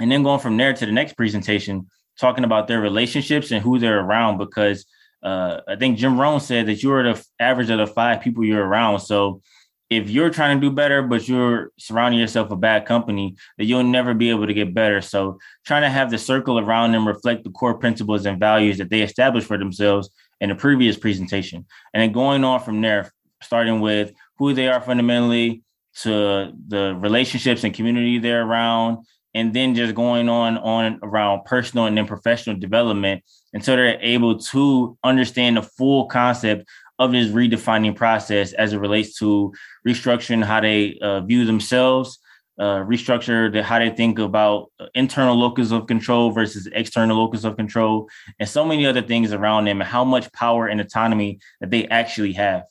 And 0.00 0.10
then 0.10 0.22
going 0.22 0.40
from 0.40 0.56
there 0.56 0.72
to 0.72 0.86
the 0.86 0.92
next 0.92 1.14
presentation, 1.14 1.88
talking 2.18 2.44
about 2.44 2.68
their 2.68 2.80
relationships 2.80 3.50
and 3.50 3.62
who 3.62 3.78
they're 3.78 4.00
around 4.00 4.38
because 4.38 4.86
uh, 5.22 5.60
I 5.66 5.76
think 5.76 5.98
Jim 5.98 6.20
Rohn 6.20 6.40
said 6.40 6.66
that 6.66 6.82
you're 6.82 7.02
the 7.02 7.24
average 7.40 7.70
of 7.70 7.78
the 7.78 7.86
five 7.86 8.20
people 8.20 8.44
you're 8.44 8.64
around. 8.64 9.00
So 9.00 9.42
if 9.88 10.10
you're 10.10 10.30
trying 10.30 10.60
to 10.60 10.68
do 10.68 10.74
better, 10.74 11.02
but 11.02 11.28
you're 11.28 11.70
surrounding 11.78 12.20
yourself 12.20 12.50
with 12.50 12.60
bad 12.60 12.86
company, 12.86 13.36
then 13.56 13.66
you'll 13.68 13.84
never 13.84 14.14
be 14.14 14.30
able 14.30 14.46
to 14.46 14.54
get 14.54 14.74
better. 14.74 15.00
So 15.00 15.38
trying 15.64 15.82
to 15.82 15.88
have 15.88 16.10
the 16.10 16.18
circle 16.18 16.58
around 16.58 16.92
them 16.92 17.06
reflect 17.06 17.44
the 17.44 17.50
core 17.50 17.78
principles 17.78 18.26
and 18.26 18.40
values 18.40 18.78
that 18.78 18.90
they 18.90 19.02
established 19.02 19.46
for 19.46 19.58
themselves 19.58 20.10
in 20.40 20.48
the 20.48 20.54
previous 20.54 20.96
presentation. 20.96 21.64
And 21.94 22.02
then 22.02 22.12
going 22.12 22.42
on 22.44 22.60
from 22.60 22.80
there, 22.80 23.12
starting 23.42 23.80
with 23.80 24.12
who 24.38 24.54
they 24.54 24.68
are 24.68 24.80
fundamentally 24.80 25.62
to 26.02 26.52
the 26.68 26.94
relationships 27.00 27.64
and 27.64 27.72
community 27.72 28.18
they're 28.18 28.42
around 28.42 28.98
and 29.34 29.52
then 29.54 29.74
just 29.74 29.94
going 29.94 30.28
on 30.28 30.58
on 30.58 30.98
around 31.02 31.44
personal 31.44 31.86
and 31.86 31.96
then 31.96 32.06
professional 32.06 32.56
development 32.56 33.22
until 33.52 33.76
they're 33.76 34.00
able 34.00 34.38
to 34.38 34.96
understand 35.04 35.56
the 35.56 35.62
full 35.62 36.06
concept 36.06 36.66
of 36.98 37.12
this 37.12 37.28
redefining 37.28 37.94
process 37.94 38.52
as 38.54 38.72
it 38.72 38.78
relates 38.78 39.18
to 39.18 39.52
restructuring 39.86 40.44
how 40.44 40.60
they 40.60 40.98
uh, 41.02 41.20
view 41.20 41.44
themselves 41.44 42.18
uh, 42.58 42.78
restructure 42.84 43.52
the, 43.52 43.62
how 43.62 43.78
they 43.78 43.90
think 43.90 44.18
about 44.18 44.70
internal 44.94 45.36
locus 45.36 45.72
of 45.72 45.86
control 45.86 46.30
versus 46.30 46.66
external 46.72 47.16
locus 47.16 47.44
of 47.44 47.56
control 47.56 48.08
and 48.38 48.48
so 48.48 48.64
many 48.64 48.86
other 48.86 49.02
things 49.02 49.32
around 49.32 49.66
them 49.66 49.80
and 49.80 49.88
how 49.88 50.04
much 50.04 50.32
power 50.32 50.66
and 50.66 50.80
autonomy 50.80 51.38
that 51.60 51.70
they 51.70 51.86
actually 51.88 52.32
have 52.32 52.62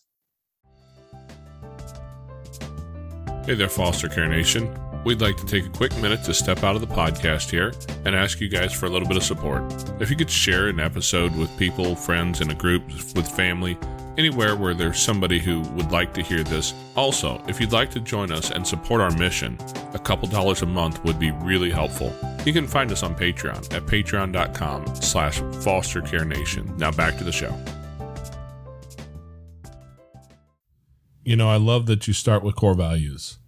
hey 3.46 3.54
there 3.54 3.70
foster 3.70 4.10
care 4.10 4.28
nation 4.28 4.76
We'd 5.06 5.22
like 5.22 5.38
to 5.38 5.46
take 5.46 5.68
a 5.68 5.70
quick 5.70 5.96
minute 5.98 6.24
to 6.24 6.34
step 6.34 6.64
out 6.64 6.74
of 6.74 6.82
the 6.82 6.88
podcast 6.88 7.52
here 7.52 7.72
and 8.06 8.16
ask 8.16 8.42
you 8.42 8.50
guys 8.50 8.74
for 8.74 8.88
a 8.88 8.90
little 8.90 9.08
bit 9.08 9.18
of 9.18 9.24
support. 9.24 9.62
If 10.02 10.10
you 10.10 10.16
could 10.16 10.32
share 10.32 10.68
an 10.68 10.80
episode 10.80 11.36
with 11.36 11.56
people, 11.60 11.96
friends, 11.96 12.42
in 12.42 12.50
a 12.50 12.56
group, 12.56 12.84
with 13.16 13.30
family, 13.30 13.78
anywhere 14.18 14.56
where 14.56 14.74
there's 14.74 15.00
somebody 15.00 15.40
who 15.40 15.62
would 15.72 15.92
like 15.92 16.14
to 16.14 16.22
hear 16.22 16.44
this. 16.44 16.74
Also, 16.96 17.42
if 17.48 17.60
you'd 17.60 17.72
like 17.72 17.92
to 17.92 18.00
join 18.00 18.32
us 18.32 18.52
and 18.52 18.66
support 18.66 19.02
our 19.02 19.12
mission, 19.18 19.58
a 19.94 20.00
couple 20.00 20.28
dollars 20.28 20.62
a 20.62 20.66
month 20.66 21.04
would 21.04 21.20
be 21.20 21.32
really 21.32 21.70
helpful. 21.70 22.14
You 22.46 22.54
can 22.54 22.68
find 22.68 22.92
us 22.92 23.04
on 23.04 23.16
Patreon 23.16 23.74
at 23.74 23.86
patreon.com 23.86 24.96
slash 24.98 25.40
fostercarenation. 25.40 26.78
Now 26.78 26.92
back 26.92 27.18
to 27.18 27.24
the 27.24 27.32
show. 27.32 27.56
You 31.24 31.36
know, 31.36 31.50
I 31.50 31.58
love 31.58 31.88
that 31.88 32.08
you 32.08 32.14
start 32.14 32.44
with 32.44 32.56
core 32.56 32.76
values. 32.76 33.40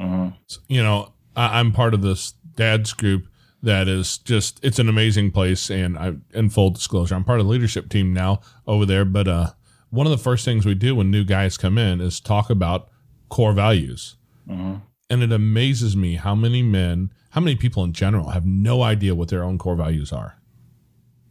Mm-hmm. 0.00 0.34
You 0.66 0.82
know, 0.82 1.12
I, 1.36 1.60
am 1.60 1.72
part 1.72 1.92
of 1.92 2.00
this 2.00 2.32
dad's 2.56 2.94
group 2.94 3.26
that 3.62 3.86
is 3.88 4.18
just 4.18 4.60
it's 4.62 4.78
an 4.78 4.88
amazing 4.88 5.30
place. 5.30 5.70
And 5.70 5.98
I, 5.98 6.14
in 6.32 6.48
full 6.48 6.70
disclosure, 6.70 7.14
I'm 7.14 7.24
part 7.24 7.40
of 7.40 7.46
the 7.46 7.52
leadership 7.52 7.90
team 7.90 8.14
now 8.14 8.40
over 8.66 8.86
there. 8.86 9.04
But 9.04 9.28
uh, 9.28 9.50
one 9.90 10.06
of 10.06 10.10
the 10.10 10.18
first 10.18 10.44
things 10.44 10.66
we 10.66 10.74
do 10.74 10.94
when 10.94 11.10
new 11.10 11.24
guys 11.24 11.56
come 11.56 11.78
in 11.78 12.00
is 12.00 12.20
talk 12.20 12.50
about 12.50 12.88
core 13.28 13.52
values. 13.52 14.16
Mm-hmm. 14.48 14.76
And 15.10 15.22
it 15.22 15.32
amazes 15.32 15.96
me 15.96 16.16
how 16.16 16.34
many 16.34 16.62
men, 16.62 17.10
how 17.30 17.40
many 17.40 17.56
people 17.56 17.84
in 17.84 17.92
general 17.92 18.30
have 18.30 18.44
no 18.44 18.82
idea 18.82 19.14
what 19.14 19.28
their 19.28 19.42
own 19.42 19.58
core 19.58 19.76
values 19.76 20.12
are. 20.12 20.38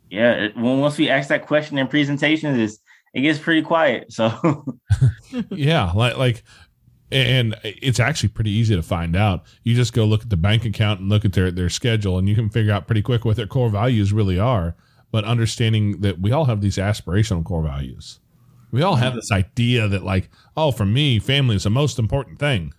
Yeah, 0.09 0.31
it, 0.31 0.55
when 0.55 0.79
once 0.79 0.97
we 0.97 1.09
ask 1.09 1.29
that 1.29 1.45
question 1.45 1.77
in 1.77 1.87
presentations, 1.87 2.57
it's, 2.57 2.79
it 3.13 3.21
gets 3.21 3.39
pretty 3.39 3.61
quiet. 3.61 4.11
So 4.11 4.65
yeah, 5.49 5.91
like 5.91 6.17
like 6.17 6.43
and 7.11 7.55
it's 7.63 7.99
actually 7.99 8.29
pretty 8.29 8.51
easy 8.51 8.75
to 8.75 8.83
find 8.83 9.15
out. 9.15 9.43
You 9.63 9.75
just 9.75 9.93
go 9.93 10.05
look 10.05 10.23
at 10.23 10.29
the 10.29 10.37
bank 10.37 10.65
account 10.65 10.99
and 10.99 11.09
look 11.09 11.25
at 11.25 11.33
their 11.33 11.51
their 11.51 11.69
schedule 11.69 12.17
and 12.17 12.27
you 12.27 12.35
can 12.35 12.49
figure 12.49 12.71
out 12.71 12.87
pretty 12.87 13.01
quick 13.01 13.25
what 13.25 13.35
their 13.35 13.47
core 13.47 13.69
values 13.69 14.11
really 14.11 14.39
are. 14.39 14.75
But 15.11 15.23
understanding 15.23 16.01
that 16.01 16.19
we 16.19 16.31
all 16.31 16.45
have 16.45 16.61
these 16.61 16.77
aspirational 16.77 17.43
core 17.43 17.63
values. 17.63 18.19
We 18.71 18.81
all 18.81 18.95
have 18.95 19.15
this 19.15 19.31
idea 19.31 19.87
that 19.87 20.03
like, 20.03 20.29
oh, 20.55 20.71
for 20.71 20.85
me, 20.85 21.19
family 21.19 21.55
is 21.55 21.63
the 21.63 21.69
most 21.69 21.97
important 21.97 22.39
thing. 22.39 22.73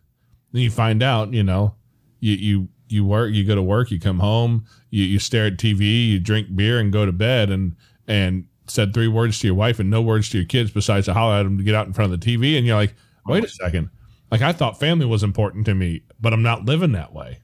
Then 0.53 0.62
you 0.62 0.70
find 0.70 1.03
out, 1.03 1.33
you 1.33 1.42
know, 1.42 1.74
you 2.20 2.35
you 2.35 2.68
you 2.88 3.05
work, 3.05 3.33
you 3.33 3.44
go 3.44 3.55
to 3.55 3.62
work, 3.62 3.90
you 3.90 4.01
come 4.01 4.18
home, 4.18 4.64
you, 4.90 5.05
you 5.05 5.18
stare 5.18 5.46
at 5.46 5.57
TV, 5.57 6.09
you 6.09 6.20
drink 6.20 6.55
beer 6.55 6.79
and 6.79 6.92
go 6.92 7.07
to 7.07 7.12
bed 7.12 7.51
and 7.51 7.77
and 8.07 8.46
said 8.66 8.92
three 8.92 9.09
words 9.09 9.38
to 9.38 9.46
your 9.46 9.57
wife 9.57 9.79
and 9.79 9.90
no 9.90 10.03
words 10.03 10.29
to 10.31 10.38
your 10.38 10.46
kids 10.46 10.70
besides 10.70 11.07
to 11.07 11.14
holler 11.14 11.37
at 11.37 11.42
them 11.44 11.57
to 11.57 11.64
get 11.64 11.74
out 11.74 11.87
in 11.87 11.92
front 11.92 12.12
of 12.12 12.20
the 12.20 12.27
TV 12.27 12.57
and 12.59 12.66
you're 12.66 12.77
like, 12.77 12.94
wait 13.27 13.44
a 13.44 13.48
second. 13.48 13.90
Like 14.31 14.42
I 14.42 14.53
thought 14.53 14.79
family 14.79 15.07
was 15.07 15.22
important 15.22 15.64
to 15.66 15.74
me, 15.74 16.03
but 16.20 16.33
I'm 16.33 16.42
not 16.42 16.66
living 16.66 16.92
that 16.92 17.14
way. 17.14 17.38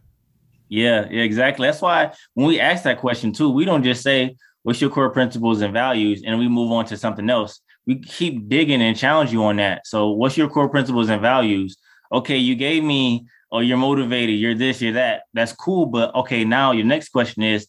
Yeah, 0.69 1.07
yeah, 1.11 1.23
exactly. 1.23 1.67
That's 1.67 1.81
why 1.81 2.13
when 2.35 2.47
we 2.47 2.61
ask 2.61 2.85
that 2.85 2.99
question 2.99 3.33
too, 3.33 3.51
we 3.51 3.65
don't 3.65 3.83
just 3.83 4.03
say, 4.03 4.37
What's 4.65 4.81
your 4.81 4.89
core 4.89 5.11
principles 5.11 5.61
and 5.61 5.75
values? 5.75 6.23
And 6.27 6.39
we 6.39 6.49
move 6.49 6.73
on 6.73 6.87
to 6.87 6.97
something 6.97 7.29
else. 7.29 7.61
We 7.87 8.01
keep 8.01 8.49
digging 8.49 8.81
and 8.81 8.97
challenge 8.97 9.33
you 9.33 9.45
on 9.45 9.57
that. 9.57 9.87
So, 9.87 10.11
what's 10.11 10.37
your 10.37 10.49
core 10.49 10.69
principles 10.69 11.09
and 11.11 11.21
values? 11.21 11.77
Okay, 12.13 12.37
you 12.37 12.55
gave 12.55 12.83
me, 12.83 13.27
oh, 13.53 13.61
you're 13.61 13.77
motivated, 13.77 14.39
you're 14.39 14.55
this, 14.55 14.81
you're 14.81 14.93
that. 14.93 15.23
That's 15.35 15.53
cool. 15.53 15.87
But 15.87 16.15
okay, 16.15 16.45
now 16.45 16.73
your 16.73 16.87
next 16.87 17.11
question 17.11 17.43
is, 17.43 17.67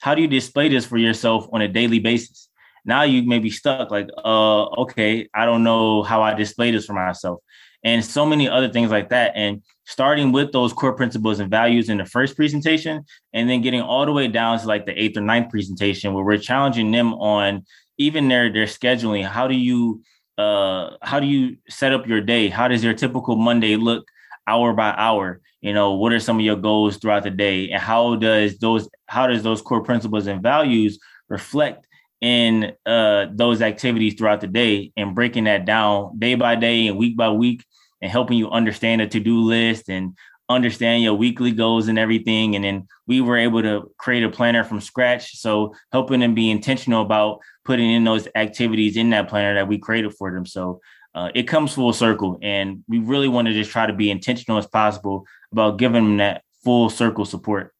how 0.00 0.14
do 0.14 0.22
you 0.22 0.28
display 0.28 0.68
this 0.68 0.86
for 0.86 0.98
yourself 0.98 1.48
on 1.52 1.62
a 1.62 1.68
daily 1.68 1.98
basis? 1.98 2.48
Now 2.84 3.02
you 3.02 3.22
may 3.24 3.40
be 3.40 3.50
stuck, 3.50 3.90
like, 3.90 4.08
uh, 4.24 4.64
okay, 4.82 5.28
I 5.34 5.44
don't 5.44 5.64
know 5.64 6.02
how 6.02 6.22
I 6.22 6.34
display 6.34 6.70
this 6.70 6.86
for 6.86 6.92
myself 6.92 7.40
and 7.86 8.04
so 8.04 8.26
many 8.26 8.48
other 8.48 8.68
things 8.68 8.90
like 8.90 9.10
that. 9.10 9.30
And 9.36 9.62
starting 9.84 10.32
with 10.32 10.50
those 10.50 10.72
core 10.72 10.94
principles 10.94 11.38
and 11.38 11.48
values 11.48 11.88
in 11.88 11.98
the 11.98 12.04
first 12.04 12.34
presentation, 12.34 13.04
and 13.32 13.48
then 13.48 13.62
getting 13.62 13.80
all 13.80 14.04
the 14.04 14.12
way 14.12 14.26
down 14.26 14.58
to 14.58 14.66
like 14.66 14.86
the 14.86 15.00
eighth 15.00 15.16
or 15.16 15.20
ninth 15.20 15.50
presentation, 15.50 16.12
where 16.12 16.24
we're 16.24 16.38
challenging 16.38 16.90
them 16.90 17.14
on 17.14 17.64
even 17.98 18.28
their 18.28 18.52
their 18.52 18.66
scheduling. 18.66 19.24
How 19.24 19.48
do 19.48 19.54
you 19.54 20.02
uh 20.38 20.90
how 21.02 21.20
do 21.20 21.26
you 21.26 21.56
set 21.68 21.92
up 21.92 22.06
your 22.06 22.20
day? 22.20 22.48
How 22.48 22.68
does 22.68 22.84
your 22.84 22.94
typical 22.94 23.36
Monday 23.36 23.76
look 23.76 24.08
hour 24.46 24.72
by 24.72 24.94
hour? 24.96 25.40
You 25.60 25.72
know, 25.72 25.94
what 25.94 26.12
are 26.12 26.20
some 26.20 26.38
of 26.38 26.44
your 26.44 26.56
goals 26.56 26.98
throughout 26.98 27.24
the 27.24 27.30
day, 27.30 27.70
and 27.70 27.80
how 27.80 28.16
does 28.16 28.58
those 28.58 28.88
how 29.06 29.26
does 29.26 29.42
those 29.42 29.62
core 29.62 29.82
principles 29.82 30.26
and 30.26 30.42
values 30.42 30.98
reflect 31.28 31.86
in 32.20 32.72
uh, 32.86 33.26
those 33.32 33.60
activities 33.60 34.14
throughout 34.14 34.40
the 34.40 34.46
day 34.46 34.92
and 34.96 35.14
breaking 35.14 35.44
that 35.44 35.64
down 35.64 36.18
day 36.18 36.34
by 36.34 36.54
day 36.54 36.86
and 36.86 36.96
week 36.96 37.16
by 37.16 37.28
week 37.28 37.64
and 38.00 38.10
helping 38.10 38.38
you 38.38 38.50
understand 38.50 39.02
a 39.02 39.06
to-do 39.06 39.40
list 39.40 39.88
and 39.88 40.16
understand 40.48 41.02
your 41.02 41.14
weekly 41.14 41.50
goals 41.50 41.88
and 41.88 41.98
everything. 41.98 42.54
And 42.54 42.64
then 42.64 42.86
we 43.06 43.20
were 43.20 43.36
able 43.36 43.62
to 43.62 43.90
create 43.98 44.22
a 44.22 44.30
planner 44.30 44.64
from 44.64 44.80
scratch. 44.80 45.36
So 45.36 45.74
helping 45.92 46.20
them 46.20 46.34
be 46.34 46.50
intentional 46.50 47.02
about 47.02 47.40
putting 47.66 47.90
in 47.90 48.04
those 48.04 48.28
activities 48.34 48.96
in 48.96 49.10
that 49.10 49.28
planner 49.28 49.54
that 49.54 49.68
we 49.68 49.76
created 49.76 50.14
for 50.14 50.32
them. 50.32 50.46
So 50.46 50.80
uh, 51.14 51.30
it 51.34 51.44
comes 51.44 51.74
full 51.74 51.92
circle. 51.92 52.38
And 52.40 52.84
we 52.88 52.98
really 52.98 53.28
want 53.28 53.48
to 53.48 53.52
just 53.52 53.70
try 53.70 53.86
to 53.86 53.92
be 53.92 54.10
intentional 54.10 54.58
as 54.58 54.66
possible 54.66 55.26
about 55.52 55.78
giving 55.78 56.04
them 56.04 56.16
that 56.18 56.42
full 56.64 56.88
circle 56.88 57.24
support. 57.24 57.74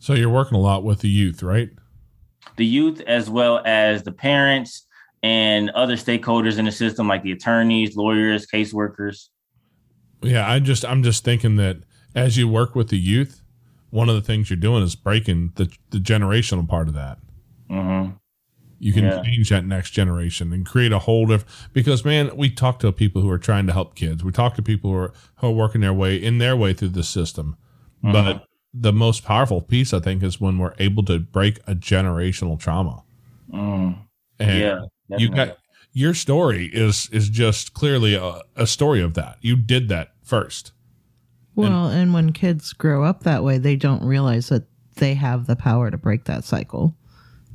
So 0.00 0.14
you're 0.14 0.30
working 0.30 0.56
a 0.56 0.60
lot 0.60 0.82
with 0.82 1.00
the 1.00 1.08
youth, 1.08 1.42
right? 1.42 1.70
The 2.56 2.66
youth, 2.66 3.00
as 3.06 3.30
well 3.30 3.62
as 3.64 4.02
the 4.02 4.12
parents, 4.12 4.86
and 5.22 5.70
other 5.70 5.96
stakeholders 5.96 6.58
in 6.58 6.64
the 6.64 6.72
system 6.72 7.06
like 7.06 7.22
the 7.22 7.32
attorneys, 7.32 7.96
lawyers, 7.96 8.46
caseworkers. 8.46 9.28
Yeah, 10.22 10.50
I 10.50 10.58
just 10.58 10.84
I'm 10.84 11.02
just 11.02 11.24
thinking 11.24 11.56
that 11.56 11.78
as 12.14 12.36
you 12.36 12.48
work 12.48 12.74
with 12.74 12.88
the 12.88 12.98
youth, 12.98 13.42
one 13.90 14.08
of 14.08 14.14
the 14.14 14.22
things 14.22 14.48
you're 14.48 14.56
doing 14.56 14.82
is 14.82 14.96
breaking 14.96 15.52
the 15.56 15.70
the 15.90 15.98
generational 15.98 16.66
part 16.66 16.88
of 16.88 16.94
that. 16.94 17.18
Mm-hmm. 17.70 18.12
You 18.80 18.92
can 18.92 19.04
yeah. 19.04 19.22
change 19.22 19.50
that 19.50 19.64
next 19.64 19.90
generation 19.90 20.52
and 20.52 20.66
create 20.66 20.90
a 20.90 20.98
whole 20.98 21.30
of 21.30 21.44
because 21.72 22.04
man, 22.04 22.34
we 22.36 22.50
talk 22.50 22.80
to 22.80 22.90
people 22.90 23.22
who 23.22 23.30
are 23.30 23.38
trying 23.38 23.66
to 23.68 23.72
help 23.72 23.94
kids. 23.94 24.24
We 24.24 24.32
talk 24.32 24.54
to 24.56 24.62
people 24.62 24.90
who 24.90 24.96
are 24.96 25.12
who 25.36 25.48
are 25.48 25.52
working 25.52 25.82
their 25.82 25.94
way 25.94 26.16
in 26.16 26.38
their 26.38 26.56
way 26.56 26.72
through 26.72 26.88
the 26.88 27.04
system. 27.04 27.56
Mm-hmm. 28.02 28.12
But 28.12 28.46
the 28.72 28.92
most 28.92 29.24
powerful 29.24 29.60
piece, 29.60 29.92
I 29.92 30.00
think, 30.00 30.22
is 30.22 30.40
when 30.40 30.58
we're 30.58 30.74
able 30.78 31.04
to 31.04 31.18
break 31.18 31.58
a 31.66 31.74
generational 31.74 32.58
trauma. 32.58 33.02
Mm. 33.52 33.98
And 34.38 34.58
yeah 34.58 34.80
Definitely. 35.10 35.38
You 35.38 35.46
got 35.46 35.58
your 35.92 36.14
story 36.14 36.70
is 36.72 37.08
is 37.12 37.28
just 37.28 37.74
clearly 37.74 38.14
a, 38.14 38.42
a 38.56 38.66
story 38.66 39.02
of 39.02 39.14
that. 39.14 39.38
You 39.40 39.56
did 39.56 39.88
that 39.88 40.12
first. 40.22 40.72
Well, 41.56 41.88
and, 41.88 42.00
and 42.00 42.14
when 42.14 42.32
kids 42.32 42.72
grow 42.72 43.04
up 43.04 43.24
that 43.24 43.42
way, 43.42 43.58
they 43.58 43.76
don't 43.76 44.04
realize 44.04 44.48
that 44.50 44.64
they 44.96 45.14
have 45.14 45.46
the 45.46 45.56
power 45.56 45.90
to 45.90 45.98
break 45.98 46.24
that 46.24 46.44
cycle. 46.44 46.94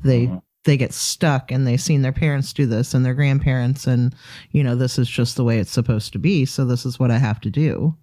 They 0.04 0.28
mm-hmm. 0.28 0.38
They 0.65 0.78
get 0.78 0.93
stuck 0.93 1.51
and 1.51 1.65
they've 1.65 1.82
seen 1.82 2.01
their 2.01 2.12
parents 2.12 2.54
do 2.54 2.65
this 2.65 2.93
and 2.93 3.06
their 3.06 3.13
grandparents 3.13 3.88
and 3.88 4.13
you 4.51 4.63
know 4.63 4.75
this 4.75 4.99
is 4.99 5.10
just 5.10 5.36
the 5.36 5.43
way 5.43 5.60
it's 5.60 5.71
supposed 5.71 6.12
to 6.13 6.19
be. 6.19 6.45
So 6.45 6.65
this 6.65 6.86
is 6.86 6.99
what 6.99 7.12
I 7.12 7.17
have 7.17 7.39
to 7.41 7.49
do. 7.49 7.95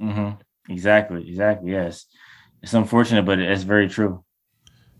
Mm-hmm. 0.00 0.72
Exactly. 0.72 1.28
Exactly. 1.28 1.72
Yes. 1.72 2.06
It's 2.62 2.74
unfortunate, 2.74 3.26
but 3.26 3.38
it's 3.38 3.62
very 3.62 3.88
true 3.88 4.24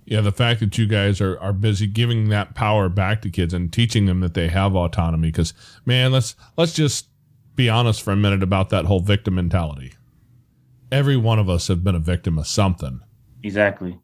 yeah, 0.06 0.20
the 0.20 0.32
fact 0.32 0.60
that 0.60 0.76
you 0.76 0.86
guys 0.86 1.20
are, 1.20 1.38
are 1.40 1.52
busy 1.52 1.86
giving 1.86 2.28
that 2.28 2.54
power 2.54 2.88
back 2.88 3.22
to 3.22 3.30
kids 3.30 3.54
and 3.54 3.72
teaching 3.72 4.06
them 4.06 4.20
that 4.20 4.34
they 4.34 4.48
have 4.48 4.74
autonomy. 4.74 5.28
Because 5.28 5.54
man, 5.84 6.12
let's 6.12 6.36
let's 6.56 6.74
just 6.74 7.08
be 7.56 7.68
honest 7.68 8.02
for 8.02 8.12
a 8.12 8.16
minute 8.16 8.42
about 8.42 8.70
that 8.70 8.84
whole 8.84 9.00
victim 9.00 9.36
mentality. 9.36 9.94
Every 10.92 11.16
one 11.16 11.38
of 11.38 11.48
us 11.48 11.68
have 11.68 11.82
been 11.82 11.94
a 11.94 12.00
victim 12.00 12.38
of 12.38 12.46
something. 12.46 13.00
Exactly. 13.42 13.98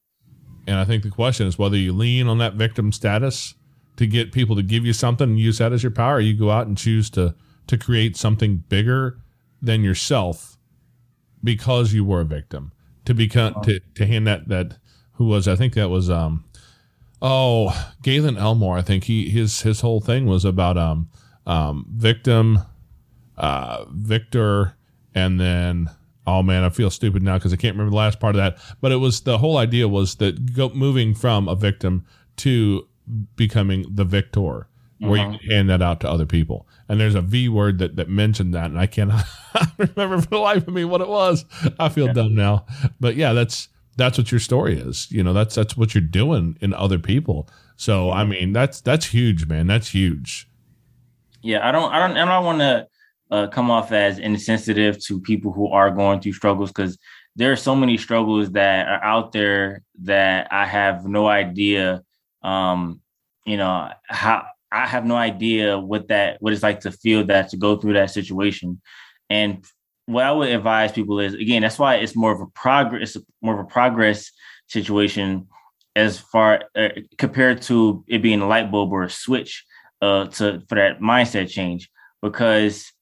And 0.66 0.78
I 0.78 0.84
think 0.84 1.02
the 1.02 1.10
question 1.10 1.46
is 1.46 1.58
whether 1.58 1.76
you 1.76 1.92
lean 1.92 2.28
on 2.28 2.38
that 2.38 2.54
victim 2.54 2.92
status 2.92 3.54
to 3.96 4.06
get 4.06 4.32
people 4.32 4.56
to 4.56 4.62
give 4.62 4.86
you 4.86 4.92
something 4.92 5.30
and 5.30 5.38
use 5.38 5.58
that 5.58 5.72
as 5.72 5.82
your 5.82 5.92
power, 5.92 6.16
or 6.16 6.20
you 6.20 6.34
go 6.34 6.50
out 6.50 6.66
and 6.66 6.76
choose 6.76 7.10
to 7.10 7.34
to 7.66 7.78
create 7.78 8.16
something 8.16 8.64
bigger 8.68 9.18
than 9.62 9.84
yourself 9.84 10.56
because 11.42 11.92
you 11.92 12.04
were 12.04 12.22
a 12.22 12.24
victim. 12.24 12.72
To 13.06 13.14
become 13.14 13.54
to, 13.62 13.80
to 13.94 14.06
hand 14.06 14.26
that 14.26 14.48
that 14.48 14.78
who 15.12 15.26
was 15.26 15.48
I 15.48 15.56
think 15.56 15.74
that 15.74 15.88
was 15.88 16.08
um 16.08 16.44
oh 17.20 17.92
Galen 18.02 18.36
Elmore 18.36 18.78
I 18.78 18.82
think 18.82 19.04
he 19.04 19.28
his 19.28 19.62
his 19.62 19.80
whole 19.80 20.00
thing 20.00 20.26
was 20.26 20.44
about 20.44 20.78
um 20.78 21.08
um 21.46 21.86
victim 21.90 22.60
uh 23.36 23.84
victor 23.90 24.76
and 25.14 25.40
then 25.40 25.90
oh 26.26 26.42
man 26.42 26.64
I 26.64 26.68
feel 26.68 26.90
stupid 26.90 27.22
now 27.22 27.38
because 27.38 27.52
I 27.52 27.56
can't 27.56 27.74
remember 27.74 27.90
the 27.90 27.96
last 27.96 28.20
part 28.20 28.34
of 28.34 28.40
that 28.40 28.58
but 28.80 28.92
it 28.92 28.96
was 28.96 29.22
the 29.22 29.38
whole 29.38 29.56
idea 29.56 29.88
was 29.88 30.16
that 30.16 30.54
go, 30.54 30.70
moving 30.70 31.14
from 31.14 31.48
a 31.48 31.54
victim 31.54 32.06
to 32.36 32.86
becoming 33.36 33.86
the 33.88 34.04
victor 34.04 34.68
where 35.00 35.18
you 35.18 35.26
uh-huh. 35.26 35.38
can 35.38 35.50
hand 35.50 35.70
that 35.70 35.82
out 35.82 36.00
to 36.00 36.10
other 36.10 36.26
people. 36.26 36.68
And 36.88 37.00
there's 37.00 37.14
a 37.14 37.22
V 37.22 37.48
word 37.48 37.78
that, 37.78 37.96
that 37.96 38.08
mentioned 38.08 38.54
that, 38.54 38.66
and 38.66 38.78
I 38.78 38.86
cannot 38.86 39.24
remember 39.78 40.20
for 40.20 40.28
the 40.28 40.38
life 40.38 40.68
of 40.68 40.74
me 40.74 40.84
what 40.84 41.00
it 41.00 41.08
was. 41.08 41.44
I 41.78 41.88
feel 41.88 42.06
yeah. 42.06 42.12
dumb 42.12 42.34
now, 42.34 42.66
but 42.98 43.16
yeah, 43.16 43.32
that's 43.32 43.68
that's 43.96 44.18
what 44.18 44.30
your 44.30 44.40
story 44.40 44.78
is. 44.78 45.10
You 45.10 45.22
know, 45.22 45.32
that's 45.32 45.54
that's 45.54 45.76
what 45.76 45.94
you're 45.94 46.02
doing 46.02 46.58
in 46.60 46.74
other 46.74 46.98
people. 46.98 47.48
So 47.76 48.10
I 48.10 48.24
mean, 48.24 48.52
that's 48.52 48.80
that's 48.80 49.06
huge, 49.06 49.46
man. 49.46 49.66
That's 49.66 49.88
huge. 49.88 50.48
Yeah, 51.42 51.66
I 51.66 51.72
don't, 51.72 51.90
I 51.90 52.06
don't, 52.06 52.16
I 52.18 52.24
don't 52.26 52.44
want 52.44 52.58
to 52.58 52.86
uh, 53.30 53.46
come 53.48 53.70
off 53.70 53.92
as 53.92 54.18
insensitive 54.18 55.02
to 55.04 55.20
people 55.20 55.52
who 55.52 55.68
are 55.68 55.90
going 55.90 56.20
through 56.20 56.32
struggles 56.32 56.70
because 56.70 56.98
there 57.36 57.52
are 57.52 57.56
so 57.56 57.76
many 57.76 57.96
struggles 57.96 58.50
that 58.52 58.88
are 58.88 59.02
out 59.04 59.32
there 59.32 59.82
that 60.02 60.48
I 60.50 60.66
have 60.66 61.06
no 61.06 61.28
idea. 61.28 62.02
Um, 62.42 63.00
you 63.46 63.56
know 63.56 63.88
how 64.06 64.46
I 64.72 64.86
have 64.86 65.04
no 65.04 65.16
idea 65.16 65.78
what 65.78 66.08
that 66.08 66.40
what 66.40 66.52
it's 66.52 66.62
like 66.62 66.80
to 66.80 66.92
feel 66.92 67.24
that 67.26 67.50
to 67.50 67.56
go 67.56 67.76
through 67.76 67.94
that 67.94 68.10
situation, 68.10 68.80
and 69.28 69.64
what 70.06 70.24
I 70.24 70.32
would 70.32 70.48
advise 70.48 70.92
people 70.92 71.20
is 71.20 71.34
again, 71.34 71.62
that's 71.62 71.78
why 71.78 71.96
it's 71.96 72.16
more 72.16 72.32
of 72.32 72.40
a 72.40 72.46
progress, 72.46 73.16
more 73.40 73.54
of 73.54 73.60
a 73.60 73.68
progress 73.68 74.30
situation 74.66 75.46
as 75.96 76.18
far 76.18 76.64
uh, 76.76 76.88
compared 77.18 77.62
to 77.62 78.04
it 78.08 78.22
being 78.22 78.40
a 78.40 78.46
light 78.46 78.70
bulb 78.70 78.92
or 78.92 79.04
a 79.04 79.10
switch 79.10 79.64
uh, 80.02 80.26
to 80.26 80.62
for 80.68 80.74
that 80.74 81.00
mindset 81.00 81.48
change. 81.48 81.88
Because 82.22 82.92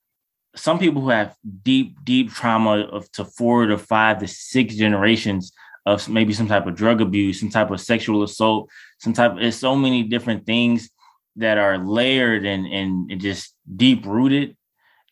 some 0.59 0.79
people 0.79 1.03
who 1.03 1.11
have 1.11 1.35
deep, 1.63 1.97
deep 2.05 2.33
trauma 2.33 2.81
of 2.81 3.11
to 3.13 3.25
four 3.25 3.67
to 3.67 3.79
five 3.79 4.19
to 4.21 4.27
six 4.27 4.75
generations 4.75 5.53
of 5.87 6.09
maybe 6.09 6.33
some 6.33 6.49
type 6.49 6.67
of 6.67 6.75
drug 6.75 7.01
abuse, 7.01 7.41
some 7.41 7.51
type 7.51 7.71
of 7.71 7.81
sexual 7.81 8.23
assault, 8.23 8.69
some 8.99 9.13
type. 9.13 9.33
Of, 9.33 9.39
there's 9.39 9.57
so 9.57 9.75
many 9.75 10.03
different 10.03 10.45
things 10.45 10.91
that 11.37 11.57
are 11.59 11.79
layered 11.79 12.45
and 12.45 12.67
and, 12.67 13.21
just 13.21 13.55
deep 13.77 14.05
rooted 14.05 14.57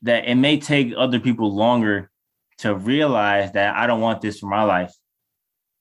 that 0.02 0.28
it 0.28 0.34
may 0.34 0.58
take 0.58 0.92
other 0.96 1.18
people 1.20 1.54
longer 1.54 2.10
to 2.58 2.74
realize 2.74 3.52
that 3.52 3.76
I 3.76 3.86
don't 3.86 4.00
want 4.00 4.20
this 4.20 4.38
for 4.38 4.46
my 4.46 4.62
life. 4.62 4.92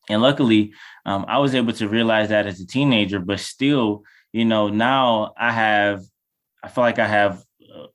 And 0.09 0.21
luckily, 0.21 0.73
um, 1.05 1.25
I 1.27 1.39
was 1.39 1.55
able 1.55 1.73
to 1.73 1.89
realize 1.89 2.29
that 2.29 2.47
as 2.47 2.59
a 2.59 2.67
teenager, 2.67 3.19
but 3.19 3.39
still, 3.39 4.03
you 4.33 4.45
know, 4.45 4.69
now 4.69 5.33
I 5.37 5.51
have, 5.51 6.03
I 6.63 6.67
feel 6.67 6.83
like 6.83 6.99
I 6.99 7.07
have 7.07 7.43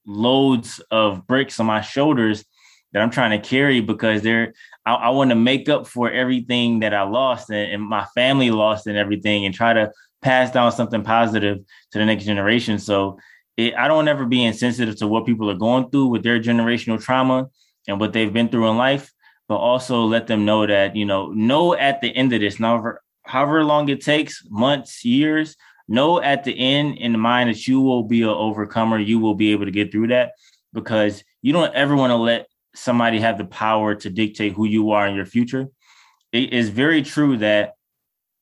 loads 0.06 0.80
of 0.90 1.26
bricks 1.26 1.60
on 1.60 1.66
my 1.66 1.80
shoulders 1.80 2.44
that 2.92 3.02
I'm 3.02 3.10
trying 3.10 3.40
to 3.40 3.48
carry 3.48 3.80
because 3.80 4.22
they're, 4.22 4.52
I, 4.84 4.94
I 4.94 5.08
want 5.10 5.30
to 5.30 5.36
make 5.36 5.68
up 5.68 5.86
for 5.86 6.10
everything 6.10 6.80
that 6.80 6.94
I 6.94 7.02
lost 7.02 7.50
and, 7.50 7.72
and 7.72 7.82
my 7.82 8.04
family 8.14 8.50
lost 8.50 8.86
and 8.86 8.96
everything 8.96 9.44
and 9.44 9.54
try 9.54 9.72
to 9.72 9.92
pass 10.22 10.50
down 10.50 10.72
something 10.72 11.02
positive 11.02 11.58
to 11.92 11.98
the 11.98 12.04
next 12.04 12.24
generation. 12.24 12.78
So 12.78 13.18
it, 13.56 13.74
I 13.74 13.88
don't 13.88 14.08
ever 14.08 14.26
be 14.26 14.44
insensitive 14.44 14.96
to 14.96 15.08
what 15.08 15.26
people 15.26 15.50
are 15.50 15.54
going 15.54 15.90
through 15.90 16.08
with 16.08 16.22
their 16.22 16.40
generational 16.40 17.02
trauma 17.02 17.48
and 17.88 18.00
what 18.00 18.12
they've 18.12 18.32
been 18.32 18.48
through 18.48 18.68
in 18.68 18.76
life, 18.76 19.12
but 19.48 19.56
also 19.56 20.04
let 20.04 20.26
them 20.26 20.44
know 20.44 20.66
that, 20.66 20.96
you 20.96 21.04
know, 21.04 21.30
know 21.32 21.74
at 21.74 22.00
the 22.00 22.14
end 22.14 22.32
of 22.32 22.40
this, 22.40 22.58
however, 22.58 23.02
however 23.24 23.64
long 23.64 23.88
it 23.88 24.00
takes, 24.00 24.42
months, 24.48 25.04
years, 25.04 25.56
know 25.90 26.22
at 26.22 26.44
the 26.44 26.58
end 26.58 26.96
in 26.98 27.12
the 27.12 27.18
mind 27.18 27.50
that 27.50 27.68
you 27.68 27.80
will 27.80 28.04
be 28.04 28.22
an 28.22 28.28
overcomer. 28.28 28.98
You 28.98 29.18
will 29.18 29.34
be 29.34 29.52
able 29.52 29.66
to 29.66 29.70
get 29.70 29.92
through 29.92 30.08
that 30.08 30.32
because 30.72 31.22
you 31.42 31.52
don't 31.52 31.74
ever 31.74 31.96
want 31.96 32.12
to 32.12 32.16
let 32.16 32.46
somebody 32.74 33.20
have 33.20 33.36
the 33.36 33.44
power 33.44 33.94
to 33.96 34.08
dictate 34.08 34.52
who 34.52 34.64
you 34.64 34.92
are 34.92 35.06
in 35.06 35.16
your 35.16 35.26
future. 35.26 35.66
It 36.32 36.52
is 36.52 36.68
very 36.68 37.02
true 37.02 37.36
that 37.38 37.74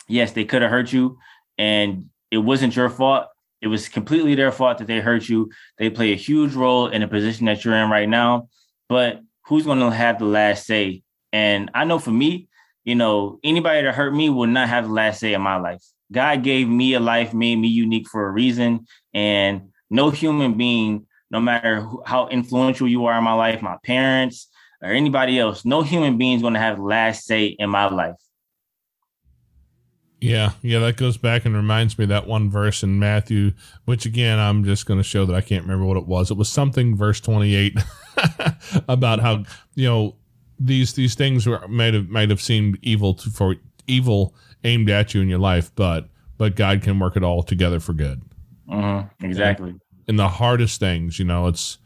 yes, 0.08 0.32
they 0.32 0.44
could 0.44 0.62
have 0.62 0.70
hurt 0.70 0.92
you 0.92 1.18
and 1.56 2.10
it 2.30 2.38
wasn't 2.38 2.76
your 2.76 2.90
fault. 2.90 3.26
It 3.60 3.68
was 3.68 3.88
completely 3.88 4.34
their 4.34 4.52
fault 4.52 4.78
that 4.78 4.86
they 4.86 5.00
hurt 5.00 5.28
you. 5.28 5.50
They 5.78 5.90
play 5.90 6.12
a 6.12 6.16
huge 6.16 6.54
role 6.54 6.88
in 6.88 7.00
the 7.00 7.08
position 7.08 7.46
that 7.46 7.64
you're 7.64 7.74
in 7.74 7.90
right 7.90 8.08
now. 8.08 8.48
But 8.88 9.20
who's 9.46 9.64
going 9.64 9.80
to 9.80 9.90
have 9.90 10.18
the 10.18 10.26
last 10.26 10.66
say? 10.66 11.02
And 11.32 11.70
I 11.74 11.84
know 11.84 11.98
for 11.98 12.10
me, 12.10 12.48
you 12.84 12.94
know, 12.94 13.40
anybody 13.42 13.82
that 13.82 13.94
hurt 13.94 14.14
me 14.14 14.30
will 14.30 14.46
not 14.46 14.68
have 14.68 14.84
the 14.84 14.92
last 14.92 15.20
say 15.20 15.34
in 15.34 15.42
my 15.42 15.56
life. 15.56 15.82
God 16.10 16.42
gave 16.42 16.68
me 16.68 16.94
a 16.94 17.00
life, 17.00 17.34
made 17.34 17.56
me 17.56 17.68
unique 17.68 18.08
for 18.08 18.26
a 18.26 18.30
reason. 18.30 18.86
And 19.12 19.70
no 19.90 20.10
human 20.10 20.54
being, 20.54 21.06
no 21.30 21.40
matter 21.40 21.86
how 22.06 22.28
influential 22.28 22.88
you 22.88 23.06
are 23.06 23.18
in 23.18 23.24
my 23.24 23.34
life, 23.34 23.62
my 23.62 23.76
parents 23.84 24.48
or 24.82 24.90
anybody 24.90 25.38
else, 25.38 25.64
no 25.64 25.82
human 25.82 26.18
being 26.18 26.36
is 26.36 26.42
going 26.42 26.54
to 26.54 26.60
have 26.60 26.78
last 26.78 27.24
say 27.24 27.46
in 27.46 27.70
my 27.70 27.88
life. 27.88 28.14
Yeah, 30.20 30.52
yeah, 30.62 30.80
that 30.80 30.96
goes 30.96 31.16
back 31.16 31.44
and 31.44 31.54
reminds 31.54 31.96
me 31.96 32.04
that 32.06 32.26
one 32.26 32.50
verse 32.50 32.82
in 32.82 32.98
Matthew, 32.98 33.52
which 33.84 34.04
again, 34.04 34.40
I'm 34.40 34.64
just 34.64 34.84
going 34.84 34.98
to 34.98 35.04
show 35.04 35.24
that 35.26 35.34
I 35.34 35.40
can't 35.40 35.62
remember 35.62 35.84
what 35.84 35.96
it 35.96 36.06
was. 36.06 36.30
It 36.32 36.36
was 36.36 36.48
something 36.48 36.96
verse 36.96 37.20
28 37.20 37.78
about 38.88 39.20
how, 39.20 39.44
you 39.76 39.86
know, 39.88 40.16
these 40.58 40.94
these 40.94 41.14
things 41.14 41.46
were 41.46 41.66
might 41.68 41.94
have 41.94 42.08
might 42.08 42.30
have 42.30 42.40
seemed 42.40 42.78
evil 42.82 43.14
to, 43.14 43.30
for 43.30 43.54
evil 43.86 44.34
aimed 44.64 44.90
at 44.90 45.14
you 45.14 45.20
in 45.20 45.28
your 45.28 45.38
life, 45.38 45.70
but 45.74 46.08
but 46.36 46.54
God 46.54 46.82
can 46.82 46.98
work 46.98 47.16
it 47.16 47.24
all 47.24 47.42
together 47.42 47.80
for 47.80 47.92
good. 47.92 48.22
Mm-hmm, 48.68 49.24
exactly. 49.24 49.70
And, 49.70 49.80
and 50.06 50.18
the 50.18 50.28
hardest 50.28 50.80
things, 50.80 51.18
you 51.18 51.24
know, 51.24 51.46
it's 51.46 51.78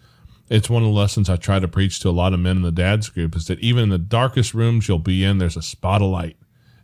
it's 0.51 0.68
one 0.68 0.83
of 0.83 0.89
the 0.89 0.95
lessons 0.95 1.31
I 1.31 1.37
try 1.37 1.59
to 1.59 1.68
preach 1.68 2.01
to 2.01 2.09
a 2.09 2.11
lot 2.11 2.35
of 2.35 2.41
men 2.41 2.59
in 2.59 2.62
the 2.62 2.73
dads 2.73 3.09
group 3.09 3.35
is 3.37 3.47
that 3.47 3.59
even 3.61 3.85
in 3.85 3.89
the 3.89 3.99
darkest 3.99 4.53
rooms 4.53 4.87
you'll 4.87 4.99
be 4.99 5.25
in, 5.25 5.39
there's 5.39 5.57
a 5.57 5.62
spot 5.62 6.03
of 6.03 6.11
light 6.11 6.37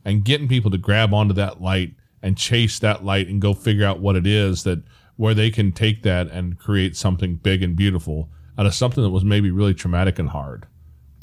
and 0.04 0.24
getting 0.24 0.48
people 0.48 0.70
to 0.70 0.78
grab 0.78 1.12
onto 1.12 1.34
that 1.34 1.60
light 1.60 1.94
and 2.22 2.38
chase 2.38 2.78
that 2.78 3.04
light 3.04 3.28
and 3.28 3.42
go 3.42 3.52
figure 3.54 3.84
out 3.84 4.00
what 4.00 4.16
it 4.16 4.26
is 4.26 4.64
that 4.64 4.82
where 5.16 5.34
they 5.34 5.50
can 5.50 5.72
take 5.72 6.02
that 6.02 6.28
and 6.28 6.58
create 6.58 6.96
something 6.96 7.34
big 7.34 7.62
and 7.62 7.76
beautiful 7.76 8.30
out 8.56 8.66
of 8.66 8.74
something 8.74 9.02
that 9.02 9.10
was 9.10 9.24
maybe 9.24 9.50
really 9.50 9.74
traumatic 9.74 10.18
and 10.18 10.30
hard. 10.30 10.66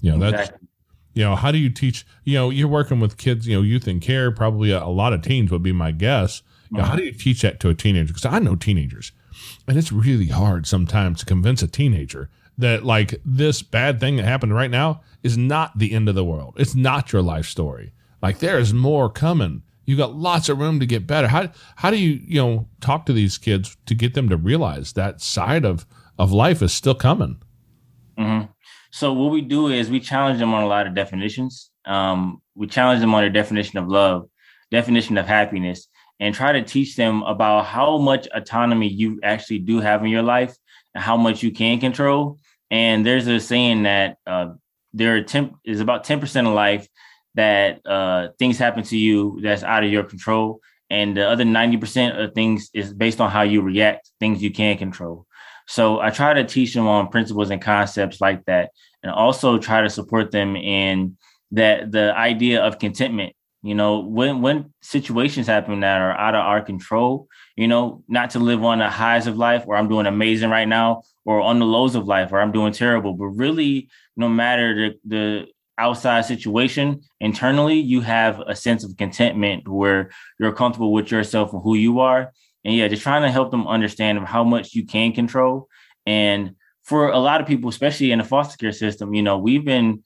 You 0.02 0.12
know, 0.12 0.20
that's 0.20 0.50
exactly. 0.50 0.68
You 1.16 1.24
know, 1.24 1.36
how 1.36 1.52
do 1.52 1.58
you 1.58 1.70
teach, 1.70 2.06
you 2.26 2.36
know, 2.36 2.50
you're 2.50 2.68
working 2.68 3.00
with 3.00 3.18
kids, 3.18 3.48
you 3.48 3.56
know, 3.56 3.62
youth 3.62 3.88
and 3.88 4.02
care, 4.02 4.32
probably 4.32 4.72
a, 4.72 4.84
a 4.84 4.92
lot 4.92 5.14
of 5.14 5.22
teens 5.22 5.50
would 5.50 5.64
be 5.64 5.72
my 5.72 5.92
guess. 5.92 6.44
You 6.70 6.80
know, 6.80 6.84
how 6.84 6.96
do 6.96 7.04
you 7.04 7.14
teach 7.14 7.42
that 7.42 7.60
to 7.62 7.70
a 7.70 7.74
teenager? 7.74 8.08
Because 8.08 8.26
I 8.26 8.40
know 8.40 8.56
teenagers, 8.56 9.14
and 9.68 9.78
it's 9.78 9.92
really 9.92 10.28
hard 10.28 10.68
sometimes 10.68 11.20
to 11.20 11.26
convince 11.26 11.64
a 11.64 11.68
teenager 11.68 12.30
that 12.58 12.84
like 12.84 13.22
this 13.24 13.62
bad 13.62 14.00
thing 14.00 14.18
that 14.18 14.26
happened 14.26 14.54
right 14.54 14.72
now 14.72 15.02
is 15.24 15.38
not 15.38 15.78
the 15.78 15.94
end 15.94 16.10
of 16.10 16.16
the 16.16 16.26
world. 16.26 16.56
It's 16.58 16.76
not 16.76 17.14
your 17.14 17.22
life 17.22 17.46
story. 17.46 17.94
Like 18.22 18.40
there 18.40 18.60
is 18.60 18.74
more 18.74 19.10
coming. 19.10 19.64
You 19.86 19.96
got 19.96 20.16
lots 20.16 20.50
of 20.50 20.58
room 20.58 20.80
to 20.80 20.86
get 20.86 21.08
better. 21.08 21.28
How 21.28 21.50
how 21.76 21.92
do 21.92 21.98
you 21.98 22.20
you 22.26 22.42
know 22.42 22.68
talk 22.82 23.06
to 23.06 23.14
these 23.14 23.38
kids 23.38 23.78
to 23.86 23.96
get 23.96 24.16
them 24.16 24.28
to 24.30 24.38
realize 24.38 24.94
that 24.94 25.22
side 25.22 25.64
of 25.64 25.86
of 26.18 26.32
life 26.32 26.62
is 26.62 26.74
still 26.74 26.96
coming? 26.96 27.42
Mm-hmm. 28.18 28.52
So 28.96 29.12
what 29.12 29.30
we 29.30 29.42
do 29.42 29.68
is 29.68 29.90
we 29.90 30.00
challenge 30.00 30.40
them 30.40 30.54
on 30.54 30.64
a 30.64 30.68
lot 30.68 30.88
of 30.88 30.96
definitions. 30.96 31.70
Um, 31.84 32.42
we 32.56 32.66
challenge 32.66 33.02
them 33.02 33.14
on 33.14 33.24
their 33.24 33.30
definition 33.30 33.78
of 33.78 33.90
love, 33.90 34.30
definition 34.72 35.18
of 35.18 35.28
happiness, 35.28 35.90
and 36.22 36.34
try 36.34 36.54
to 36.54 36.62
teach 36.62 36.96
them 36.96 37.22
about 37.24 37.66
how 37.66 37.98
much 37.98 38.26
autonomy 38.34 38.88
you 38.88 39.20
actually 39.22 39.60
do 39.60 39.82
have 39.82 40.02
in 40.06 40.12
your 40.12 40.22
life 40.22 40.56
and 40.94 41.04
how 41.04 41.18
much 41.18 41.44
you 41.44 41.52
can 41.52 41.82
control. 41.82 42.40
And 42.72 43.06
there's 43.06 43.28
a 43.28 43.38
saying 43.42 43.84
that 43.84 44.16
uh, 44.26 44.54
there 44.94 45.18
is 45.66 45.82
about 45.82 46.06
10% 46.06 46.48
of 46.48 46.54
life 46.54 46.88
that 47.34 47.86
uh, 47.86 48.30
things 48.40 48.58
happen 48.58 48.86
to 48.86 48.98
you 48.98 49.42
that's 49.44 49.64
out 49.64 49.84
of 49.84 49.92
your 49.92 50.06
control. 50.06 50.62
And 50.90 51.18
the 51.18 51.28
other 51.28 51.44
90% 51.44 52.24
of 52.24 52.34
things 52.34 52.70
is 52.74 52.94
based 52.94 53.20
on 53.20 53.30
how 53.30 53.42
you 53.42 53.62
react, 53.62 54.10
things 54.22 54.42
you 54.42 54.52
can 54.52 54.78
control. 54.78 55.25
So 55.68 56.00
I 56.00 56.10
try 56.10 56.34
to 56.34 56.44
teach 56.44 56.74
them 56.74 56.88
on 56.88 57.10
principles 57.10 57.50
and 57.50 57.62
concepts 57.62 58.22
like 58.22 58.46
that, 58.46 58.72
and 59.04 59.12
also 59.12 59.58
try 59.58 59.82
to 59.82 59.90
support 59.90 60.32
them 60.32 60.56
in 60.56 61.18
that 61.52 61.92
the 61.92 62.16
idea 62.16 62.64
of 62.64 62.80
contentment. 62.80 63.34
You 63.64 63.74
know, 63.74 64.00
when 64.00 64.42
when 64.42 64.74
situations 64.82 65.48
happen 65.48 65.80
that 65.80 66.00
are 66.00 66.18
out 66.18 66.36
of 66.36 66.42
our 66.42 66.62
control, 66.62 67.28
you 67.56 67.68
know, 67.68 68.04
not 68.08 68.30
to 68.32 68.40
live 68.40 68.64
on 68.64 68.78
the 68.80 68.90
highs 68.90 69.26
of 69.26 69.38
life 69.38 69.66
where 69.66 69.78
I'm 69.78 69.90
doing 69.90 70.06
amazing 70.06 70.52
right 70.52 70.68
now, 70.68 71.02
or 71.26 71.42
on 71.42 71.58
the 71.60 71.66
lows 71.66 71.96
of 71.96 72.06
life 72.06 72.30
where 72.30 72.42
I'm 72.42 72.52
doing 72.52 72.74
terrible, 72.74 73.14
but 73.14 73.26
really, 73.26 73.90
no 74.16 74.30
matter 74.30 74.76
the 74.76 75.00
the 75.06 75.48
outside 75.78 76.24
situation 76.24 77.02
internally 77.20 77.76
you 77.76 78.00
have 78.00 78.40
a 78.48 78.56
sense 78.56 78.84
of 78.86 78.96
contentment 78.96 79.68
where 79.68 80.10
you're 80.40 80.54
comfortable 80.54 80.94
with 80.94 81.12
yourself 81.12 81.52
and 81.52 81.62
who 81.62 81.76
you 81.76 82.00
are 82.00 82.32
and 82.66 82.76
yeah 82.76 82.88
just 82.88 83.04
trying 83.04 83.22
to 83.22 83.32
help 83.32 83.52
them 83.52 83.68
understand 83.68 84.20
how 84.26 84.44
much 84.44 84.74
you 84.74 84.86
can 84.86 85.14
control. 85.14 85.70
And 86.06 86.56
for 86.84 87.10
a 87.10 87.20
lot 87.20 87.40
of 87.40 87.48
people 87.48 87.70
especially 87.70 88.12
in 88.12 88.20
the 88.20 88.26
foster 88.26 88.58
care 88.58 88.74
system 88.74 89.14
you 89.14 89.24
know 89.24 89.38
we've 89.38 89.66
been 89.66 90.04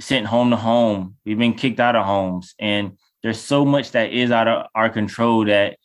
sent 0.00 0.26
home 0.26 0.50
to 0.50 0.56
home. 0.56 1.16
We've 1.24 1.38
been 1.38 1.54
kicked 1.54 1.80
out 1.80 1.96
of 1.96 2.04
homes. 2.04 2.54
And 2.58 2.98
there's 3.22 3.40
so 3.40 3.64
much 3.64 3.92
that 3.92 4.12
is 4.12 4.30
out 4.30 4.48
of 4.48 4.66
our 4.74 4.90
control 4.90 5.46
that 5.46 5.78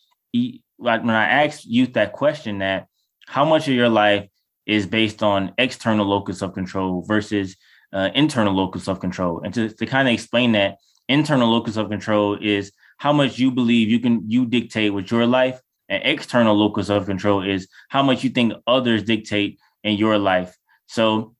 like 0.79 1.01
when 1.03 1.15
i 1.15 1.45
ask 1.45 1.61
youth 1.65 1.93
that 1.93 2.13
question 2.13 2.59
that 2.59 2.87
how 3.27 3.45
much 3.45 3.67
of 3.67 3.73
your 3.73 3.89
life 3.89 4.27
is 4.65 4.85
based 4.85 5.21
on 5.21 5.53
external 5.57 6.05
locus 6.05 6.41
of 6.41 6.53
control 6.53 7.03
versus 7.03 7.55
uh, 7.93 8.09
internal 8.15 8.53
locus 8.53 8.87
of 8.87 8.99
control. 8.99 9.41
And 9.43 9.53
to, 9.53 9.69
to 9.69 9.85
kind 9.85 10.07
of 10.07 10.13
explain 10.13 10.53
that, 10.53 10.77
internal 11.09 11.49
locus 11.49 11.77
of 11.77 11.89
control 11.89 12.37
is 12.39 12.71
how 12.97 13.11
much 13.11 13.37
you 13.37 13.51
believe 13.51 13.89
you 13.89 13.99
can 13.99 14.29
you 14.29 14.45
dictate 14.45 14.93
with 14.93 15.11
your 15.11 15.25
life, 15.25 15.59
and 15.91 16.01
external 16.05 16.55
locus 16.55 16.89
of 16.89 17.05
control 17.05 17.43
is 17.43 17.67
how 17.89 18.01
much 18.01 18.23
you 18.23 18.29
think 18.29 18.53
others 18.65 19.03
dictate 19.03 19.59
in 19.83 19.97
your 19.97 20.17
life. 20.17 20.55
So 20.87 21.35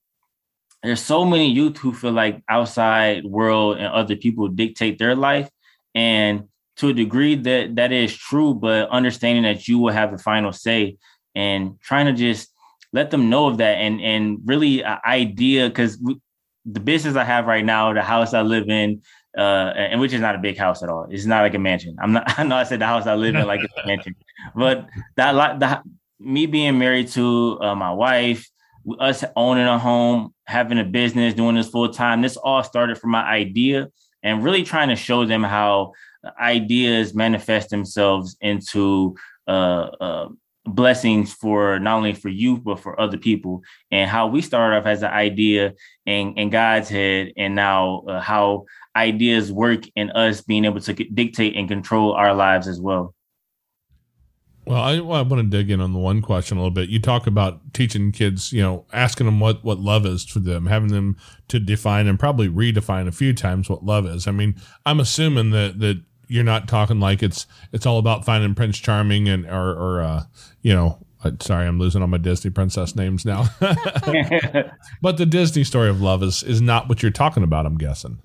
there's 0.84 1.02
so 1.02 1.24
many 1.26 1.50
youth 1.50 1.78
who 1.78 1.94
feel 1.94 2.12
like 2.12 2.44
outside 2.50 3.24
world 3.24 3.78
and 3.78 3.88
other 3.88 4.16
people 4.16 4.50
dictate 4.50 5.00
their 5.00 5.16
life, 5.16 5.50
and 5.96 6.50
to 6.78 6.90
a 6.90 6.94
degree 6.94 7.36
that 7.36 7.76
that 7.78 7.92
is 7.92 8.16
true, 8.16 8.54
but 8.54 8.90
understanding 8.90 9.44
that 9.44 9.68
you 9.68 9.80
will 9.80 9.94
have 9.94 10.12
the 10.12 10.18
final 10.18 10.52
say 10.52 10.98
and 11.34 11.80
trying 11.80 12.08
to 12.08 12.14
just 12.14 12.50
let 12.92 13.10
them 13.10 13.30
know 13.30 13.48
of 13.48 13.58
that 13.58 13.78
and 13.78 14.02
and 14.02 14.40
really 14.46 14.84
an 14.84 14.98
idea 15.06 15.70
because 15.70 15.98
the 16.66 16.80
business 16.80 17.16
I 17.16 17.24
have 17.24 17.46
right 17.46 17.64
now, 17.64 17.94
the 17.94 18.02
house 18.02 18.34
I 18.34 18.42
live 18.42 18.70
in, 18.70 19.02
uh, 19.38 19.74
and 19.76 20.00
which 20.02 20.14
is 20.14 20.22
not 20.22 20.36
a 20.36 20.40
big 20.40 20.58
house 20.58 20.84
at 20.84 20.90
all. 20.90 21.08
It's 21.10 21.26
not 21.26 21.42
like 21.42 21.54
a 21.54 21.60
mansion. 21.60 21.96
I'm 22.02 22.14
not. 22.14 22.24
I 22.40 22.44
know 22.44 22.56
I 22.56 22.64
said 22.64 22.80
the 22.80 22.86
house 22.86 23.08
I 23.08 23.16
live 23.16 23.36
in 23.36 23.46
like 23.48 23.62
a 23.62 23.88
mansion, 23.88 24.16
but 24.56 24.88
that 25.16 25.36
like 25.36 25.60
the 25.60 25.82
me 26.20 26.46
being 26.46 26.78
married 26.78 27.08
to 27.10 27.58
uh, 27.62 27.76
my 27.76 27.92
wife, 27.92 28.48
us 29.00 29.24
owning 29.36 29.66
a 29.66 29.80
home, 29.80 30.34
having 30.46 30.80
a 30.80 30.84
business, 30.84 31.34
doing 31.34 31.56
this 31.56 31.70
full 31.70 31.90
time. 31.90 32.22
This 32.22 32.38
all 32.38 32.64
started 32.64 32.98
from 32.98 33.12
my 33.12 33.24
idea 33.24 33.90
and 34.24 34.44
really 34.44 34.64
trying 34.64 34.90
to 34.90 34.96
show 34.96 35.26
them 35.26 35.44
how 35.44 35.94
ideas 36.40 37.14
manifest 37.14 37.70
themselves 37.70 38.38
into 38.42 39.16
uh, 39.48 39.88
uh, 40.00 40.30
blessings 40.66 41.34
for 41.34 41.80
not 41.80 41.98
only 41.98 42.14
for 42.14 42.30
you 42.30 42.58
but 42.58 42.80
for 42.80 43.00
other 43.00 43.18
people 43.18 43.64
and 43.90 44.10
how 44.10 44.28
we 44.28 44.42
started 44.42 44.78
off 44.78 44.86
as 44.86 45.02
an 45.02 45.10
idea 45.10 45.74
in, 46.06 46.36
in 46.36 46.52
god's 46.52 46.88
head 46.88 47.34
and 47.36 47.56
now 47.56 48.02
uh, 48.02 48.20
how 48.20 48.64
ideas 48.96 49.52
work 49.52 49.84
in 49.96 50.10
us 50.12 50.42
being 50.42 50.66
able 50.66 50.82
to 50.82 50.94
dictate 50.94 51.56
and 51.56 51.68
control 51.68 52.14
our 52.14 52.34
lives 52.34 52.68
as 52.68 52.80
well 52.80 53.14
Well, 54.66 54.82
I, 54.82 55.00
well, 55.00 55.20
I 55.20 55.22
want 55.22 55.42
to 55.42 55.58
dig 55.58 55.72
in 55.72 55.82
on 55.82 55.94
the 55.94 56.00
one 56.00 56.22
question 56.22 56.58
a 56.58 56.62
little 56.62 56.74
bit. 56.74 56.90
You 56.90 57.00
talk 57.00 57.26
about 57.26 57.74
teaching 57.74 58.12
kids, 58.12 58.52
you 58.52 58.62
know, 58.62 58.86
asking 58.94 59.26
them 59.26 59.40
what, 59.40 59.64
what 59.64 59.80
love 59.80 60.06
is 60.06 60.26
for 60.26 60.40
them, 60.40 60.68
having 60.68 60.90
them 60.90 61.18
to 61.48 61.60
define 61.60 62.08
and 62.08 62.20
probably 62.20 62.50
redefine 62.50 63.08
a 63.08 63.12
few 63.12 63.34
times 63.34 63.70
what 63.70 63.84
love 63.84 64.06
is. 64.06 64.28
I 64.28 64.32
mean, 64.32 64.56
I'm 64.86 65.00
assuming 65.00 65.52
that, 65.52 65.80
that 65.80 66.04
you're 66.28 66.44
not 66.44 66.68
talking 66.68 67.00
like 67.00 67.24
it's, 67.24 67.48
it's 67.72 67.86
all 67.86 67.98
about 67.98 68.26
finding 68.26 68.56
Prince 68.56 68.78
Charming 68.78 69.28
and, 69.30 69.46
or, 69.46 69.72
or, 69.72 70.02
uh, 70.02 70.24
you 70.62 70.74
know, 70.74 71.00
uh, 71.24 71.32
sorry, 71.40 71.68
I'm 71.68 71.80
losing 71.80 72.02
all 72.02 72.08
my 72.08 72.18
Disney 72.18 72.52
princess 72.52 72.96
names 72.96 73.26
now. 73.26 73.50
but 75.02 75.18
the 75.18 75.26
Disney 75.26 75.64
story 75.64 75.90
of 75.90 76.02
love 76.02 76.24
is, 76.24 76.44
is 76.44 76.62
not 76.62 76.90
what 76.90 77.02
you're 77.02 77.12
talking 77.12 77.44
about, 77.44 77.66
I'm 77.66 77.78
guessing. 77.78 78.20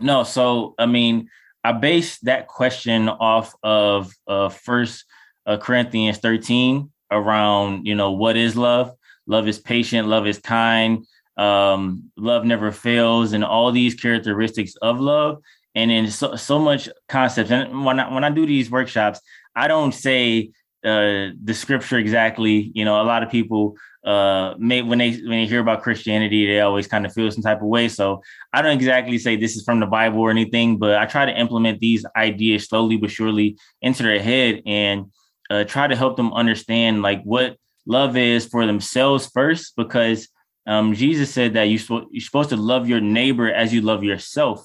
No, 0.00 0.22
so 0.24 0.74
I 0.78 0.86
mean, 0.86 1.28
I 1.64 1.72
base 1.72 2.18
that 2.20 2.46
question 2.46 3.08
off 3.08 3.54
of 3.62 4.12
uh, 4.26 4.48
First 4.48 5.04
uh, 5.46 5.56
Corinthians 5.56 6.18
13 6.18 6.90
around, 7.10 7.86
you 7.86 7.94
know, 7.94 8.12
what 8.12 8.36
is 8.36 8.56
love? 8.56 8.94
Love 9.26 9.48
is 9.48 9.58
patient, 9.58 10.08
love 10.08 10.26
is 10.26 10.38
kind, 10.38 11.06
um, 11.36 12.10
love 12.16 12.44
never 12.44 12.72
fails, 12.72 13.32
and 13.32 13.44
all 13.44 13.72
these 13.72 13.94
characteristics 13.94 14.74
of 14.82 15.00
love. 15.00 15.42
And 15.74 15.90
then 15.90 16.10
so, 16.10 16.36
so 16.36 16.58
much 16.58 16.88
concepts. 17.08 17.50
And 17.50 17.84
when 17.84 18.00
I, 18.00 18.12
when 18.12 18.24
I 18.24 18.30
do 18.30 18.46
these 18.46 18.70
workshops, 18.70 19.20
I 19.54 19.68
don't 19.68 19.92
say 19.92 20.50
uh, 20.84 21.28
the 21.42 21.54
scripture 21.54 21.98
exactly. 21.98 22.70
You 22.74 22.84
know, 22.84 23.00
a 23.00 23.04
lot 23.04 23.22
of 23.22 23.30
people 23.30 23.76
uh 24.04 24.54
may 24.58 24.82
when 24.82 24.98
they 24.98 25.10
when 25.10 25.40
they 25.40 25.46
hear 25.46 25.60
about 25.60 25.82
Christianity, 25.82 26.46
they 26.46 26.60
always 26.60 26.86
kind 26.86 27.04
of 27.04 27.12
feel 27.12 27.30
some 27.30 27.42
type 27.42 27.60
of 27.60 27.68
way. 27.68 27.88
So 27.88 28.22
I 28.52 28.62
don't 28.62 28.76
exactly 28.76 29.18
say 29.18 29.36
this 29.36 29.56
is 29.56 29.64
from 29.64 29.80
the 29.80 29.86
Bible 29.86 30.20
or 30.20 30.30
anything, 30.30 30.78
but 30.78 30.96
I 30.96 31.06
try 31.06 31.26
to 31.26 31.40
implement 31.40 31.80
these 31.80 32.06
ideas 32.16 32.68
slowly 32.68 32.96
but 32.96 33.10
surely 33.10 33.58
into 33.82 34.02
their 34.04 34.20
head 34.20 34.62
and 34.66 35.06
uh, 35.50 35.64
try 35.64 35.86
to 35.86 35.96
help 35.96 36.16
them 36.16 36.32
understand 36.32 37.02
like 37.02 37.22
what 37.22 37.56
love 37.86 38.16
is 38.16 38.46
for 38.46 38.66
themselves 38.66 39.30
first, 39.34 39.74
because 39.76 40.28
um, 40.66 40.94
Jesus 40.94 41.32
said 41.32 41.54
that 41.54 41.64
you 41.64 41.78
you're 42.10 42.20
supposed 42.20 42.50
to 42.50 42.56
love 42.56 42.88
your 42.88 43.00
neighbor 43.00 43.50
as 43.50 43.72
you 43.72 43.80
love 43.80 44.04
yourself. 44.04 44.64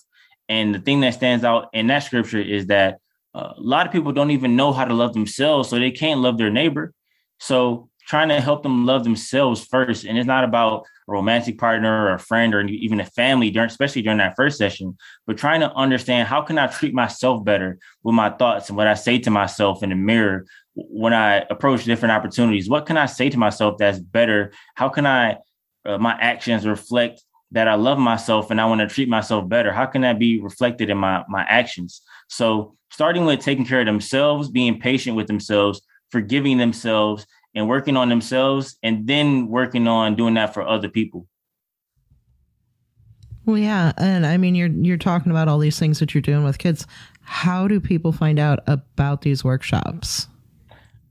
And 0.49 0.75
the 0.75 0.79
thing 0.79 0.99
that 1.01 1.13
stands 1.13 1.43
out 1.43 1.69
in 1.73 1.87
that 1.87 2.03
scripture 2.03 2.41
is 2.41 2.67
that 2.67 2.99
uh, 3.33 3.53
a 3.57 3.61
lot 3.61 3.87
of 3.87 3.93
people 3.93 4.11
don't 4.11 4.31
even 4.31 4.55
know 4.55 4.73
how 4.73 4.85
to 4.85 4.93
love 4.93 5.13
themselves, 5.13 5.69
so 5.69 5.79
they 5.79 5.91
can't 5.91 6.19
love 6.19 6.37
their 6.37 6.51
neighbor. 6.51 6.93
So 7.39 7.89
trying 8.07 8.29
to 8.29 8.41
help 8.41 8.63
them 8.63 8.85
love 8.85 9.03
themselves 9.03 9.65
first, 9.65 10.05
and 10.05 10.17
it's 10.17 10.27
not 10.27 10.43
about 10.43 10.85
a 11.07 11.11
romantic 11.11 11.57
partner 11.57 12.07
or 12.07 12.13
a 12.13 12.19
friend 12.19 12.53
or 12.53 12.61
even 12.61 12.99
a 12.99 13.05
family 13.05 13.49
during, 13.49 13.67
especially 13.67 14.01
during 14.01 14.17
that 14.19 14.35
first 14.35 14.57
session, 14.57 14.97
but 15.25 15.37
trying 15.37 15.61
to 15.61 15.71
understand 15.73 16.27
how 16.27 16.41
can 16.41 16.57
I 16.57 16.67
treat 16.67 16.93
myself 16.93 17.43
better 17.43 17.79
with 18.03 18.15
my 18.15 18.29
thoughts 18.29 18.69
and 18.69 18.77
what 18.77 18.87
I 18.87 18.93
say 18.93 19.19
to 19.19 19.29
myself 19.29 19.83
in 19.83 19.89
the 19.89 19.95
mirror 19.95 20.45
when 20.75 21.13
I 21.13 21.45
approach 21.49 21.85
different 21.85 22.13
opportunities. 22.13 22.69
What 22.69 22.85
can 22.85 22.97
I 22.97 23.05
say 23.05 23.29
to 23.29 23.37
myself 23.37 23.77
that's 23.77 23.99
better? 23.99 24.53
How 24.75 24.89
can 24.89 25.05
I 25.05 25.37
uh, 25.85 25.97
my 25.97 26.13
actions 26.19 26.65
reflect 26.65 27.23
that 27.51 27.67
I 27.67 27.75
love 27.75 27.99
myself 27.99 28.49
and 28.49 28.59
I 28.59 28.65
want 28.65 28.81
to 28.81 28.87
treat 28.87 29.09
myself 29.09 29.47
better? 29.47 29.71
How 29.71 29.85
can 29.85 30.01
that 30.01 30.19
be 30.19 30.39
reflected 30.39 30.89
in 30.89 30.97
my 30.97 31.23
my 31.29 31.43
actions? 31.43 32.01
So 32.27 32.75
starting 32.91 33.25
with 33.25 33.41
taking 33.41 33.65
care 33.65 33.81
of 33.81 33.85
themselves, 33.85 34.49
being 34.49 34.79
patient 34.79 35.15
with 35.15 35.27
themselves, 35.27 35.81
forgiving 36.11 36.57
themselves, 36.57 37.25
and 37.55 37.67
working 37.67 37.97
on 37.97 38.09
themselves, 38.09 38.77
and 38.83 39.07
then 39.07 39.47
working 39.47 39.87
on 39.87 40.15
doing 40.15 40.33
that 40.35 40.53
for 40.53 40.67
other 40.67 40.89
people. 40.89 41.27
Well, 43.45 43.57
yeah, 43.57 43.91
and 43.97 44.25
I 44.25 44.37
mean, 44.37 44.55
you're 44.55 44.69
you're 44.69 44.97
talking 44.97 45.31
about 45.31 45.47
all 45.47 45.59
these 45.59 45.77
things 45.77 45.99
that 45.99 46.13
you're 46.13 46.21
doing 46.21 46.43
with 46.43 46.57
kids. 46.57 46.87
How 47.21 47.67
do 47.67 47.79
people 47.79 48.11
find 48.11 48.39
out 48.39 48.59
about 48.67 49.21
these 49.21 49.43
workshops? 49.43 50.27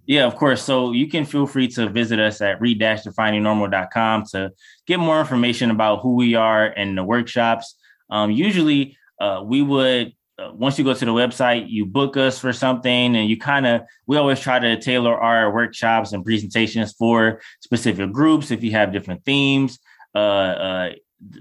Yeah, 0.06 0.26
of 0.26 0.36
course. 0.36 0.62
So 0.62 0.92
you 0.92 1.08
can 1.08 1.24
feel 1.24 1.46
free 1.46 1.68
to 1.68 1.88
visit 1.88 2.18
us 2.18 2.40
at 2.40 2.60
re-definingnormal.com 2.60 4.24
to 4.32 4.52
get 4.86 4.98
more 4.98 5.20
information 5.20 5.70
about 5.70 6.00
who 6.00 6.16
we 6.16 6.34
are 6.34 6.66
and 6.66 6.98
the 6.98 7.04
workshops. 7.04 7.76
Um, 8.10 8.30
usually, 8.30 8.96
uh, 9.20 9.42
we 9.44 9.62
would 9.62 10.12
once 10.52 10.78
you 10.78 10.84
go 10.84 10.94
to 10.94 11.04
the 11.04 11.12
website, 11.12 11.68
you 11.68 11.86
book 11.86 12.16
us 12.16 12.38
for 12.38 12.52
something, 12.52 13.16
and 13.16 13.28
you 13.28 13.36
kind 13.36 13.66
of 13.66 13.82
we 14.06 14.16
always 14.16 14.40
try 14.40 14.58
to 14.58 14.80
tailor 14.80 15.16
our 15.16 15.52
workshops 15.52 16.12
and 16.12 16.24
presentations 16.24 16.92
for 16.92 17.40
specific 17.60 18.12
groups. 18.12 18.50
If 18.50 18.62
you 18.62 18.72
have 18.72 18.92
different 18.92 19.24
themes, 19.24 19.78
uh, 20.14 20.18
uh, 20.18 20.90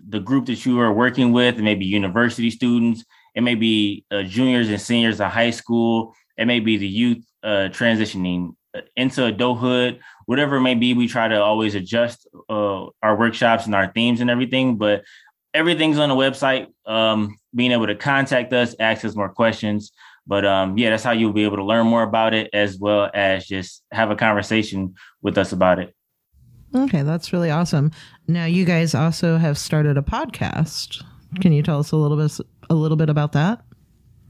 the 0.07 0.19
group 0.19 0.45
that 0.45 0.65
you 0.65 0.79
are 0.79 0.93
working 0.93 1.31
with, 1.31 1.57
it 1.57 1.63
may 1.63 1.75
be 1.75 1.85
university 1.85 2.49
students, 2.49 3.03
it 3.35 3.41
may 3.41 3.55
be 3.55 4.05
uh, 4.11 4.23
juniors 4.23 4.69
and 4.69 4.79
seniors 4.79 5.19
of 5.19 5.31
high 5.31 5.51
school, 5.51 6.13
it 6.37 6.45
may 6.45 6.59
be 6.59 6.77
the 6.77 6.87
youth 6.87 7.23
uh, 7.43 7.69
transitioning 7.71 8.55
uh, 8.75 8.81
into 8.95 9.25
adulthood, 9.25 9.99
whatever 10.25 10.57
it 10.57 10.61
may 10.61 10.75
be. 10.75 10.93
We 10.93 11.07
try 11.07 11.27
to 11.27 11.41
always 11.41 11.75
adjust 11.75 12.27
our 12.49 13.17
workshops 13.17 13.65
and 13.65 13.75
our 13.75 13.91
themes 13.91 14.21
and 14.21 14.29
everything, 14.29 14.77
but 14.77 15.03
everything's 15.53 15.97
on 15.97 16.09
the 16.09 16.15
website. 16.15 16.67
Um, 16.85 17.37
being 17.53 17.71
able 17.71 17.87
to 17.87 17.95
contact 17.95 18.53
us, 18.53 18.75
ask 18.79 19.03
us 19.05 19.15
more 19.15 19.29
questions. 19.29 19.91
But 20.27 20.45
um, 20.45 20.77
yeah, 20.77 20.91
that's 20.91 21.03
how 21.03 21.11
you'll 21.11 21.33
be 21.33 21.43
able 21.43 21.57
to 21.57 21.65
learn 21.65 21.87
more 21.87 22.03
about 22.03 22.33
it 22.33 22.49
as 22.53 22.77
well 22.77 23.09
as 23.13 23.47
just 23.47 23.83
have 23.91 24.11
a 24.11 24.15
conversation 24.15 24.95
with 25.21 25.37
us 25.37 25.51
about 25.51 25.79
it. 25.79 25.95
Okay, 26.73 27.01
that's 27.01 27.33
really 27.33 27.51
awesome. 27.51 27.91
Now 28.27 28.45
you 28.45 28.63
guys 28.63 28.95
also 28.95 29.37
have 29.37 29.57
started 29.57 29.97
a 29.97 30.01
podcast. 30.01 31.03
Can 31.41 31.51
you 31.51 31.63
tell 31.63 31.79
us 31.79 31.91
a 31.91 31.97
little 31.97 32.17
bit 32.17 32.37
a 32.69 32.75
little 32.75 32.97
bit 32.97 33.09
about 33.09 33.33
that? 33.33 33.61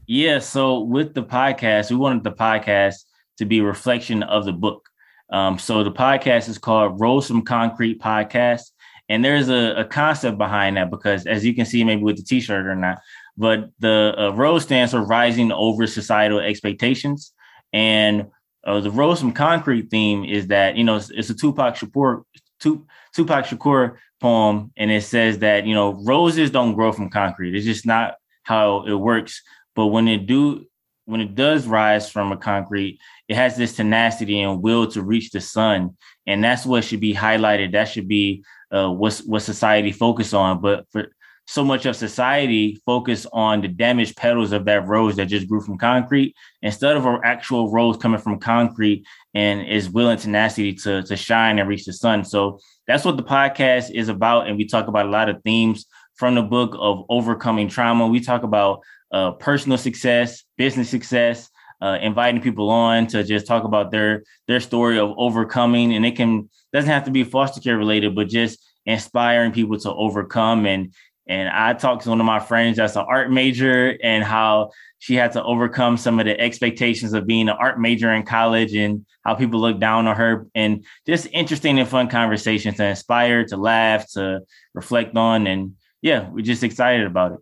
Yeah, 0.06 0.40
so 0.40 0.80
with 0.80 1.14
the 1.14 1.22
podcast, 1.22 1.90
we 1.90 1.96
wanted 1.96 2.24
the 2.24 2.32
podcast 2.32 3.04
to 3.38 3.44
be 3.44 3.60
a 3.60 3.64
reflection 3.64 4.24
of 4.24 4.44
the 4.44 4.52
book. 4.52 4.88
Um, 5.30 5.58
so 5.58 5.84
the 5.84 5.92
podcast 5.92 6.48
is 6.48 6.58
called 6.58 7.00
Rose 7.00 7.28
from 7.28 7.42
Concrete 7.42 8.00
Podcast. 8.00 8.71
And 9.12 9.22
there's 9.22 9.50
a, 9.50 9.74
a, 9.76 9.84
concept 9.84 10.38
behind 10.38 10.78
that 10.78 10.90
because, 10.90 11.26
as 11.26 11.44
you 11.44 11.54
can 11.54 11.66
see, 11.66 11.84
maybe 11.84 12.02
with 12.02 12.16
the 12.16 12.22
T-shirt 12.22 12.64
or 12.64 12.74
not, 12.74 12.98
but 13.36 13.68
the 13.78 14.14
uh, 14.16 14.30
rose 14.30 14.62
stands 14.62 14.92
for 14.92 15.04
rising 15.04 15.52
over 15.52 15.86
societal 15.86 16.40
expectations. 16.40 17.34
And 17.74 18.28
uh, 18.64 18.80
the 18.80 18.90
rose 18.90 19.20
from 19.20 19.32
concrete 19.32 19.90
theme 19.90 20.24
is 20.24 20.46
that 20.46 20.76
you 20.76 20.84
know 20.84 20.96
it's, 20.96 21.10
it's 21.10 21.28
a 21.28 21.34
Tupac 21.34 21.74
Shakur 21.74 22.22
Tupac 22.58 23.44
Shakur 23.44 23.96
poem, 24.18 24.72
and 24.78 24.90
it 24.90 25.02
says 25.02 25.40
that 25.40 25.66
you 25.66 25.74
know 25.74 25.92
roses 26.04 26.50
don't 26.50 26.74
grow 26.74 26.90
from 26.90 27.10
concrete. 27.10 27.54
It's 27.54 27.66
just 27.66 27.84
not 27.84 28.14
how 28.44 28.86
it 28.86 28.94
works. 28.94 29.42
But 29.76 29.88
when 29.88 30.08
it 30.08 30.24
do 30.24 30.64
when 31.04 31.20
it 31.20 31.34
does 31.34 31.66
rise 31.66 32.08
from 32.08 32.32
a 32.32 32.38
concrete, 32.38 32.98
it 33.28 33.36
has 33.36 33.58
this 33.58 33.76
tenacity 33.76 34.40
and 34.40 34.62
will 34.62 34.86
to 34.92 35.02
reach 35.02 35.32
the 35.32 35.40
sun, 35.42 35.98
and 36.26 36.42
that's 36.42 36.64
what 36.64 36.84
should 36.84 37.00
be 37.00 37.14
highlighted. 37.14 37.72
That 37.72 37.90
should 37.90 38.08
be 38.08 38.42
uh, 38.72 38.90
what's 38.90 39.22
what 39.24 39.42
society 39.42 39.92
focus 39.92 40.32
on. 40.32 40.60
But 40.60 40.86
for 40.90 41.08
so 41.46 41.64
much 41.64 41.86
of 41.86 41.96
society 41.96 42.80
focus 42.86 43.26
on 43.32 43.60
the 43.60 43.68
damaged 43.68 44.16
petals 44.16 44.52
of 44.52 44.64
that 44.64 44.86
rose 44.86 45.16
that 45.16 45.26
just 45.26 45.48
grew 45.48 45.60
from 45.60 45.76
concrete 45.76 46.34
instead 46.62 46.96
of 46.96 47.04
an 47.04 47.18
actual 47.24 47.70
rose 47.70 47.96
coming 47.96 48.20
from 48.20 48.38
concrete 48.38 49.04
and 49.34 49.66
is 49.66 49.90
willing 49.90 50.18
tenacity 50.18 50.72
to 50.72 51.02
to 51.02 51.16
shine 51.16 51.58
and 51.58 51.68
reach 51.68 51.84
the 51.84 51.92
sun. 51.92 52.24
So 52.24 52.58
that's 52.86 53.04
what 53.04 53.16
the 53.16 53.22
podcast 53.22 53.90
is 53.90 54.08
about, 54.08 54.48
and 54.48 54.56
we 54.56 54.66
talk 54.66 54.88
about 54.88 55.06
a 55.06 55.10
lot 55.10 55.28
of 55.28 55.42
themes 55.42 55.86
from 56.14 56.34
the 56.34 56.42
book 56.42 56.76
of 56.78 57.04
overcoming 57.08 57.68
trauma. 57.68 58.06
We 58.06 58.20
talk 58.20 58.42
about 58.42 58.80
uh, 59.12 59.32
personal 59.32 59.78
success, 59.78 60.44
business 60.56 60.88
success, 60.88 61.50
uh, 61.82 61.98
inviting 62.00 62.40
people 62.40 62.70
on 62.70 63.08
to 63.08 63.24
just 63.24 63.46
talk 63.46 63.64
about 63.64 63.90
their 63.90 64.22
their 64.46 64.60
story 64.60 64.98
of 64.98 65.12
overcoming, 65.16 65.94
and 65.94 66.06
it 66.06 66.16
can 66.16 66.48
doesn't 66.72 66.90
have 66.90 67.04
to 67.04 67.10
be 67.10 67.24
foster 67.24 67.60
care 67.60 67.76
related, 67.76 68.14
but 68.14 68.28
just 68.28 68.64
inspiring 68.86 69.52
people 69.52 69.78
to 69.78 69.92
overcome. 69.92 70.64
And 70.64 70.94
and 71.26 71.48
I 71.48 71.74
talked 71.74 72.04
to 72.04 72.10
one 72.10 72.20
of 72.20 72.26
my 72.26 72.38
friends 72.38 72.76
that's 72.76 72.96
an 72.96 73.04
art 73.08 73.30
major 73.30 73.96
and 74.02 74.22
how 74.22 74.70
she 74.98 75.16
had 75.16 75.32
to 75.32 75.42
overcome 75.42 75.96
some 75.96 76.20
of 76.20 76.26
the 76.26 76.38
expectations 76.40 77.12
of 77.12 77.26
being 77.26 77.48
an 77.48 77.56
art 77.58 77.80
major 77.80 78.12
in 78.12 78.24
college 78.24 78.74
and 78.74 79.04
how 79.24 79.34
people 79.34 79.60
look 79.60 79.80
down 79.80 80.06
on 80.06 80.16
her 80.16 80.46
and 80.54 80.84
just 81.06 81.26
interesting 81.32 81.78
and 81.78 81.88
fun 81.88 82.08
conversations 82.08 82.76
to 82.76 82.86
inspire, 82.86 83.44
to 83.46 83.56
laugh, 83.56 84.08
to 84.12 84.40
reflect 84.74 85.16
on. 85.16 85.48
And 85.48 85.74
yeah, 86.00 86.28
we're 86.30 86.44
just 86.44 86.62
excited 86.62 87.06
about 87.06 87.32
it. 87.32 87.38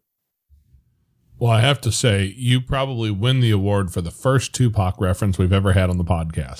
Well, 1.40 1.50
I 1.50 1.62
have 1.62 1.80
to 1.80 1.90
say, 1.90 2.34
you 2.36 2.60
probably 2.60 3.10
win 3.10 3.40
the 3.40 3.50
award 3.50 3.90
for 3.94 4.02
the 4.02 4.10
first 4.10 4.54
Tupac 4.54 5.00
reference 5.00 5.38
we've 5.38 5.54
ever 5.54 5.72
had 5.72 5.88
on 5.88 5.96
the 5.96 6.04
podcast. 6.04 6.58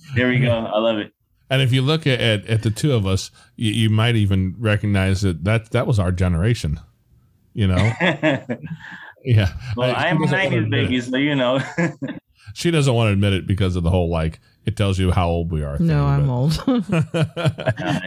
there 0.16 0.28
we 0.28 0.40
go. 0.40 0.50
I 0.50 0.78
love 0.78 0.96
it. 0.96 1.12
And 1.50 1.60
if 1.60 1.70
you 1.70 1.82
look 1.82 2.06
at, 2.06 2.18
at, 2.18 2.46
at 2.46 2.62
the 2.62 2.70
two 2.70 2.94
of 2.94 3.06
us, 3.06 3.30
you, 3.56 3.70
you, 3.72 3.90
might 3.90 4.16
even 4.16 4.54
recognize 4.58 5.20
that, 5.20 5.44
that 5.44 5.70
that 5.72 5.86
was 5.86 5.98
our 5.98 6.10
generation. 6.10 6.80
You 7.52 7.66
know? 7.66 7.76
yeah. 9.22 9.52
Well, 9.76 9.94
I, 9.94 10.06
am 10.06 10.22
a 10.22 10.26
90s 10.26 10.70
baby, 10.70 11.00
so 11.02 11.16
you 11.18 11.34
know. 11.34 11.60
she 12.54 12.70
doesn't 12.70 12.94
want 12.94 13.08
to 13.08 13.12
admit 13.12 13.34
it 13.34 13.46
because 13.46 13.76
of 13.76 13.82
the 13.82 13.90
whole 13.90 14.08
like, 14.08 14.40
it 14.64 14.78
tells 14.78 14.98
you 14.98 15.10
how 15.10 15.28
old 15.28 15.52
we 15.52 15.62
are. 15.62 15.76
Thing, 15.76 15.88
no, 15.88 16.06
I'm 16.06 16.30
old. 16.30 16.58
uh, 16.66 18.00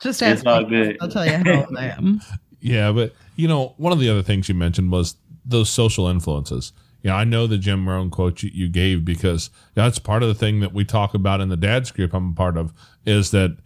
Just 0.00 0.22
ask 0.22 0.38
it's 0.38 0.46
all 0.46 0.64
good. 0.64 0.96
I'll 1.02 1.10
tell 1.10 1.26
you 1.26 1.32
how 1.32 1.66
old 1.66 1.76
I 1.76 1.88
am. 1.88 2.22
Yeah, 2.60 2.90
but 2.92 3.12
you 3.38 3.46
know, 3.46 3.74
one 3.76 3.92
of 3.92 4.00
the 4.00 4.10
other 4.10 4.22
things 4.22 4.48
you 4.48 4.54
mentioned 4.54 4.90
was 4.90 5.16
those 5.46 5.70
social 5.70 6.08
influences. 6.08 6.72
you 7.02 7.08
know, 7.08 7.16
I 7.16 7.22
know 7.22 7.46
the 7.46 7.56
Jim 7.56 7.88
Rohn 7.88 8.10
quote 8.10 8.42
you, 8.42 8.50
you 8.52 8.68
gave 8.68 9.04
because 9.04 9.48
that's 9.74 10.00
part 10.00 10.24
of 10.24 10.28
the 10.28 10.34
thing 10.34 10.58
that 10.60 10.74
we 10.74 10.84
talk 10.84 11.14
about 11.14 11.40
in 11.40 11.48
the 11.48 11.56
dad's 11.56 11.92
group 11.92 12.12
I'm 12.12 12.32
a 12.32 12.34
part 12.34 12.56
of 12.56 12.74
is 13.06 13.30
that 13.30 13.56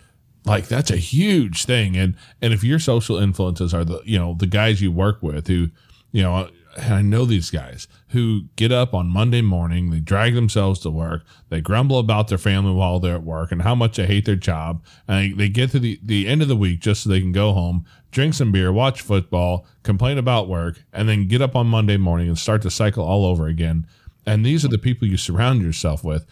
like 0.45 0.69
that's 0.69 0.91
a 0.91 0.97
huge 0.97 1.65
thing. 1.65 1.97
And, 1.97 2.17
and 2.43 2.53
if 2.53 2.63
your 2.63 2.79
social 2.79 3.17
influences 3.17 3.73
are 3.73 3.85
the, 3.85 4.03
you 4.05 4.19
know, 4.19 4.35
the 4.39 4.47
guys 4.47 4.83
you 4.83 4.93
work 4.93 5.23
with 5.23 5.47
who, 5.47 5.71
you 6.13 6.23
know, 6.23 6.51
I 6.77 7.03
know 7.03 7.25
these 7.25 7.51
guys 7.51 7.87
who 8.09 8.45
get 8.57 8.73
up 8.73 8.95
on 8.95 9.09
Monday 9.09 9.43
morning, 9.43 9.91
they 9.91 10.01
drag 10.01 10.35
themselves 10.35 10.81
to 10.81 10.91
work, 10.91 11.23
they 11.51 11.61
grumble 11.61 11.99
about 11.99 12.29
their 12.29 12.39
family 12.39 12.73
while 12.73 12.99
they're 12.99 13.17
at 13.17 13.23
work 13.23 13.53
and 13.53 13.63
how 13.63 13.75
much 13.75 13.97
they 13.97 14.07
hate 14.07 14.25
their 14.25 14.37
job. 14.37 14.83
And 15.07 15.37
they 15.37 15.49
get 15.49 15.71
to 15.73 15.79
the, 15.79 16.01
the 16.03 16.27
end 16.27 16.41
of 16.41 16.49
the 16.49 16.57
week 16.57 16.81
just 16.81 17.03
so 17.03 17.11
they 17.11 17.21
can 17.21 17.33
go 17.33 17.53
home, 17.53 17.85
drink 18.11 18.35
some 18.35 18.53
beer, 18.53 18.73
watch 18.73 19.03
football, 19.03 19.67
complain 19.83 20.19
about 20.19 20.49
work, 20.49 20.83
and 20.93 21.09
then 21.09 21.29
get 21.29 21.43
up 21.43 21.55
on 21.55 21.67
Monday 21.67 21.97
morning 21.97 22.29
and 22.29 22.39
start 22.39 22.63
the 22.63 22.71
cycle 22.71 23.05
all 23.05 23.27
over 23.27 23.47
again. 23.47 23.87
And 24.25 24.47
these 24.47 24.65
are 24.65 24.69
the 24.69 24.79
people 24.79 25.09
you 25.09 25.17
surround 25.17 25.63
yourself 25.63 26.03
with. 26.03 26.27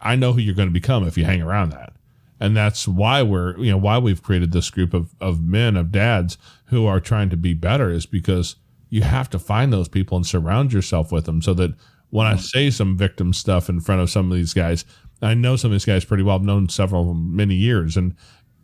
I 0.00 0.14
know 0.14 0.32
who 0.32 0.40
you're 0.40 0.54
going 0.54 0.68
to 0.68 0.72
become 0.72 1.06
if 1.06 1.16
you 1.16 1.24
hang 1.24 1.42
around 1.42 1.70
that. 1.70 1.94
And 2.38 2.56
that's 2.56 2.88
why 2.88 3.22
we're, 3.22 3.56
you 3.58 3.70
know, 3.70 3.78
why 3.78 3.98
we've 3.98 4.22
created 4.22 4.52
this 4.52 4.68
group 4.68 4.94
of, 4.94 5.14
of 5.20 5.42
men, 5.42 5.76
of 5.76 5.92
dads 5.92 6.36
who 6.66 6.86
are 6.86 7.00
trying 7.00 7.30
to 7.30 7.36
be 7.36 7.54
better 7.54 7.90
is 7.90 8.04
because 8.04 8.56
you 8.92 9.00
have 9.00 9.30
to 9.30 9.38
find 9.38 9.72
those 9.72 9.88
people 9.88 10.18
and 10.18 10.26
surround 10.26 10.70
yourself 10.70 11.10
with 11.10 11.24
them 11.24 11.40
so 11.40 11.54
that 11.54 11.72
when 12.10 12.26
I 12.26 12.36
say 12.36 12.68
some 12.68 12.94
victim 12.94 13.32
stuff 13.32 13.70
in 13.70 13.80
front 13.80 14.02
of 14.02 14.10
some 14.10 14.30
of 14.30 14.36
these 14.36 14.52
guys, 14.52 14.84
I 15.22 15.32
know 15.32 15.56
some 15.56 15.70
of 15.70 15.72
these 15.72 15.86
guys 15.86 16.04
pretty 16.04 16.22
well. 16.22 16.36
I've 16.36 16.42
known 16.42 16.68
several 16.68 17.00
of 17.00 17.08
them 17.08 17.34
many 17.34 17.54
years, 17.54 17.96
and 17.96 18.14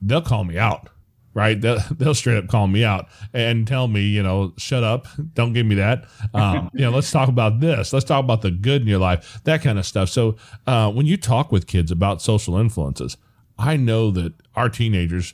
they'll 0.02 0.20
call 0.20 0.44
me 0.44 0.58
out, 0.58 0.90
right? 1.32 1.58
They'll, 1.58 1.78
they'll 1.92 2.14
straight 2.14 2.36
up 2.36 2.48
call 2.48 2.66
me 2.66 2.84
out 2.84 3.08
and 3.32 3.66
tell 3.66 3.88
me, 3.88 4.02
you 4.02 4.22
know, 4.22 4.52
shut 4.58 4.84
up, 4.84 5.08
don't 5.32 5.54
give 5.54 5.64
me 5.64 5.76
that. 5.76 6.04
Um, 6.34 6.68
you 6.74 6.82
know, 6.82 6.90
let's 6.90 7.10
talk 7.10 7.30
about 7.30 7.60
this. 7.60 7.94
Let's 7.94 8.04
talk 8.04 8.22
about 8.22 8.42
the 8.42 8.50
good 8.50 8.82
in 8.82 8.86
your 8.86 8.98
life, 8.98 9.40
that 9.44 9.62
kind 9.62 9.78
of 9.78 9.86
stuff. 9.86 10.10
So 10.10 10.36
uh, 10.66 10.92
when 10.92 11.06
you 11.06 11.16
talk 11.16 11.50
with 11.50 11.66
kids 11.66 11.90
about 11.90 12.20
social 12.20 12.58
influences, 12.58 13.16
I 13.58 13.78
know 13.78 14.10
that 14.10 14.34
our 14.54 14.68
teenagers 14.68 15.32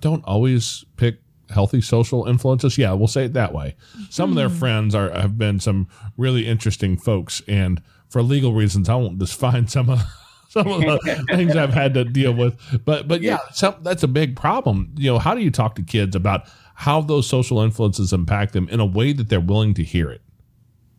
don't 0.00 0.24
always 0.24 0.84
pick 0.96 1.20
healthy 1.50 1.80
social 1.80 2.26
influences. 2.26 2.78
Yeah, 2.78 2.92
we'll 2.92 3.08
say 3.08 3.24
it 3.24 3.32
that 3.34 3.52
way. 3.52 3.76
Some 4.10 4.30
of 4.30 4.36
their 4.36 4.48
hmm. 4.48 4.56
friends 4.56 4.94
are 4.94 5.10
have 5.10 5.38
been 5.38 5.60
some 5.60 5.88
really 6.16 6.46
interesting 6.46 6.96
folks, 6.96 7.42
and 7.46 7.82
for 8.08 8.22
legal 8.22 8.52
reasons, 8.52 8.88
I 8.88 8.94
won't 8.94 9.18
define 9.20 9.68
some 9.68 9.90
of 9.90 10.02
some 10.48 10.66
of 10.66 10.80
the 10.80 11.24
things 11.34 11.56
I've 11.56 11.72
had 11.72 11.94
to 11.94 12.04
deal 12.04 12.34
with. 12.34 12.58
But 12.84 13.08
but 13.08 13.22
yeah, 13.22 13.38
some, 13.52 13.76
that's 13.82 14.02
a 14.02 14.08
big 14.08 14.36
problem. 14.36 14.92
You 14.96 15.12
know, 15.12 15.18
how 15.18 15.34
do 15.34 15.40
you 15.40 15.50
talk 15.50 15.74
to 15.76 15.82
kids 15.82 16.14
about 16.14 16.48
how 16.74 17.00
those 17.00 17.26
social 17.26 17.60
influences 17.60 18.12
impact 18.12 18.52
them 18.52 18.68
in 18.68 18.80
a 18.80 18.86
way 18.86 19.12
that 19.12 19.28
they're 19.28 19.40
willing 19.40 19.74
to 19.74 19.84
hear 19.84 20.10
it? 20.10 20.20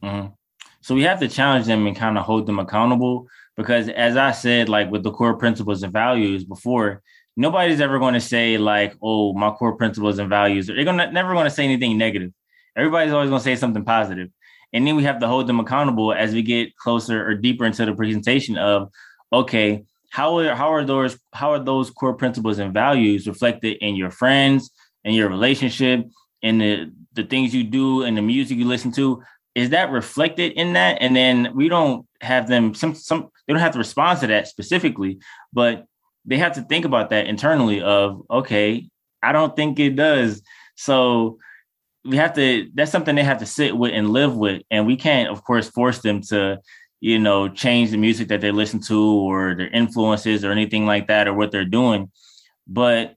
Mm-hmm. 0.02 0.28
So 0.82 0.96
we 0.96 1.04
have 1.04 1.20
to 1.22 1.30
challenge 1.30 1.66
them 1.66 1.88
and 1.88 1.96
kind 1.96 2.18
of 2.18 2.26
hold 2.26 2.46
them 2.46 2.60
accountable 2.60 3.28
because, 3.56 3.88
as 3.90 4.18
I 4.18 4.32
said, 4.32 4.68
like 4.70 4.92
with 4.92 5.04
the 5.04 5.12
core 5.12 5.38
principles 5.38 5.82
and 5.84 5.94
values 5.94 6.44
before, 6.44 7.02
nobody's 7.36 7.82
ever 7.82 8.00
going 8.00 8.14
to 8.14 8.22
say 8.22 8.58
like, 8.58 8.96
"Oh, 9.02 9.34
my 9.34 9.52
core 9.52 9.76
principles 9.76 10.20
and 10.20 10.30
values." 10.30 10.68
They're 10.68 10.84
gonna 10.84 11.12
never 11.12 11.34
going 11.34 11.46
to 11.46 11.52
say 11.52 11.64
anything 11.64 11.98
negative. 11.98 12.32
Everybody's 12.76 13.14
always 13.14 13.30
going 13.30 13.40
to 13.40 13.44
say 13.44 13.56
something 13.56 13.86
positive, 13.86 14.30
and 14.74 14.86
then 14.86 14.96
we 14.96 15.04
have 15.04 15.20
to 15.20 15.28
hold 15.28 15.48
them 15.48 15.60
accountable 15.60 16.14
as 16.14 16.34
we 16.34 16.42
get 16.42 16.76
closer 16.76 17.26
or 17.26 17.36
deeper 17.36 17.66
into 17.66 17.86
the 17.86 17.94
presentation 17.94 18.58
of, 18.58 18.90
okay, 19.32 19.84
how 20.14 20.38
are 20.38 20.56
how 20.56 20.72
are 20.72 20.86
those 20.86 21.18
how 21.34 21.52
are 21.52 21.60
those 21.60 21.90
core 21.90 22.14
principles 22.14 22.60
and 22.60 22.74
values 22.74 23.28
reflected 23.28 23.78
in 23.82 23.96
your 23.96 24.12
friends 24.12 24.70
and 25.04 25.16
your 25.16 25.28
relationship 25.28 26.06
and 26.44 26.62
the 26.62 26.92
the 27.14 27.24
things 27.24 27.54
you 27.54 27.64
do 27.64 28.04
and 28.04 28.16
the 28.16 28.22
music 28.22 28.58
you 28.58 28.66
listen 28.66 28.92
to 28.92 29.24
is 29.56 29.72
that 29.72 29.92
reflected 29.92 30.52
in 30.54 30.74
that 30.74 31.00
and 31.02 31.16
then 31.16 31.52
we 31.56 31.68
don't 31.68 32.06
have 32.22 32.48
them 32.48 32.76
some 32.76 32.94
some 32.94 33.30
they 33.48 33.54
don't 33.54 33.62
have 33.62 33.72
to 33.74 33.80
respond 33.80 34.20
to 34.20 34.28
that 34.28 34.48
specifically 34.48 35.18
but 35.52 35.86
they 36.26 36.38
have 36.38 36.54
to 36.54 36.62
think 36.62 36.86
about 36.86 37.10
that 37.10 37.28
internally 37.28 37.82
of 37.82 38.22
okay 38.30 38.88
i 39.22 39.32
don't 39.32 39.56
think 39.56 39.80
it 39.80 39.96
does. 39.96 40.42
So 40.76 41.40
we 42.06 42.18
have 42.18 42.34
to 42.34 42.70
that's 42.74 42.92
something 42.92 43.16
they 43.16 43.24
have 43.24 43.40
to 43.40 43.46
sit 43.46 43.76
with 43.76 43.94
and 43.94 44.10
live 44.10 44.36
with. 44.36 44.62
And 44.70 44.86
we 44.86 44.98
can't 44.98 45.30
of 45.30 45.44
course 45.44 45.70
force 45.70 46.00
them 46.00 46.22
to 46.30 46.60
you 47.00 47.20
know 47.20 47.50
change 47.50 47.92
the 47.92 47.98
music 47.98 48.28
that 48.28 48.42
they 48.42 48.52
listen 48.52 48.82
to 48.82 49.02
or 49.02 49.56
their 49.56 49.70
influences 49.70 50.44
or 50.44 50.52
anything 50.52 50.86
like 50.86 51.08
that 51.08 51.28
or 51.28 51.34
what 51.34 51.52
they're 51.52 51.66
doing. 51.66 52.12
But 52.68 53.16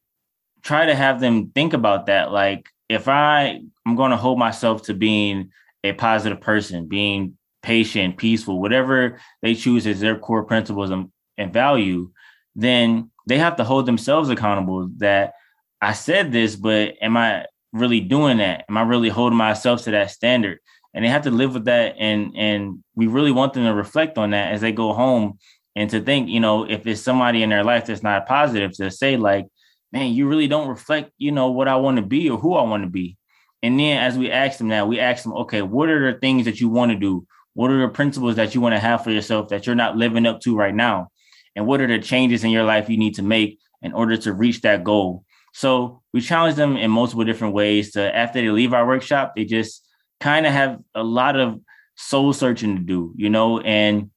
try 0.62 0.86
to 0.86 0.94
have 0.94 1.20
them 1.20 1.50
think 1.54 1.72
about 1.72 2.06
that. 2.06 2.32
Like 2.32 2.68
if 2.88 3.08
i 3.08 3.60
i'm 3.84 3.96
going 3.96 4.12
to 4.12 4.16
hold 4.16 4.38
myself 4.38 4.82
to 4.82 4.94
being 4.94 5.50
a 5.82 5.92
positive 5.92 6.40
person 6.40 6.86
being 6.86 7.36
patient 7.62 8.16
peaceful 8.16 8.60
whatever 8.60 9.20
they 9.42 9.54
choose 9.54 9.86
as 9.88 9.98
their 9.98 10.16
core 10.16 10.44
principles 10.44 10.90
and, 10.90 11.10
and 11.36 11.52
value 11.52 12.10
then 12.56 13.10
they 13.26 13.38
have 13.38 13.56
to 13.56 13.64
hold 13.64 13.86
themselves 13.86 14.30
accountable 14.30 14.88
that 14.96 15.34
I 15.80 15.92
said 15.92 16.32
this, 16.32 16.56
but 16.56 16.94
am 17.02 17.16
I 17.16 17.46
really 17.72 18.00
doing 18.00 18.38
that? 18.38 18.64
Am 18.68 18.78
I 18.78 18.82
really 18.82 19.10
holding 19.10 19.36
myself 19.36 19.82
to 19.82 19.90
that 19.92 20.10
standard? 20.10 20.58
And 20.94 21.04
they 21.04 21.10
have 21.10 21.24
to 21.24 21.30
live 21.30 21.52
with 21.52 21.66
that. 21.66 21.96
And 21.98 22.32
and 22.34 22.82
we 22.94 23.06
really 23.06 23.32
want 23.32 23.52
them 23.52 23.64
to 23.64 23.74
reflect 23.74 24.16
on 24.16 24.30
that 24.30 24.52
as 24.52 24.62
they 24.62 24.72
go 24.72 24.94
home 24.94 25.38
and 25.76 25.90
to 25.90 26.00
think, 26.00 26.30
you 26.30 26.40
know, 26.40 26.64
if 26.64 26.86
it's 26.86 27.02
somebody 27.02 27.42
in 27.42 27.50
their 27.50 27.62
life 27.62 27.84
that's 27.84 28.02
not 28.02 28.26
positive, 28.26 28.72
to 28.78 28.90
say 28.90 29.18
like, 29.18 29.46
man, 29.92 30.14
you 30.14 30.26
really 30.26 30.48
don't 30.48 30.68
reflect, 30.68 31.10
you 31.18 31.30
know, 31.30 31.50
what 31.50 31.68
I 31.68 31.76
want 31.76 31.96
to 31.98 32.02
be 32.02 32.30
or 32.30 32.38
who 32.38 32.54
I 32.54 32.62
want 32.62 32.84
to 32.84 32.90
be. 32.90 33.18
And 33.62 33.78
then 33.78 33.98
as 33.98 34.16
we 34.16 34.30
ask 34.30 34.56
them 34.56 34.68
now, 34.68 34.86
we 34.86 34.98
ask 34.98 35.22
them, 35.22 35.34
okay, 35.34 35.60
what 35.60 35.90
are 35.90 36.12
the 36.12 36.18
things 36.18 36.46
that 36.46 36.60
you 36.60 36.70
want 36.70 36.92
to 36.92 36.98
do? 36.98 37.26
What 37.52 37.70
are 37.70 37.80
the 37.80 37.92
principles 37.92 38.36
that 38.36 38.54
you 38.54 38.62
want 38.62 38.74
to 38.74 38.78
have 38.78 39.04
for 39.04 39.10
yourself 39.10 39.48
that 39.48 39.66
you're 39.66 39.74
not 39.74 39.96
living 39.96 40.24
up 40.24 40.40
to 40.40 40.56
right 40.56 40.74
now? 40.74 41.10
And 41.56 41.66
what 41.66 41.80
are 41.80 41.88
the 41.88 41.98
changes 41.98 42.44
in 42.44 42.50
your 42.50 42.64
life 42.64 42.88
you 42.88 42.98
need 42.98 43.14
to 43.16 43.22
make 43.22 43.58
in 43.82 43.92
order 43.92 44.16
to 44.18 44.32
reach 44.32 44.60
that 44.60 44.84
goal. 44.84 45.24
So 45.54 46.02
we 46.12 46.20
challenge 46.20 46.56
them 46.56 46.76
in 46.76 46.90
multiple 46.90 47.24
different 47.24 47.54
ways 47.54 47.92
to 47.92 48.14
after 48.14 48.40
they 48.40 48.50
leave 48.50 48.74
our 48.74 48.86
workshop, 48.86 49.32
they 49.34 49.46
just 49.46 49.88
kind 50.20 50.46
of 50.46 50.52
have 50.52 50.78
a 50.94 51.02
lot 51.02 51.36
of 51.38 51.58
soul 51.96 52.32
searching 52.34 52.76
to 52.76 52.82
do, 52.82 53.14
you 53.16 53.30
know, 53.30 53.60
and 53.60 54.10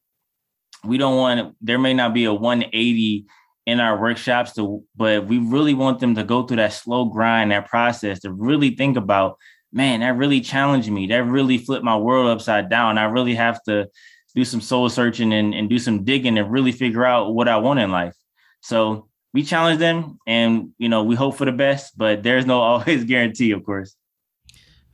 we 0.84 0.98
don't 0.98 1.16
want 1.16 1.56
there 1.62 1.80
may 1.80 1.94
not 1.94 2.14
be 2.14 2.26
a 2.26 2.34
180 2.34 3.26
in 3.66 3.80
our 3.80 4.00
workshops 4.00 4.54
to 4.54 4.84
but 4.96 5.28
we 5.28 5.38
really 5.38 5.74
want 5.74 6.00
them 6.00 6.16
to 6.16 6.24
go 6.24 6.44
through 6.44 6.58
that 6.58 6.74
slow 6.74 7.06
grind, 7.06 7.52
that 7.52 7.70
process 7.70 8.20
to 8.20 8.34
really 8.34 8.76
think 8.76 8.98
about, 8.98 9.38
man, 9.72 10.02
that 10.02 10.18
really 10.18 10.42
challenged 10.42 10.90
me. 10.90 11.08
That 11.08 11.24
really 11.24 11.58
flipped 11.58 11.86
my 11.86 11.98
world 11.98 12.30
upside 12.30 12.70
down. 12.70 12.98
I 12.98 13.06
really 13.06 13.36
have 13.36 13.62
to 13.64 13.88
do 14.36 14.46
some 14.46 14.62
soul 14.62 14.90
searching 14.90 15.34
and, 15.34 15.54
and 15.54 15.70
do 15.70 15.80
some 15.80 16.04
digging 16.04 16.38
and 16.38 16.52
really 16.52 16.72
figure 16.72 17.06
out 17.06 17.34
what 17.34 17.48
I 17.48 17.58
want 17.58 17.80
in 17.80 17.92
life. 17.92 18.16
So 18.62 19.08
we 19.34 19.44
challenge 19.44 19.80
them 19.80 20.20
and 20.28 20.72
you 20.78 20.90
know 20.90 21.04
we 21.04 21.16
hope 21.16 21.36
for 21.36 21.46
the 21.46 21.52
best, 21.52 21.98
but 21.98 22.24
there's 22.24 22.46
no 22.46 22.60
always 22.62 23.04
guarantee, 23.04 23.52
of 23.52 23.64
course. 23.64 23.96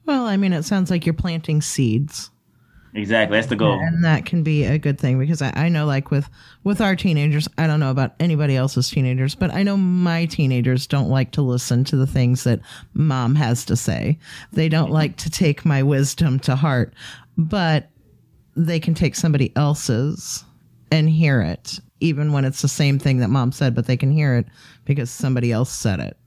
Well, 0.05 0.25
I 0.25 0.37
mean, 0.37 0.53
it 0.53 0.63
sounds 0.63 0.91
like 0.91 1.05
you're 1.05 1.13
planting 1.13 1.61
seeds. 1.61 2.29
Exactly, 2.93 3.37
that's 3.37 3.47
the 3.47 3.57
goal, 3.57 3.73
and 3.73 4.05
that 4.05 4.25
can 4.25 4.41
be 4.41 4.63
a 4.63 4.77
good 4.77 4.97
thing 4.97 5.19
because 5.19 5.41
I, 5.41 5.51
I 5.53 5.67
know, 5.67 5.85
like 5.85 6.11
with 6.11 6.29
with 6.63 6.79
our 6.79 6.95
teenagers, 6.95 7.45
I 7.57 7.67
don't 7.67 7.81
know 7.81 7.91
about 7.91 8.15
anybody 8.21 8.55
else's 8.55 8.89
teenagers, 8.89 9.35
but 9.35 9.53
I 9.53 9.63
know 9.63 9.75
my 9.75 10.23
teenagers 10.25 10.87
don't 10.87 11.09
like 11.09 11.31
to 11.31 11.41
listen 11.41 11.83
to 11.85 11.97
the 11.97 12.07
things 12.07 12.45
that 12.45 12.61
mom 12.93 13.35
has 13.35 13.65
to 13.65 13.75
say. 13.75 14.17
They 14.53 14.69
don't 14.69 14.85
mm-hmm. 14.85 14.93
like 14.93 15.17
to 15.17 15.29
take 15.29 15.65
my 15.65 15.83
wisdom 15.83 16.39
to 16.41 16.55
heart, 16.55 16.93
but 17.37 17.89
they 18.55 18.79
can 18.79 18.93
take 18.93 19.15
somebody 19.15 19.55
else's 19.55 20.43
and 20.91 21.09
hear 21.09 21.41
it, 21.41 21.79
even 21.99 22.31
when 22.31 22.45
it's 22.45 22.61
the 22.61 22.67
same 22.67 22.99
thing 22.99 23.17
that 23.17 23.29
mom 23.29 23.51
said, 23.51 23.75
but 23.75 23.87
they 23.87 23.97
can 23.97 24.11
hear 24.11 24.35
it 24.35 24.45
because 24.85 25.09
somebody 25.09 25.51
else 25.51 25.71
said 25.71 25.99
it. 25.99 26.17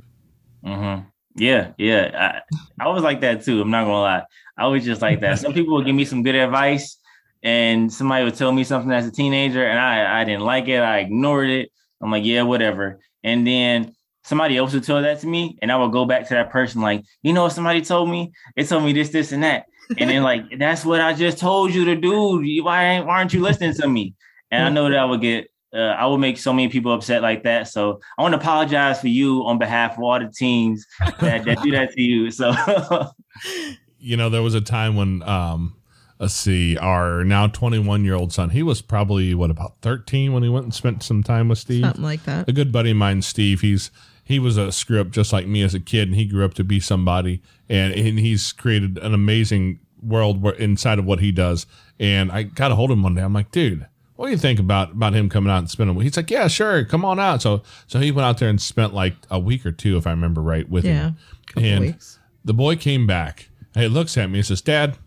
Mm-hmm. 0.64 1.06
Yeah, 1.36 1.72
yeah. 1.78 2.42
I, 2.80 2.84
I 2.84 2.88
was 2.88 3.02
like 3.02 3.20
that 3.20 3.44
too. 3.44 3.60
I'm 3.60 3.70
not 3.70 3.84
gonna 3.84 4.00
lie. 4.00 4.24
I 4.56 4.66
was 4.66 4.84
just 4.84 5.00
like 5.00 5.20
that. 5.20 5.38
Some 5.38 5.54
people 5.54 5.74
would 5.74 5.86
give 5.86 5.94
me 5.94 6.04
some 6.04 6.22
good 6.22 6.34
advice, 6.34 6.98
and 7.42 7.92
somebody 7.92 8.24
would 8.24 8.34
tell 8.34 8.52
me 8.52 8.64
something 8.64 8.90
as 8.90 9.06
a 9.06 9.12
teenager, 9.12 9.64
and 9.64 9.78
I 9.78 10.20
I 10.20 10.24
didn't 10.24 10.42
like 10.42 10.66
it. 10.68 10.80
I 10.80 10.98
ignored 10.98 11.48
it. 11.48 11.70
I'm 12.00 12.10
like, 12.10 12.24
yeah, 12.24 12.42
whatever. 12.42 12.98
And 13.22 13.46
then 13.46 13.94
somebody 14.24 14.56
else 14.56 14.74
would 14.74 14.84
tell 14.84 15.00
that 15.00 15.20
to 15.20 15.26
me, 15.26 15.56
and 15.62 15.70
I 15.70 15.76
would 15.76 15.92
go 15.92 16.04
back 16.04 16.26
to 16.28 16.34
that 16.34 16.50
person 16.50 16.80
like, 16.80 17.04
you 17.22 17.32
know, 17.32 17.44
what 17.44 17.52
somebody 17.52 17.82
told 17.82 18.10
me. 18.10 18.32
They 18.56 18.64
told 18.64 18.84
me 18.84 18.92
this, 18.92 19.10
this, 19.10 19.32
and 19.32 19.44
that 19.44 19.66
and 19.96 20.10
then 20.10 20.22
like 20.22 20.58
that's 20.58 20.84
what 20.84 21.00
I 21.00 21.14
just 21.14 21.38
told 21.38 21.74
you 21.74 21.84
to 21.86 21.96
do. 21.96 22.62
Why 22.62 23.00
why 23.00 23.18
aren't 23.18 23.32
you 23.32 23.40
listening 23.40 23.74
to 23.74 23.88
me? 23.88 24.14
And 24.50 24.64
I 24.64 24.68
know 24.70 24.88
that 24.88 24.98
I 24.98 25.04
would 25.04 25.20
get 25.20 25.48
uh, 25.72 25.78
I 25.78 26.06
would 26.06 26.18
make 26.18 26.38
so 26.38 26.52
many 26.52 26.68
people 26.68 26.92
upset 26.92 27.22
like 27.22 27.42
that. 27.44 27.68
So 27.68 28.00
I 28.16 28.22
want 28.22 28.32
to 28.32 28.38
apologize 28.38 29.00
for 29.00 29.08
you 29.08 29.44
on 29.46 29.58
behalf 29.58 29.98
of 29.98 30.02
all 30.02 30.18
the 30.18 30.32
teams 30.34 30.86
that, 31.20 31.44
that 31.44 31.62
do 31.62 31.70
that 31.72 31.92
to 31.92 32.02
you. 32.02 32.30
So 32.30 32.52
you 33.98 34.16
know, 34.16 34.30
there 34.30 34.42
was 34.42 34.54
a 34.54 34.60
time 34.60 34.96
when 34.96 35.22
um 35.22 35.74
let's 36.18 36.34
see, 36.34 36.76
our 36.76 37.24
now 37.24 37.46
21 37.46 38.04
year 38.04 38.14
old 38.14 38.32
son, 38.32 38.50
he 38.50 38.62
was 38.62 38.82
probably 38.82 39.34
what 39.34 39.50
about 39.50 39.76
13 39.82 40.32
when 40.32 40.42
he 40.42 40.48
went 40.48 40.64
and 40.64 40.74
spent 40.74 41.02
some 41.02 41.22
time 41.22 41.48
with 41.48 41.58
Steve. 41.58 41.84
Something 41.84 42.02
like 42.02 42.24
that. 42.24 42.48
A 42.48 42.52
good 42.52 42.72
buddy 42.72 42.90
of 42.90 42.96
mine, 42.96 43.22
Steve, 43.22 43.60
he's 43.60 43.90
he 44.28 44.38
was 44.38 44.58
a 44.58 44.70
screw 44.70 45.00
up 45.00 45.10
just 45.10 45.32
like 45.32 45.46
me 45.46 45.62
as 45.62 45.72
a 45.72 45.80
kid, 45.80 46.08
and 46.08 46.14
he 46.14 46.26
grew 46.26 46.44
up 46.44 46.52
to 46.54 46.62
be 46.64 46.80
somebody, 46.80 47.40
and, 47.66 47.94
and 47.94 48.18
he's 48.18 48.52
created 48.52 48.98
an 48.98 49.14
amazing 49.14 49.80
world 50.02 50.42
where, 50.42 50.52
inside 50.52 50.98
of 50.98 51.06
what 51.06 51.20
he 51.20 51.32
does. 51.32 51.64
And 51.98 52.30
I 52.30 52.42
got 52.42 52.70
a 52.70 52.74
hold 52.74 52.90
of 52.90 52.98
him 52.98 53.02
one 53.04 53.14
day. 53.14 53.22
I'm 53.22 53.32
like, 53.32 53.50
dude, 53.50 53.86
what 54.16 54.26
do 54.26 54.30
you 54.32 54.36
think 54.36 54.60
about 54.60 54.90
about 54.92 55.14
him 55.14 55.30
coming 55.30 55.50
out 55.50 55.60
and 55.60 55.70
spending? 55.70 55.98
He's 56.00 56.18
like, 56.18 56.30
yeah, 56.30 56.46
sure, 56.46 56.84
come 56.84 57.06
on 57.06 57.18
out. 57.18 57.40
So 57.40 57.62
so 57.86 57.98
he 58.00 58.10
went 58.12 58.26
out 58.26 58.36
there 58.36 58.50
and 58.50 58.60
spent 58.60 58.92
like 58.92 59.14
a 59.30 59.38
week 59.38 59.64
or 59.64 59.72
two, 59.72 59.96
if 59.96 60.06
I 60.06 60.10
remember 60.10 60.42
right, 60.42 60.68
with 60.68 60.84
Yeah. 60.84 61.06
him. 61.06 61.16
And 61.56 61.80
weeks. 61.86 62.18
the 62.44 62.52
boy 62.52 62.76
came 62.76 63.06
back 63.06 63.48
and 63.74 63.82
he 63.82 63.88
looks 63.88 64.18
at 64.18 64.28
me 64.28 64.40
and 64.40 64.46
says, 64.46 64.60
Dad, 64.60 64.98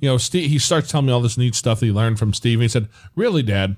you 0.00 0.08
know, 0.08 0.18
Steve, 0.18 0.50
he 0.50 0.58
starts 0.58 0.90
telling 0.90 1.06
me 1.06 1.12
all 1.12 1.20
this 1.20 1.38
neat 1.38 1.54
stuff 1.54 1.78
that 1.78 1.86
he 1.86 1.92
learned 1.92 2.18
from 2.18 2.34
Steve. 2.34 2.58
And 2.58 2.62
he 2.62 2.68
said, 2.68 2.88
Really, 3.14 3.44
Dad? 3.44 3.76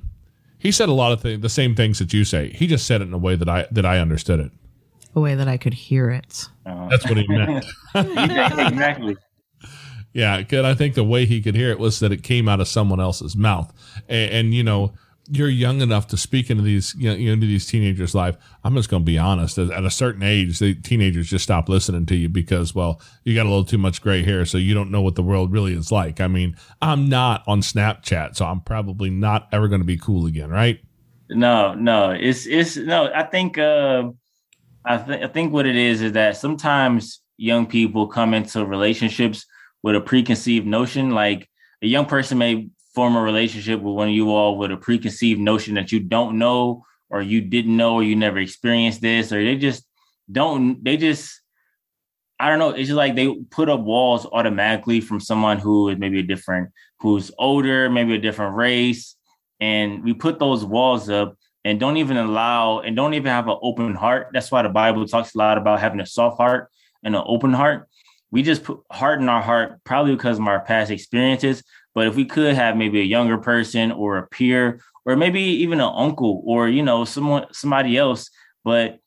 He 0.58 0.72
said 0.72 0.88
a 0.88 0.92
lot 0.94 1.12
of 1.12 1.20
things, 1.20 1.42
the 1.42 1.48
same 1.50 1.74
things 1.76 1.98
that 2.00 2.12
you 2.14 2.24
say. 2.24 2.50
He 2.50 2.66
just 2.66 2.86
said 2.86 3.02
it 3.02 3.04
in 3.08 3.12
a 3.12 3.18
way 3.18 3.36
that 3.36 3.48
I 3.50 3.66
that 3.70 3.84
I 3.84 3.98
understood 3.98 4.40
it. 4.40 4.50
A 5.18 5.20
way 5.20 5.34
that 5.34 5.48
I 5.48 5.56
could 5.56 5.74
hear 5.74 6.10
it. 6.10 6.48
Uh, 6.64 6.88
That's 6.88 7.04
what 7.04 7.16
he 7.16 7.26
meant. 7.26 7.64
exactly. 7.96 9.16
Yeah, 10.12 10.42
good. 10.42 10.64
I 10.64 10.74
think 10.74 10.94
the 10.94 11.02
way 11.02 11.26
he 11.26 11.42
could 11.42 11.56
hear 11.56 11.70
it 11.70 11.80
was 11.80 11.98
that 11.98 12.12
it 12.12 12.22
came 12.22 12.48
out 12.48 12.60
of 12.60 12.68
someone 12.68 13.00
else's 13.00 13.34
mouth, 13.34 13.72
and, 14.08 14.30
and 14.30 14.54
you 14.54 14.62
know, 14.62 14.92
you're 15.28 15.48
young 15.48 15.80
enough 15.80 16.06
to 16.08 16.16
speak 16.16 16.50
into 16.50 16.62
these, 16.62 16.94
you 16.96 17.10
know, 17.10 17.32
into 17.32 17.48
these 17.48 17.66
teenagers' 17.66 18.14
life. 18.14 18.36
I'm 18.62 18.76
just 18.76 18.88
going 18.88 19.02
to 19.02 19.06
be 19.06 19.18
honest. 19.18 19.58
At, 19.58 19.72
at 19.72 19.84
a 19.84 19.90
certain 19.90 20.22
age, 20.22 20.60
the 20.60 20.76
teenagers 20.76 21.28
just 21.28 21.42
stop 21.42 21.68
listening 21.68 22.06
to 22.06 22.14
you 22.14 22.28
because, 22.28 22.76
well, 22.76 23.02
you 23.24 23.34
got 23.34 23.46
a 23.46 23.48
little 23.48 23.64
too 23.64 23.76
much 23.76 24.00
gray 24.00 24.22
hair, 24.22 24.44
so 24.44 24.56
you 24.56 24.72
don't 24.72 24.92
know 24.92 25.02
what 25.02 25.16
the 25.16 25.22
world 25.24 25.50
really 25.50 25.74
is 25.74 25.90
like. 25.90 26.20
I 26.20 26.28
mean, 26.28 26.56
I'm 26.80 27.08
not 27.08 27.42
on 27.48 27.60
Snapchat, 27.60 28.36
so 28.36 28.46
I'm 28.46 28.60
probably 28.60 29.10
not 29.10 29.48
ever 29.50 29.66
going 29.66 29.80
to 29.80 29.84
be 29.84 29.98
cool 29.98 30.26
again, 30.26 30.50
right? 30.50 30.80
No, 31.28 31.74
no, 31.74 32.10
it's 32.10 32.46
it's 32.46 32.76
no. 32.76 33.10
I 33.12 33.24
think 33.24 33.58
uh, 33.58 34.10
I 34.88 34.96
think 34.96 35.22
I 35.22 35.28
think 35.28 35.52
what 35.52 35.66
it 35.66 35.76
is 35.76 36.00
is 36.00 36.12
that 36.12 36.38
sometimes 36.38 37.20
young 37.36 37.66
people 37.66 38.08
come 38.08 38.32
into 38.32 38.64
relationships 38.64 39.44
with 39.82 39.94
a 39.94 40.00
preconceived 40.00 40.66
notion. 40.66 41.10
Like 41.10 41.48
a 41.82 41.86
young 41.86 42.06
person 42.06 42.38
may 42.38 42.70
form 42.94 43.14
a 43.14 43.20
relationship 43.20 43.80
with 43.82 43.94
one 43.94 44.08
of 44.08 44.14
you 44.14 44.30
all 44.30 44.56
with 44.56 44.72
a 44.72 44.78
preconceived 44.78 45.40
notion 45.40 45.74
that 45.74 45.92
you 45.92 46.00
don't 46.00 46.38
know, 46.38 46.84
or 47.10 47.20
you 47.20 47.42
didn't 47.42 47.76
know, 47.76 47.96
or 47.96 48.02
you 48.02 48.16
never 48.16 48.38
experienced 48.38 49.02
this, 49.02 49.30
or 49.30 49.44
they 49.44 49.56
just 49.56 49.84
don't. 50.32 50.82
They 50.82 50.96
just 50.96 51.38
I 52.40 52.48
don't 52.48 52.58
know. 52.58 52.70
It's 52.70 52.88
just 52.88 52.96
like 52.96 53.14
they 53.14 53.34
put 53.50 53.68
up 53.68 53.80
walls 53.80 54.26
automatically 54.32 55.02
from 55.02 55.20
someone 55.20 55.58
who 55.58 55.90
is 55.90 55.98
maybe 55.98 56.20
a 56.20 56.22
different, 56.22 56.70
who's 57.00 57.30
older, 57.38 57.90
maybe 57.90 58.14
a 58.14 58.18
different 58.18 58.56
race 58.56 59.16
and 59.60 60.04
we 60.04 60.14
put 60.14 60.38
those 60.38 60.64
walls 60.64 61.10
up 61.10 61.36
and 61.68 61.78
don't 61.78 61.98
even 61.98 62.16
allow 62.16 62.80
and 62.80 62.96
don't 62.96 63.12
even 63.12 63.30
have 63.30 63.46
an 63.46 63.58
open 63.60 63.94
heart. 63.94 64.28
That's 64.32 64.50
why 64.50 64.62
the 64.62 64.70
Bible 64.70 65.06
talks 65.06 65.34
a 65.34 65.38
lot 65.38 65.58
about 65.58 65.80
having 65.80 66.00
a 66.00 66.06
soft 66.06 66.38
heart 66.38 66.70
and 67.02 67.14
an 67.14 67.22
open 67.26 67.52
heart. 67.52 67.86
We 68.30 68.42
just 68.42 68.64
put 68.64 68.80
heart 68.90 69.20
in 69.20 69.28
our 69.28 69.42
heart, 69.42 69.84
probably 69.84 70.14
because 70.14 70.38
of 70.38 70.46
our 70.46 70.60
past 70.60 70.90
experiences. 70.90 71.62
But 71.94 72.06
if 72.06 72.16
we 72.16 72.24
could 72.24 72.54
have 72.54 72.74
maybe 72.74 73.00
a 73.00 73.04
younger 73.04 73.36
person 73.36 73.92
or 73.92 74.16
a 74.16 74.26
peer, 74.26 74.80
or 75.04 75.14
maybe 75.14 75.42
even 75.42 75.78
an 75.78 75.92
uncle, 75.94 76.42
or 76.46 76.68
you 76.68 76.82
know, 76.82 77.04
someone 77.04 77.44
somebody 77.52 77.98
else. 77.98 78.30
But 78.64 79.00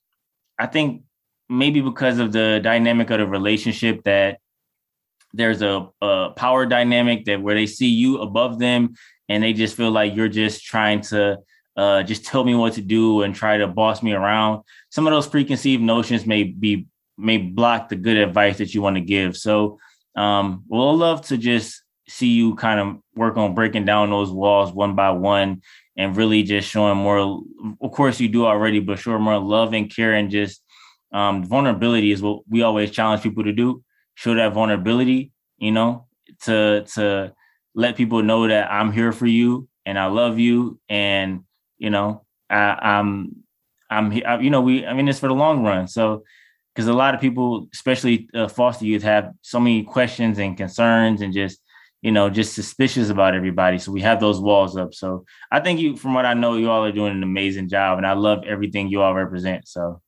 I 0.59 0.67
think 0.67 1.01
maybe 1.49 1.81
because 1.81 2.19
of 2.19 2.31
the 2.31 2.59
dynamic 2.61 3.09
of 3.09 3.17
the 3.17 3.25
relationship 3.25 4.03
that 4.03 4.37
there's 5.33 5.63
a, 5.63 5.87
a 5.99 6.29
power 6.35 6.67
dynamic 6.67 7.25
that 7.25 7.41
where 7.41 7.55
they 7.55 7.65
see 7.65 7.89
you 7.89 8.19
above 8.19 8.59
them 8.59 8.93
and 9.29 9.41
they 9.41 9.53
just 9.53 9.75
feel 9.75 9.89
like 9.89 10.15
you're 10.15 10.27
just 10.27 10.63
trying 10.63 11.01
to 11.01 11.37
uh, 11.81 12.03
just 12.03 12.25
tell 12.25 12.43
me 12.43 12.53
what 12.53 12.73
to 12.73 12.81
do 12.81 13.23
and 13.23 13.33
try 13.33 13.57
to 13.57 13.65
boss 13.65 14.03
me 14.03 14.13
around. 14.13 14.61
Some 14.91 15.07
of 15.07 15.11
those 15.11 15.27
preconceived 15.27 15.81
notions 15.81 16.27
may 16.27 16.43
be 16.43 16.85
may 17.17 17.39
block 17.39 17.89
the 17.89 17.95
good 17.95 18.17
advice 18.17 18.59
that 18.59 18.75
you 18.75 18.83
want 18.83 18.97
to 18.97 19.01
give. 19.01 19.35
So 19.35 19.79
um, 20.15 20.63
we'll 20.67 20.95
love 20.95 21.25
to 21.27 21.37
just 21.37 21.81
see 22.07 22.27
you 22.27 22.53
kind 22.53 22.79
of 22.79 22.97
work 23.15 23.35
on 23.35 23.55
breaking 23.55 23.85
down 23.85 24.11
those 24.11 24.29
walls 24.29 24.71
one 24.71 24.93
by 24.95 25.09
one 25.09 25.63
and 25.97 26.15
really 26.15 26.43
just 26.43 26.69
showing 26.69 26.97
more. 26.97 27.41
Of 27.81 27.91
course, 27.91 28.19
you 28.19 28.29
do 28.29 28.45
already, 28.45 28.79
but 28.79 28.99
show 28.99 29.17
more 29.17 29.39
love 29.39 29.73
and 29.73 29.89
care 29.89 30.13
and 30.13 30.29
just 30.29 30.61
um, 31.11 31.43
vulnerability 31.43 32.11
is 32.11 32.21
what 32.21 32.43
we 32.47 32.61
always 32.61 32.91
challenge 32.91 33.23
people 33.23 33.43
to 33.43 33.53
do. 33.53 33.83
Show 34.13 34.35
that 34.35 34.53
vulnerability, 34.53 35.31
you 35.57 35.71
know, 35.71 36.05
to 36.43 36.85
to 36.93 37.33
let 37.73 37.97
people 37.97 38.21
know 38.21 38.47
that 38.47 38.71
I'm 38.71 38.91
here 38.91 39.11
for 39.11 39.25
you 39.25 39.67
and 39.83 39.97
I 39.97 40.05
love 40.05 40.37
you 40.37 40.79
and 40.87 41.43
you 41.81 41.89
know 41.89 42.23
I, 42.49 42.77
I'm 42.81 43.09
I'm 43.89 44.11
he- 44.11 44.23
I- 44.23 44.39
you 44.39 44.49
know 44.49 44.61
we 44.61 44.85
I 44.85 44.93
mean 44.93 45.07
it's 45.09 45.19
for 45.19 45.27
the 45.27 45.33
long 45.45 45.63
run 45.63 45.87
so 45.87 46.23
because 46.73 46.87
a 46.87 46.93
lot 46.93 47.13
of 47.15 47.19
people 47.19 47.67
especially 47.73 48.29
uh, 48.33 48.47
foster 48.47 48.85
youth 48.85 49.03
have 49.03 49.31
so 49.41 49.59
many 49.59 49.83
questions 49.83 50.37
and 50.39 50.55
concerns 50.55 51.21
and 51.21 51.33
just 51.33 51.59
you 52.01 52.11
know 52.11 52.29
just 52.29 52.53
suspicious 52.53 53.09
about 53.09 53.35
everybody 53.35 53.77
so 53.79 53.91
we 53.91 54.01
have 54.01 54.19
those 54.19 54.39
walls 54.39 54.77
up 54.77 54.93
so 54.93 55.25
I 55.51 55.59
think 55.59 55.79
you 55.79 55.97
from 55.97 56.13
what 56.13 56.25
I 56.25 56.33
know 56.35 56.55
you 56.55 56.69
all 56.69 56.85
are 56.85 56.91
doing 56.91 57.13
an 57.17 57.23
amazing 57.23 57.67
job 57.67 57.97
and 57.97 58.05
I 58.07 58.13
love 58.13 58.43
everything 58.45 58.87
you 58.89 59.01
all 59.01 59.15
represent 59.15 59.67
so 59.67 60.01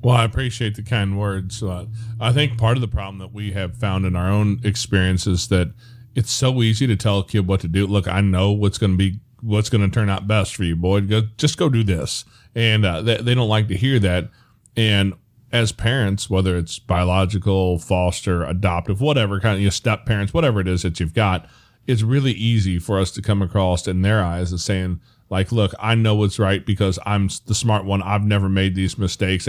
Well, 0.00 0.16
I 0.16 0.24
appreciate 0.24 0.76
the 0.76 0.82
kind 0.84 1.18
words. 1.18 1.60
Uh, 1.60 1.86
I 2.20 2.32
think 2.32 2.56
part 2.56 2.76
of 2.76 2.82
the 2.82 2.94
problem 2.98 3.18
that 3.18 3.32
we 3.32 3.50
have 3.52 3.76
found 3.76 4.06
in 4.06 4.14
our 4.14 4.30
own 4.30 4.60
experience 4.62 5.26
is 5.26 5.48
that 5.48 5.74
it's 6.14 6.30
so 6.30 6.62
easy 6.62 6.86
to 6.86 6.94
tell 6.96 7.18
a 7.18 7.24
kid 7.26 7.48
what 7.48 7.60
to 7.60 7.68
do. 7.68 7.84
Look, 7.84 8.06
I 8.06 8.20
know 8.20 8.52
what's 8.52 8.78
going 8.78 8.92
to 8.92 8.96
be 8.96 9.18
what's 9.40 9.70
going 9.70 9.88
to 9.88 9.94
turn 9.94 10.10
out 10.10 10.26
best 10.26 10.56
for 10.56 10.64
you, 10.64 10.76
boy. 10.76 11.02
Go, 11.02 11.22
just 11.36 11.56
go 11.56 11.68
do 11.68 11.84
this, 11.84 12.24
and 12.54 12.84
uh, 12.84 13.02
they, 13.02 13.16
they 13.18 13.34
don't 13.34 13.48
like 13.48 13.68
to 13.68 13.76
hear 13.76 13.98
that. 13.98 14.30
And 14.76 15.14
as 15.52 15.72
parents, 15.72 16.28
whether 16.28 16.56
it's 16.56 16.78
biological, 16.78 17.78
foster, 17.78 18.44
adoptive, 18.44 19.00
whatever 19.00 19.40
kind 19.40 19.54
of 19.54 19.60
you 19.60 19.66
know, 19.66 19.70
step 19.70 20.06
parents, 20.06 20.34
whatever 20.34 20.60
it 20.60 20.68
is 20.68 20.82
that 20.82 21.00
you've 21.00 21.14
got, 21.14 21.48
it's 21.86 22.02
really 22.02 22.32
easy 22.32 22.78
for 22.78 22.98
us 22.98 23.10
to 23.12 23.22
come 23.22 23.40
across 23.40 23.88
in 23.88 24.02
their 24.02 24.22
eyes 24.22 24.52
as 24.52 24.62
saying, 24.62 25.00
like, 25.30 25.52
look, 25.52 25.74
I 25.78 25.94
know 25.94 26.14
what's 26.14 26.38
right 26.38 26.64
because 26.64 26.98
I'm 27.04 27.28
the 27.46 27.54
smart 27.54 27.84
one. 27.84 28.02
I've 28.02 28.24
never 28.24 28.48
made 28.48 28.74
these 28.74 28.98
mistakes. 28.98 29.48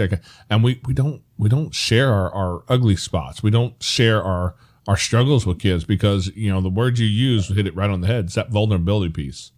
And 0.50 0.64
we, 0.64 0.80
we 0.86 0.94
don't, 0.94 1.22
we 1.38 1.48
don't 1.48 1.74
share 1.74 2.12
our, 2.12 2.32
our 2.34 2.64
ugly 2.68 2.96
spots. 2.96 3.42
We 3.42 3.50
don't 3.50 3.82
share 3.82 4.22
our, 4.22 4.54
our 4.86 4.96
struggles 4.96 5.46
with 5.46 5.58
kids 5.58 5.84
because, 5.84 6.28
you 6.34 6.50
know, 6.50 6.60
the 6.60 6.68
words 6.68 7.00
you 7.00 7.06
use 7.06 7.48
hit 7.48 7.66
it 7.66 7.74
right 7.76 7.90
on 7.90 8.00
the 8.02 8.06
head. 8.06 8.26
It's 8.26 8.34
that 8.34 8.50
vulnerability 8.50 9.12
piece. 9.12 9.52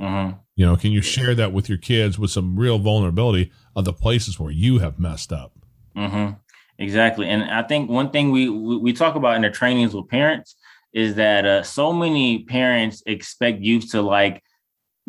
Mhm. 0.00 0.38
You 0.56 0.64
know, 0.64 0.76
can 0.76 0.90
you 0.90 1.02
share 1.02 1.34
that 1.34 1.52
with 1.52 1.68
your 1.68 1.76
kids 1.78 2.18
with 2.18 2.30
some 2.30 2.58
real 2.58 2.78
vulnerability 2.78 3.52
of 3.74 3.84
the 3.84 3.92
places 3.92 4.40
where 4.40 4.50
you 4.50 4.78
have 4.78 4.98
messed 4.98 5.32
up? 5.32 5.52
hmm 5.94 6.30
Exactly, 6.78 7.26
and 7.26 7.42
I 7.44 7.62
think 7.62 7.88
one 7.88 8.10
thing 8.10 8.30
we 8.30 8.50
we 8.50 8.76
we 8.76 8.92
talk 8.92 9.14
about 9.14 9.36
in 9.36 9.42
the 9.42 9.50
trainings 9.50 9.94
with 9.94 10.08
parents 10.08 10.56
is 10.92 11.14
that 11.14 11.46
uh, 11.46 11.62
so 11.62 11.92
many 11.92 12.44
parents 12.44 13.02
expect 13.06 13.62
youth 13.62 13.90
to 13.92 14.02
like 14.02 14.42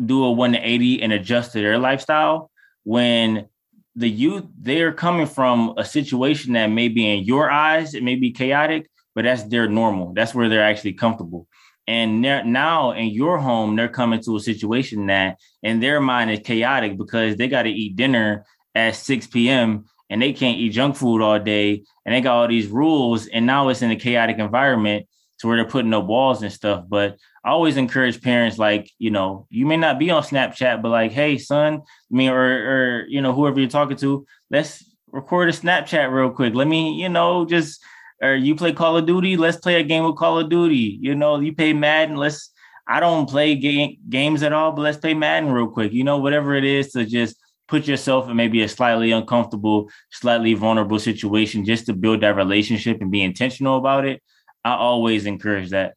do 0.04 0.24
a 0.24 0.32
180 0.32 1.02
and 1.02 1.12
adjust 1.12 1.52
to 1.52 1.60
their 1.60 1.78
lifestyle 1.78 2.50
when 2.84 3.48
the 3.96 4.08
youth 4.08 4.44
they're 4.60 4.92
coming 4.92 5.26
from 5.26 5.74
a 5.76 5.84
situation 5.84 6.52
that 6.52 6.68
may 6.68 6.88
be 6.88 7.06
in 7.06 7.24
your 7.24 7.50
eyes 7.50 7.94
it 7.94 8.02
may 8.02 8.14
be 8.14 8.30
chaotic 8.30 8.88
but 9.14 9.24
that's 9.24 9.42
their 9.44 9.68
normal 9.68 10.14
that's 10.14 10.34
where 10.34 10.48
they're 10.48 10.62
actually 10.62 10.92
comfortable 10.92 11.47
and 11.88 12.20
now 12.20 12.92
in 12.92 13.06
your 13.06 13.38
home 13.38 13.74
they're 13.74 13.88
coming 13.88 14.22
to 14.22 14.36
a 14.36 14.40
situation 14.40 15.06
that 15.06 15.38
in 15.62 15.80
their 15.80 16.00
mind 16.00 16.30
is 16.30 16.40
chaotic 16.44 16.96
because 16.96 17.36
they 17.36 17.48
got 17.48 17.62
to 17.62 17.70
eat 17.70 17.96
dinner 17.96 18.44
at 18.74 18.94
6 18.94 19.26
p.m 19.28 19.86
and 20.10 20.22
they 20.22 20.32
can't 20.32 20.58
eat 20.58 20.70
junk 20.70 20.94
food 20.96 21.22
all 21.22 21.40
day 21.40 21.82
and 22.04 22.14
they 22.14 22.20
got 22.20 22.36
all 22.36 22.48
these 22.48 22.68
rules 22.68 23.26
and 23.26 23.46
now 23.46 23.68
it's 23.68 23.82
in 23.82 23.90
a 23.90 23.96
chaotic 23.96 24.38
environment 24.38 25.06
to 25.38 25.46
where 25.46 25.56
they're 25.56 25.70
putting 25.70 25.94
up 25.94 26.04
walls 26.04 26.42
and 26.42 26.52
stuff. 26.52 26.84
But 26.88 27.16
i 27.44 27.50
always 27.50 27.76
encourage 27.76 28.20
parents 28.20 28.58
like 28.58 28.90
you 28.98 29.10
know 29.10 29.46
you 29.48 29.64
may 29.64 29.76
not 29.76 29.98
be 29.98 30.10
on 30.10 30.22
snapchat 30.22 30.82
but 30.82 30.90
like 30.90 31.12
hey 31.12 31.38
son 31.38 31.74
I 31.74 32.14
mean 32.14 32.28
or 32.30 32.42
or 32.72 33.06
you 33.08 33.22
know 33.22 33.32
whoever 33.32 33.60
you're 33.60 33.68
talking 33.70 33.96
to 33.98 34.26
let's 34.50 34.84
record 35.12 35.48
a 35.48 35.52
snapchat 35.52 36.12
real 36.12 36.30
quick. 36.30 36.54
Let 36.54 36.68
me 36.68 37.00
you 37.00 37.08
know 37.08 37.44
just 37.44 37.82
or 38.22 38.34
you 38.34 38.54
play 38.54 38.72
call 38.72 38.96
of 38.96 39.06
duty 39.06 39.36
let's 39.36 39.56
play 39.56 39.80
a 39.80 39.82
game 39.82 40.04
of 40.04 40.16
call 40.16 40.38
of 40.38 40.48
duty 40.48 40.98
you 41.00 41.14
know 41.14 41.38
you 41.40 41.54
play 41.54 41.72
madden 41.72 42.16
let's 42.16 42.50
i 42.86 43.00
don't 43.00 43.28
play 43.28 43.54
ga- 43.54 43.98
games 44.08 44.42
at 44.42 44.52
all 44.52 44.72
but 44.72 44.82
let's 44.82 44.98
play 44.98 45.14
madden 45.14 45.52
real 45.52 45.68
quick 45.68 45.92
you 45.92 46.04
know 46.04 46.18
whatever 46.18 46.54
it 46.54 46.64
is 46.64 46.90
to 46.92 47.04
just 47.04 47.36
put 47.68 47.86
yourself 47.86 48.28
in 48.28 48.36
maybe 48.36 48.62
a 48.62 48.68
slightly 48.68 49.12
uncomfortable, 49.12 49.90
slightly 50.10 50.54
vulnerable 50.54 50.98
situation 50.98 51.64
just 51.64 51.86
to 51.86 51.92
build 51.92 52.22
that 52.22 52.34
relationship 52.34 53.00
and 53.00 53.10
be 53.10 53.22
intentional 53.22 53.76
about 53.76 54.04
it. 54.04 54.22
I 54.64 54.74
always 54.74 55.26
encourage 55.26 55.70
that. 55.70 55.94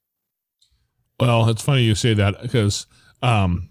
Well, 1.20 1.50
it's 1.50 1.62
funny 1.62 1.84
you 1.84 1.96
say 1.96 2.14
that 2.14 2.42
because 2.42 2.88
um, 3.24 3.70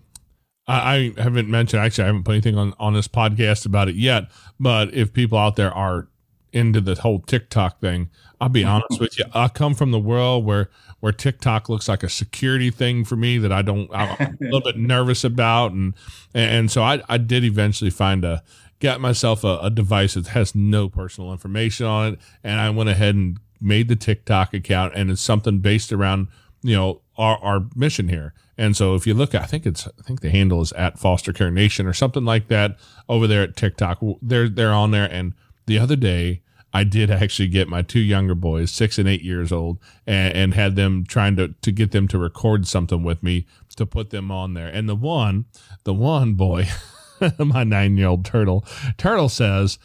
I, 0.66 1.12
I 1.16 1.22
haven't 1.22 1.48
mentioned 1.48 1.82
actually 1.82 2.05
I 2.05 2.07
haven't 2.09 2.24
put 2.24 2.32
anything 2.32 2.57
on 2.57 2.74
on 2.78 2.94
this 2.94 3.09
podcast 3.09 3.66
about 3.66 3.88
it 3.88 3.96
yet. 3.96 4.24
But 4.59 4.94
if 4.94 5.12
people 5.12 5.38
out 5.38 5.57
there 5.57 5.72
are 5.72 6.09
into 6.53 6.80
the 6.80 6.94
whole 6.94 7.20
TikTok 7.20 7.80
thing, 7.80 8.11
I'll 8.41 8.49
be 8.49 8.64
honest 8.64 9.01
with 9.01 9.18
you. 9.18 9.26
I 9.34 9.49
come 9.49 9.74
from 9.74 9.91
the 9.91 9.99
world 9.99 10.45
where 10.45 10.70
where 11.01 11.12
TikTok 11.12 11.68
looks 11.68 11.88
like 11.88 12.03
a 12.03 12.09
security 12.09 12.70
thing 12.70 13.05
for 13.05 13.16
me 13.16 13.38
that 13.38 13.53
I 13.53 13.62
don't. 13.62 13.91
I'm 13.93 14.11
a 14.20 14.36
little 14.41 14.62
bit 14.62 14.76
nervous 14.76 15.24
about, 15.24 15.72
and 15.72 15.95
and 16.34 16.70
so 16.70 16.82
I 16.82 17.03
I 17.09 17.18
did 17.18 17.45
eventually 17.45 17.91
find 17.91 18.24
a 18.24 18.43
got 18.80 19.01
myself 19.01 19.45
a, 19.45 19.59
a 19.62 19.70
device 19.70 20.14
that 20.14 20.28
has 20.28 20.55
no 20.55 20.88
personal 20.88 21.32
information 21.32 21.86
on 21.86 22.14
it, 22.14 22.20
and 22.43 22.59
I 22.59 22.70
went 22.70 22.88
ahead 22.88 23.14
and 23.14 23.38
made 23.61 23.88
the 23.88 23.97
TikTok 23.97 24.55
account 24.55 24.95
and 24.97 25.11
it's 25.11 25.20
something 25.20 25.59
based 25.59 25.93
around, 25.93 26.28
you 26.62 26.74
know, 26.74 27.03
our, 27.18 27.38
our 27.38 27.66
mission 27.76 28.09
here. 28.09 28.32
And 28.57 28.76
so 28.76 28.95
if 28.95 29.07
you 29.07 29.14
look, 29.14 29.34
I 29.34 29.45
think 29.45 29.66
it's, 29.66 29.86
I 29.86 30.03
think 30.03 30.20
the 30.20 30.30
handle 30.30 30.61
is 30.61 30.72
at 30.72 30.99
Foster 30.99 31.32
Care 31.32 31.51
Nation 31.51 31.86
or 31.86 31.93
something 31.93 32.24
like 32.24 32.49
that 32.49 32.78
over 33.09 33.26
there 33.26 33.43
at 33.43 33.57
TikTok. 33.57 34.03
They're, 34.22 34.49
they're 34.49 34.72
on 34.72 34.91
there. 34.91 35.11
And 35.11 35.34
the 35.66 35.78
other 35.78 35.97
day, 35.97 36.43
I 36.73 36.85
did 36.85 37.11
actually 37.11 37.49
get 37.49 37.68
my 37.68 37.83
two 37.83 38.01
younger 38.01 38.35
boys, 38.35 38.71
six 38.71 38.99
and 38.99 39.09
eight 39.09 39.23
years 39.23 39.51
old, 39.51 39.79
and, 40.07 40.35
and 40.35 40.55
had 40.55 40.77
them 40.77 41.05
trying 41.07 41.37
to, 41.37 41.49
to 41.49 41.73
get 41.73 41.91
them 41.91 42.07
to 42.09 42.18
record 42.18 42.66
something 42.66 43.03
with 43.03 43.23
me 43.23 43.47
to 43.77 43.87
put 43.87 44.11
them 44.11 44.31
on 44.31 44.55
there. 44.55 44.68
And 44.68 44.89
the 44.89 44.95
one, 44.95 45.47
the 45.85 45.95
one 45.95 46.35
boy, 46.35 46.68
my 47.39 47.64
nine 47.64 47.97
year 47.97 48.09
old 48.09 48.25
turtle, 48.25 48.64
turtle 48.97 49.29
says, 49.29 49.79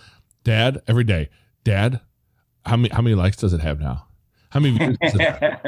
Dad, 0.44 0.82
every 0.88 1.04
day, 1.04 1.30
Dad, 1.64 2.02
how 2.66 2.78
many 2.78 2.94
how 2.94 3.02
many 3.02 3.16
likes 3.16 3.38
does 3.38 3.54
it 3.54 3.62
have 3.62 3.80
now? 3.80 4.08
How 4.50 4.60
many 4.60 4.78
views 4.78 4.98
does 5.02 5.16
it 5.16 5.22
have? 5.22 5.62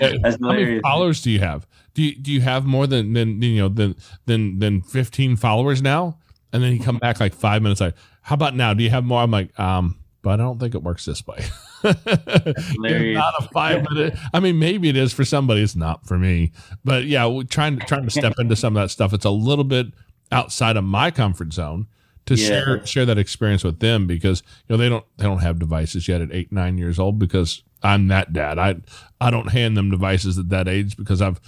That's 0.22 0.36
how 0.42 0.52
many 0.52 0.80
followers 0.80 1.22
do 1.22 1.30
you 1.30 1.40
have? 1.40 1.66
Do 1.94 2.02
you, 2.02 2.16
do 2.16 2.32
you 2.32 2.40
have 2.40 2.64
more 2.64 2.86
than 2.86 3.12
than 3.12 3.40
you 3.42 3.60
know 3.60 3.68
than 3.68 3.96
than 4.26 4.58
than 4.58 4.82
fifteen 4.82 5.36
followers 5.36 5.82
now? 5.82 6.18
And 6.52 6.62
then 6.62 6.72
he 6.72 6.78
come 6.78 6.98
back 6.98 7.20
like 7.20 7.34
five 7.34 7.62
minutes 7.62 7.80
like, 7.80 7.94
how 8.22 8.34
about 8.34 8.54
now? 8.54 8.74
Do 8.74 8.82
you 8.82 8.90
have 8.90 9.04
more? 9.04 9.20
I'm 9.20 9.30
like, 9.30 9.58
um, 9.58 9.98
but 10.24 10.30
I 10.40 10.42
don't 10.42 10.58
think 10.58 10.74
it 10.74 10.82
works 10.82 11.04
this 11.04 11.24
way. 11.26 11.44
Not 11.84 13.34
a 13.38 13.48
five 13.52 13.84
minute. 13.90 14.16
I 14.32 14.40
mean, 14.40 14.58
maybe 14.58 14.88
it 14.88 14.96
is 14.96 15.12
for 15.12 15.24
somebody. 15.24 15.62
It's 15.62 15.76
not 15.76 16.06
for 16.06 16.18
me. 16.18 16.50
But 16.84 17.04
yeah, 17.04 17.26
we're 17.26 17.44
trying 17.44 17.78
to 17.78 17.86
trying 17.86 18.04
to 18.04 18.10
step 18.18 18.34
into 18.38 18.56
some 18.56 18.76
of 18.76 18.82
that 18.82 18.88
stuff. 18.90 19.12
It's 19.12 19.24
a 19.24 19.30
little 19.30 19.64
bit 19.64 19.88
outside 20.32 20.76
of 20.76 20.84
my 20.84 21.10
comfort 21.10 21.52
zone 21.52 21.86
to 22.26 22.34
Yeah. 22.34 22.46
share 22.46 22.86
share 22.86 23.06
that 23.06 23.18
experience 23.18 23.62
with 23.62 23.78
them 23.80 24.06
because 24.06 24.42
you 24.66 24.74
know 24.74 24.76
they 24.82 24.88
don't 24.88 25.04
they 25.18 25.24
don't 25.24 25.40
have 25.42 25.58
devices 25.58 26.08
yet 26.08 26.20
at 26.20 26.32
eight 26.32 26.50
nine 26.50 26.78
years 26.78 26.98
old 26.98 27.18
because 27.18 27.62
I'm 27.82 28.08
that 28.08 28.32
dad. 28.32 28.58
I 28.58 28.76
I 29.20 29.30
don't 29.30 29.48
hand 29.50 29.76
them 29.76 29.90
devices 29.90 30.38
at 30.38 30.48
that 30.48 30.66
age 30.68 30.96
because 30.96 31.20
I've 31.20 31.40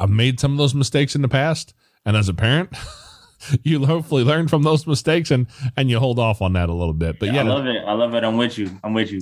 I've 0.00 0.10
made 0.10 0.40
some 0.40 0.52
of 0.52 0.58
those 0.58 0.74
mistakes 0.74 1.14
in 1.14 1.22
the 1.22 1.28
past, 1.28 1.74
and 2.04 2.16
as 2.16 2.28
a 2.28 2.34
parent. 2.34 2.70
You 3.62 3.84
hopefully 3.86 4.24
learn 4.24 4.48
from 4.48 4.62
those 4.62 4.86
mistakes 4.86 5.30
and 5.30 5.46
and 5.76 5.90
you 5.90 5.98
hold 5.98 6.18
off 6.18 6.40
on 6.42 6.52
that 6.54 6.68
a 6.68 6.74
little 6.74 6.94
bit. 6.94 7.18
But 7.18 7.32
yeah, 7.32 7.40
I 7.40 7.44
love 7.44 7.66
it. 7.66 7.82
I 7.86 7.92
love 7.92 8.14
it. 8.14 8.24
I'm 8.24 8.36
with 8.36 8.56
you. 8.58 8.70
I'm 8.84 8.94
with 8.94 9.10
you. 9.12 9.20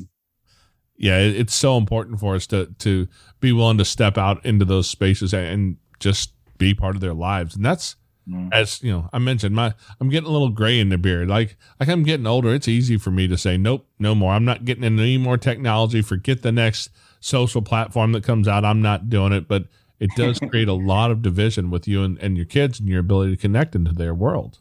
yeah, 0.97 1.19
it- 1.19 1.37
it's 1.37 1.55
so 1.55 1.77
important 1.77 2.21
for 2.21 2.35
us 2.35 2.47
to 2.49 2.67
to 2.79 3.09
be 3.41 3.53
willing 3.53 3.79
to 3.79 3.85
step 3.85 4.17
out 4.19 4.45
into 4.47 4.65
those 4.65 4.89
spaces 4.89 5.35
and, 5.35 5.47
and 5.47 5.77
just 6.01 6.33
be 6.59 6.75
part 6.75 6.95
of 6.95 7.01
their 7.01 7.15
lives. 7.15 7.57
And 7.57 7.65
that's 7.65 7.97
Mm. 8.27 8.49
as 8.55 8.83
you 8.83 8.91
know, 8.91 9.11
I 9.12 9.19
mentioned 9.19 9.55
my 9.55 9.75
I'm 10.01 10.09
getting 10.09 10.29
a 10.31 10.33
little 10.33 10.49
gray 10.49 10.81
in 10.81 10.89
the 10.89 10.97
beard. 10.97 11.29
Like 11.29 11.59
like 11.79 11.91
I'm 11.91 12.05
getting 12.05 12.27
older, 12.27 12.55
it's 12.55 12.67
easy 12.69 12.97
for 12.97 13.11
me 13.11 13.29
to 13.29 13.37
say, 13.37 13.59
Nope, 13.59 13.87
no 13.99 14.15
more. 14.15 14.33
I'm 14.33 14.47
not 14.47 14.65
getting 14.65 14.83
into 14.83 15.03
any 15.03 15.19
more 15.19 15.37
technology. 15.37 16.01
Forget 16.01 16.41
the 16.41 16.51
next 16.51 16.89
social 17.21 17.61
platform 17.61 18.12
that 18.12 18.25
comes 18.25 18.49
out. 18.49 18.65
I'm 18.65 18.81
not 18.81 19.11
doing 19.11 19.33
it. 19.35 19.47
But 19.47 19.67
it 20.05 20.11
does 20.17 20.39
create 20.51 20.69
a 20.69 20.75
lot 20.75 21.11
of 21.11 21.23
division 21.23 21.71
with 21.71 21.89
you 21.89 22.03
and, 22.03 22.19
and 22.19 22.37
your 22.37 22.45
kids 22.45 22.79
and 22.79 22.89
your 22.89 23.01
ability 23.01 23.35
to 23.35 23.41
connect 23.41 23.75
into 23.75 23.91
their 23.93 24.15
world. 24.15 24.59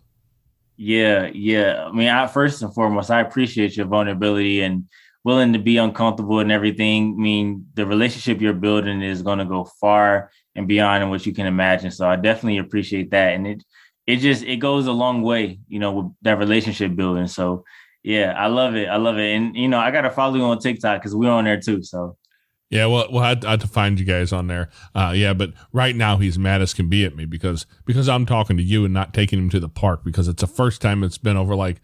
Yeah, 0.77 1.29
yeah. 1.33 1.85
I 1.85 1.91
mean, 1.91 2.07
I 2.07 2.27
first 2.27 2.61
and 2.61 2.73
foremost, 2.73 3.11
I 3.11 3.19
appreciate 3.19 3.75
your 3.75 3.85
vulnerability 3.85 4.61
and 4.61 4.85
willing 5.25 5.51
to 5.51 5.59
be 5.59 5.75
uncomfortable 5.77 6.39
and 6.39 6.51
everything. 6.51 7.15
I 7.17 7.21
mean, 7.21 7.67
the 7.73 7.85
relationship 7.85 8.39
you're 8.39 8.53
building 8.53 9.01
is 9.01 9.21
going 9.21 9.39
to 9.39 9.45
go 9.45 9.65
far 9.65 10.31
and 10.55 10.65
beyond 10.65 11.09
what 11.09 11.25
you 11.25 11.33
can 11.33 11.45
imagine. 11.45 11.91
So 11.91 12.07
I 12.07 12.15
definitely 12.15 12.59
appreciate 12.59 13.11
that, 13.11 13.33
and 13.33 13.45
it 13.45 13.63
it 14.07 14.17
just 14.17 14.43
it 14.43 14.57
goes 14.57 14.87
a 14.87 14.93
long 14.93 15.23
way, 15.23 15.59
you 15.67 15.79
know, 15.79 15.91
with 15.91 16.11
that 16.21 16.37
relationship 16.39 16.95
building. 16.95 17.27
So 17.27 17.65
yeah, 18.01 18.33
I 18.37 18.47
love 18.47 18.75
it. 18.75 18.87
I 18.87 18.95
love 18.95 19.17
it, 19.17 19.35
and 19.35 19.55
you 19.57 19.67
know, 19.67 19.79
I 19.79 19.91
gotta 19.91 20.09
follow 20.09 20.35
you 20.35 20.43
on 20.43 20.59
TikTok 20.59 21.01
because 21.01 21.13
we're 21.13 21.29
on 21.29 21.43
there 21.43 21.59
too. 21.59 21.83
So 21.83 22.15
Yeah, 22.73 22.87
well, 22.87 23.07
well, 23.11 23.23
I 23.23 23.29
had, 23.29 23.45
I 23.45 23.51
had 23.51 23.61
to 23.61 23.67
find 23.67 23.99
you 23.99 24.05
guys 24.05 24.33
on 24.33 24.47
there. 24.47 24.69
Uh, 24.95 25.13
yeah, 25.15 25.33
but 25.33 25.53
right 25.71 25.95
now 25.95 26.17
he's 26.17 26.39
mad 26.39 26.61
as 26.61 26.73
can 26.73 26.89
be 26.89 27.05
at 27.05 27.15
me 27.15 27.25
because 27.25 27.67
because 27.85 28.09
I'm 28.09 28.25
talking 28.25 28.57
to 28.57 28.63
you 28.63 28.83
and 28.83 28.93
not 28.93 29.13
taking 29.13 29.37
him 29.37 29.49
to 29.51 29.59
the 29.59 29.69
park 29.69 30.03
because 30.03 30.27
it's 30.27 30.41
the 30.41 30.47
first 30.47 30.81
time 30.81 31.03
it's 31.03 31.19
been 31.19 31.37
over 31.37 31.55
like 31.55 31.81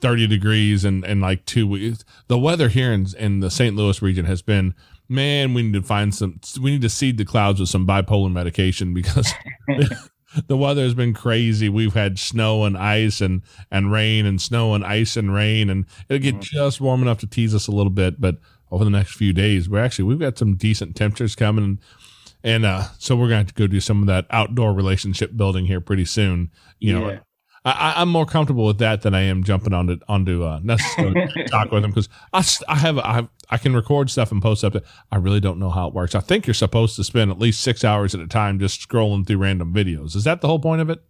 30 0.00 0.26
degrees 0.26 0.84
and 0.84 1.04
and 1.04 1.20
like 1.20 1.44
two 1.44 1.66
weeks. 1.66 2.04
The 2.28 2.38
weather 2.38 2.68
here 2.68 2.90
in 2.90 3.06
in 3.18 3.40
the 3.40 3.50
St. 3.50 3.76
Louis 3.76 4.00
region 4.00 4.24
has 4.24 4.40
been 4.40 4.74
man. 5.10 5.52
We 5.52 5.62
need 5.62 5.74
to 5.74 5.82
find 5.82 6.14
some. 6.14 6.40
We 6.60 6.70
need 6.70 6.82
to 6.82 6.88
seed 6.88 7.18
the 7.18 7.26
clouds 7.26 7.60
with 7.60 7.68
some 7.68 7.86
bipolar 7.86 8.32
medication 8.32 8.94
because. 8.94 9.32
The 10.46 10.56
weather 10.56 10.82
has 10.82 10.94
been 10.94 11.12
crazy. 11.12 11.68
We've 11.68 11.92
had 11.92 12.16
snow 12.16 12.64
and 12.64 12.78
ice 12.78 13.20
and, 13.20 13.42
and 13.68 13.90
rain 13.90 14.26
and 14.26 14.40
snow 14.40 14.74
and 14.74 14.84
ice 14.84 15.16
and 15.16 15.34
rain 15.34 15.68
and 15.68 15.86
it'll 16.08 16.22
get 16.22 16.38
just 16.38 16.80
warm 16.80 17.02
enough 17.02 17.18
to 17.18 17.26
tease 17.26 17.52
us 17.52 17.66
a 17.66 17.72
little 17.72 17.90
bit. 17.90 18.20
But 18.20 18.36
over 18.70 18.84
the 18.84 18.90
next 18.90 19.14
few 19.14 19.32
days, 19.32 19.68
we're 19.68 19.82
actually 19.82 20.04
we've 20.04 20.18
got 20.18 20.38
some 20.38 20.54
decent 20.54 20.96
temperatures 20.96 21.34
coming, 21.34 21.78
and, 22.42 22.64
uh, 22.64 22.84
so 22.98 23.16
we're 23.16 23.28
going 23.28 23.46
to 23.46 23.54
go 23.54 23.66
do 23.66 23.80
some 23.80 24.00
of 24.00 24.06
that 24.06 24.26
outdoor 24.30 24.72
relationship 24.72 25.36
building 25.36 25.66
here 25.66 25.80
pretty 25.80 26.04
soon. 26.04 26.50
You 26.78 26.98
know, 26.98 27.10
Yeah. 27.10 27.18
I, 27.62 27.94
I'm 27.98 28.08
more 28.08 28.24
comfortable 28.24 28.64
with 28.64 28.78
that 28.78 29.02
than 29.02 29.14
I 29.14 29.20
am 29.22 29.44
jumping 29.44 29.74
on 29.74 29.90
onto 29.90 30.04
onto 30.08 30.44
uh, 30.44 30.60
necessarily 30.62 31.26
talk 31.48 31.70
with 31.70 31.82
them 31.82 31.90
because 31.90 32.08
I, 32.32 32.40
have 32.40 32.62
I 32.68 32.74
have, 32.76 32.98
I 32.98 33.28
I 33.50 33.58
can 33.58 33.74
record 33.74 34.10
stuff 34.10 34.32
and 34.32 34.40
post 34.40 34.64
up. 34.64 34.76
It. 34.76 34.84
I 35.10 35.16
really 35.16 35.40
don't 35.40 35.58
know 35.58 35.70
how 35.70 35.88
it 35.88 35.94
works. 35.94 36.14
I 36.14 36.20
think 36.20 36.46
you're 36.46 36.54
supposed 36.54 36.96
to 36.96 37.04
spend 37.04 37.30
at 37.30 37.38
least 37.38 37.60
six 37.60 37.84
hours 37.84 38.14
at 38.14 38.20
a 38.20 38.26
time 38.26 38.58
just 38.58 38.88
scrolling 38.88 39.26
through 39.26 39.38
random 39.38 39.74
videos. 39.74 40.16
Is 40.16 40.24
that 40.24 40.40
the 40.40 40.48
whole 40.48 40.60
point 40.60 40.80
of 40.80 40.88
it? 40.88 41.00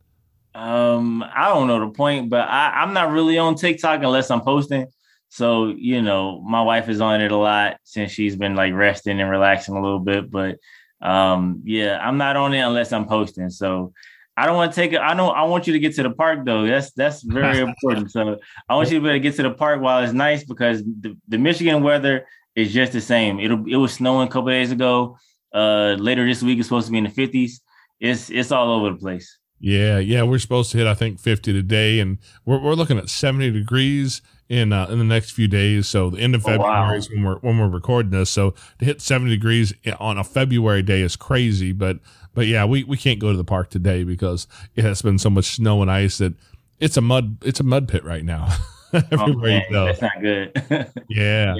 Um, 0.55 1.23
I 1.23 1.49
don't 1.49 1.69
know 1.69 1.79
the 1.79 1.91
point, 1.91 2.31
but 2.31 2.49
I, 2.49 2.83
I'm 2.83 2.93
not 2.93 3.13
really 3.13 3.39
on 3.39 3.55
TikTok 3.55 4.03
unless 4.03 4.31
I'm 4.31 4.41
posting. 4.41 4.87
So, 5.31 5.69
you 5.69 6.03
know, 6.03 6.43
my 6.43 6.61
wife 6.61 6.89
is 6.89 7.01
on 7.01 7.21
it 7.21 7.31
a 7.31 7.37
lot 7.37 7.79
since 7.85 8.11
she's 8.11 8.35
been 8.37 8.57
like 8.57 8.75
resting 8.75 9.21
and 9.21 9.31
relaxing 9.31 9.77
a 9.77 9.81
little 9.81 10.01
bit. 10.01 10.29
But 10.29 10.59
um, 11.01 11.63
yeah, 11.65 11.99
I'm 11.99 12.19
not 12.19 12.37
on 12.37 12.53
it 12.53 12.59
unless 12.59 12.93
I'm 12.93 13.07
posting. 13.07 13.49
So 13.49 13.93
I 14.37 14.45
don't 14.47 14.57
want 14.57 14.73
to 14.73 14.77
take 14.77 14.93
it. 14.93 14.99
I 14.99 15.15
know 15.15 15.31
I 15.31 15.45
want 15.45 15.69
you 15.69 15.73
to 15.73 15.79
get 15.79 15.95
to 15.97 16.03
the 16.03 16.11
park 16.11 16.41
though. 16.45 16.67
That's 16.67 16.91
that's 16.93 17.23
very 17.23 17.61
important. 17.69 18.11
So 18.11 18.39
I 18.69 18.75
want 18.75 18.91
you 18.91 18.99
to 18.99 19.03
be 19.03 19.09
able 19.09 19.17
to 19.17 19.21
get 19.21 19.37
to 19.37 19.45
the 19.45 19.53
park 19.53 19.81
while 19.81 20.03
it's 20.03 20.13
nice 20.13 20.43
because 20.45 20.83
the, 20.83 21.17
the 21.29 21.39
Michigan 21.39 21.83
weather 21.83 22.27
is 22.57 22.73
just 22.73 22.93
the 22.93 23.01
same. 23.01 23.39
It'll 23.39 23.65
it 23.69 23.77
was 23.77 23.93
snowing 23.93 24.27
a 24.27 24.31
couple 24.31 24.49
days 24.49 24.73
ago. 24.73 25.17
Uh 25.55 25.95
later 25.99 26.27
this 26.27 26.43
week 26.43 26.59
it's 26.59 26.69
supposed 26.69 26.87
to 26.87 26.93
be 26.93 26.99
in 26.99 27.05
the 27.05 27.11
50s. 27.11 27.61
It's 28.01 28.31
it's 28.31 28.51
all 28.51 28.71
over 28.71 28.91
the 28.91 28.97
place. 28.97 29.39
Yeah, 29.61 29.99
yeah, 29.99 30.23
we're 30.23 30.39
supposed 30.39 30.73
to 30.73 30.79
hit 30.79 30.87
I 30.87 30.95
think 30.95 31.21
50 31.21 31.53
today, 31.53 32.01
and 32.01 32.19
we're, 32.47 32.61
we're 32.61 32.75
looking 32.75 32.97
at 32.97 33.11
70 33.11 33.51
degrees 33.51 34.23
in 34.51 34.73
uh, 34.73 34.87
in 34.91 34.99
the 34.99 35.05
next 35.05 35.31
few 35.31 35.49
days. 35.49 35.89
So 35.89 36.11
the 36.11 36.19
end 36.21 36.35
of 36.35 36.45
Oh, 36.47 36.59
wow. 36.59 36.73
February 36.83 36.99
is 36.99 37.09
when 37.11 37.23
we're 37.25 37.37
when 37.37 37.59
we're 37.59 37.69
recording 37.69 38.11
this. 38.11 38.29
So 38.29 38.51
to 38.81 38.85
hit 38.85 39.01
70 39.01 39.31
degrees 39.31 39.73
on 39.99 40.19
a 40.19 40.25
February 40.25 40.83
day 40.83 41.01
is 41.01 41.17
crazy. 41.17 41.73
But 41.73 42.01
but 42.35 42.47
yeah, 42.47 42.65
we, 42.65 42.85
we 42.85 42.97
can't 42.97 43.19
go 43.19 43.31
to 43.31 43.37
the 43.37 43.45
park 43.45 43.71
today 43.71 44.05
because 44.05 44.47
it 44.75 44.85
has 44.85 45.01
been 45.03 45.19
so 45.19 45.31
much 45.31 45.47
snow 45.57 45.81
and 45.83 45.91
ice 45.91 46.19
that 46.19 46.35
it's 46.81 46.97
a 46.97 47.01
mud 47.01 47.39
it's 47.43 47.61
a 47.61 47.65
mud 47.65 47.89
pit 47.89 48.05
right 48.05 48.25
now. 48.25 48.49
Oh, 48.93 49.01
Everywhere 49.13 49.63
go. 49.71 49.85
that's 49.85 50.03
not 50.03 50.21
good. 50.21 50.53
Yeah. 51.09 51.55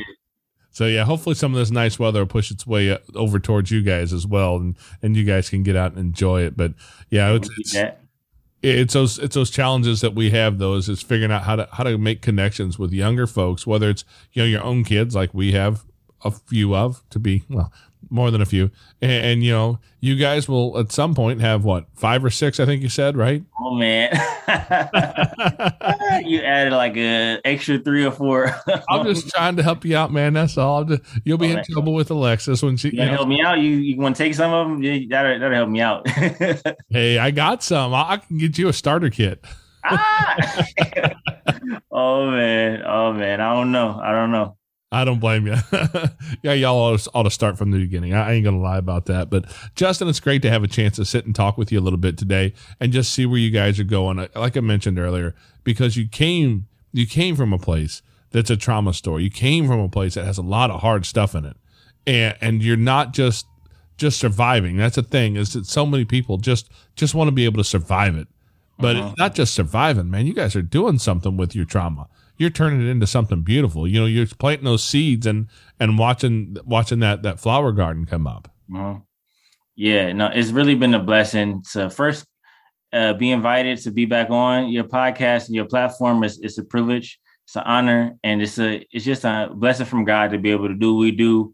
So 0.73 0.87
yeah, 0.87 1.05
hopefully 1.05 1.37
some 1.37 1.53
of 1.55 1.61
this 1.61 1.71
nice 1.71 1.97
weather 1.97 2.19
will 2.19 2.27
push 2.27 2.51
its 2.51 2.67
way 2.67 2.91
uh, 2.91 2.99
over 3.15 3.39
towards 3.39 3.71
you 3.71 3.83
guys 3.83 4.13
as 4.13 4.27
well, 4.27 4.57
and 4.57 4.75
and 5.01 5.17
you 5.17 5.23
guys 5.23 5.49
can 5.49 5.63
get 5.63 5.77
out 5.77 5.93
and 5.93 6.01
enjoy 6.01 6.43
it. 6.43 6.57
But 6.57 6.73
yeah, 7.09 7.33
it's, 7.35 7.49
it's 7.59 7.73
it's 8.63 8.95
those 8.95 9.19
it's 9.19 9.35
those 9.35 9.51
challenges 9.51 10.01
that 10.01 10.15
we 10.15 10.31
have 10.31 10.59
those 10.59 10.89
is 10.89 11.01
figuring 11.01 11.33
out 11.33 11.43
how 11.45 11.57
to 11.57 11.69
how 11.73 11.85
to 11.85 11.97
make 11.97 12.21
connections 12.21 12.79
with 12.79 12.93
younger 12.93 13.27
folks 13.27 13.67
whether 13.67 13.89
it's 13.89 14.05
you 14.33 14.43
know 14.43 14.47
your 14.47 14.63
own 14.63 14.85
kids 14.85 15.15
like 15.15 15.33
we 15.33 15.53
have 15.53 15.85
a 16.25 16.31
few 16.31 16.75
of 16.75 17.03
to 17.11 17.19
be 17.19 17.45
well 17.49 17.73
more 18.11 18.31
than 18.31 18.41
a 18.41 18.47
few 18.47 18.71
and, 19.01 19.11
and 19.25 19.45
you 19.45 19.53
know 19.53 19.79
you 20.01 20.17
guys 20.17 20.49
will 20.49 20.77
at 20.79 20.91
some 20.93 21.15
point 21.15 21.41
have 21.41 21.65
what 21.65 21.87
five 21.95 22.25
or 22.25 22.31
six 22.31 22.59
i 22.61 22.67
think 22.67 22.83
you 22.83 22.89
said 22.89 23.17
right 23.17 23.43
Oh 23.63 23.75
man, 23.75 24.11
you 26.25 26.41
added 26.41 26.73
like 26.73 26.97
a 26.97 27.41
extra 27.45 27.79
three 27.79 28.05
or 28.05 28.11
four. 28.11 28.55
i'm 28.89 29.07
just 29.07 29.29
trying 29.29 29.57
to 29.57 29.63
help 29.63 29.85
you 29.85 29.97
out 29.97 30.13
man 30.13 30.33
that's 30.33 30.59
all 30.59 30.85
just- 30.85 31.03
you'll 31.25 31.39
be 31.39 31.47
in 31.47 31.53
Alright. 31.53 31.67
trouble 31.67 31.95
with 31.95 32.11
alexis 32.11 32.63
when 32.63 32.77
she 32.77 32.89
You 32.89 32.99
you 33.01 33.07
know, 33.07 33.13
help 33.13 33.29
me 33.29 33.41
out? 33.43 33.59
You 33.61 33.71
you 33.71 33.97
want 33.97 34.17
to 34.17 34.23
take 34.23 34.35
some 34.35 34.53
of 34.53 34.69
them? 34.69 34.83
Yeah, 34.83 34.99
that'll, 35.09 35.39
that'll 35.39 35.55
help 35.57 35.69
me 35.71 35.81
out. 35.81 36.09
hey 36.91 37.19
i 37.19 37.31
got 37.31 37.63
some 37.63 37.95
I, 37.95 38.13
I 38.13 38.17
can 38.19 38.39
get 38.39 38.59
you 38.59 38.69
a 38.69 38.73
starter 38.73 39.11
kit 39.11 39.45
ah! 39.85 40.37
oh 41.91 42.31
man, 42.31 42.83
oh 42.85 43.13
man, 43.15 43.41
I 43.41 43.55
don't 43.55 43.73
know, 43.73 43.99
I 44.03 44.13
don't 44.13 44.31
know. 44.31 44.57
I 44.93 45.05
don't 45.05 45.21
blame 45.21 45.47
you. 45.47 45.55
yeah, 46.43 46.53
y'all 46.53 46.99
ought 47.15 47.23
to, 47.23 47.31
start 47.31 47.57
from 47.57 47.71
the 47.71 47.79
beginning. 47.79 48.13
I, 48.13 48.33
ain't 48.33 48.45
gonna 48.45 48.59
lie 48.59 48.79
about 48.79 49.07
that. 49.07 49.31
But 49.31 49.45
Justin, 49.77 50.09
it's 50.09 50.19
great 50.19 50.43
to 50.43 50.51
have 50.51 50.65
a 50.65 50.69
chance 50.69 50.97
to 50.97 51.05
sit 51.05 51.27
and 51.27 51.35
talk 51.35 51.57
with 51.57 51.71
you 51.71 51.79
a 51.79 51.83
little 51.83 51.99
bit 51.99 52.19
today 52.19 52.55
and 52.81 52.93
just 52.93 53.13
see 53.15 53.25
where 53.25 53.39
you 53.39 53.51
guys 53.51 53.79
are 53.79 53.85
going. 53.85 54.29
Like 54.35 54.57
I 54.57 54.61
mentioned 54.61 54.99
earlier, 54.99 55.35
because 55.63 55.97
you 55.97 56.09
came 56.09 56.67
you 56.93 57.07
came 57.07 57.37
from 57.37 57.53
a 57.53 57.59
place 57.59 58.03
that's 58.33 58.51
a 58.51 58.57
trauma 58.57 58.93
story. 58.93 59.23
You 59.25 59.31
came 59.31 59.69
from 59.69 59.79
a 59.79 59.89
place 59.89 60.15
that 60.15 60.25
has 60.25 60.39
a 60.39 60.43
lot 60.43 60.71
of 60.71 60.81
hard 60.81 61.07
stuff 61.07 61.37
in 61.37 61.45
it, 61.45 61.57
and 62.07 62.37
and 62.41 62.63
you're 62.63 62.77
not 62.77 63.13
just 63.13 63.47
just 63.97 64.19
surviving. 64.19 64.77
That's 64.77 64.97
the 64.97 65.03
thing 65.05 65.37
is 65.37 65.53
that 65.53 65.67
so 65.67 65.87
many 65.87 66.05
people 66.05 66.37
just 66.39 66.69
just 66.97 67.15
want 67.15 67.29
to 67.29 67.33
be 67.33 67.45
able 67.45 67.59
to 67.59 67.65
survive 67.65 68.17
it, 68.17 68.27
but 68.77 68.97
Uh-huh. 68.97 69.11
it's 69.11 69.19
not 69.19 69.35
just 69.37 69.55
surviving, 69.55 70.11
man. 70.11 70.27
You 70.27 70.35
guys 70.35 70.57
are 70.57 70.63
doing 70.63 70.99
something 70.99 71.37
with 71.37 71.55
your 71.55 71.65
trauma. 71.65 72.09
You're 72.41 72.49
turning 72.49 72.81
it 72.81 72.89
into 72.89 73.07
something 73.07 73.43
beautiful. 73.43 73.87
You 73.87 74.01
know, 74.01 74.07
you're 74.07 74.27
planting 74.27 74.65
those 74.65 74.83
seeds 74.83 75.27
and 75.27 75.49
and 75.79 75.99
watching 75.99 76.57
watching 76.65 77.01
that 77.01 77.23
that 77.23 77.39
flower 77.39 77.71
garden 77.71 78.07
come 78.07 78.27
up. 78.27 78.51
Mhm. 78.71 79.03
Yeah, 79.77 80.13
no, 80.15 80.31
it's 80.33 80.51
really 80.51 80.75
been 80.75 80.95
a 80.95 81.03
blessing 81.03 81.63
to 81.73 81.91
first 81.91 82.25
uh, 82.95 83.13
be 83.13 83.31
invited 83.31 83.79
to 83.83 83.91
be 83.91 84.07
back 84.07 84.31
on 84.31 84.71
your 84.71 84.85
podcast 84.85 85.47
and 85.47 85.55
your 85.55 85.67
platform. 85.67 86.25
It's, 86.25 86.39
it's 86.39 86.57
a 86.57 86.65
privilege, 86.65 87.21
it's 87.45 87.57
an 87.57 87.63
honor, 87.67 88.17
and 88.25 88.41
it's 88.41 88.59
a 88.59 88.87
it's 88.91 89.05
just 89.05 89.25
a 89.25 89.51
blessing 89.55 89.87
from 89.87 90.07
God 90.07 90.31
to 90.31 90.39
be 90.39 90.51
able 90.51 90.69
to 90.69 90.75
do 90.75 90.95
what 90.95 91.01
we 91.01 91.11
do, 91.11 91.53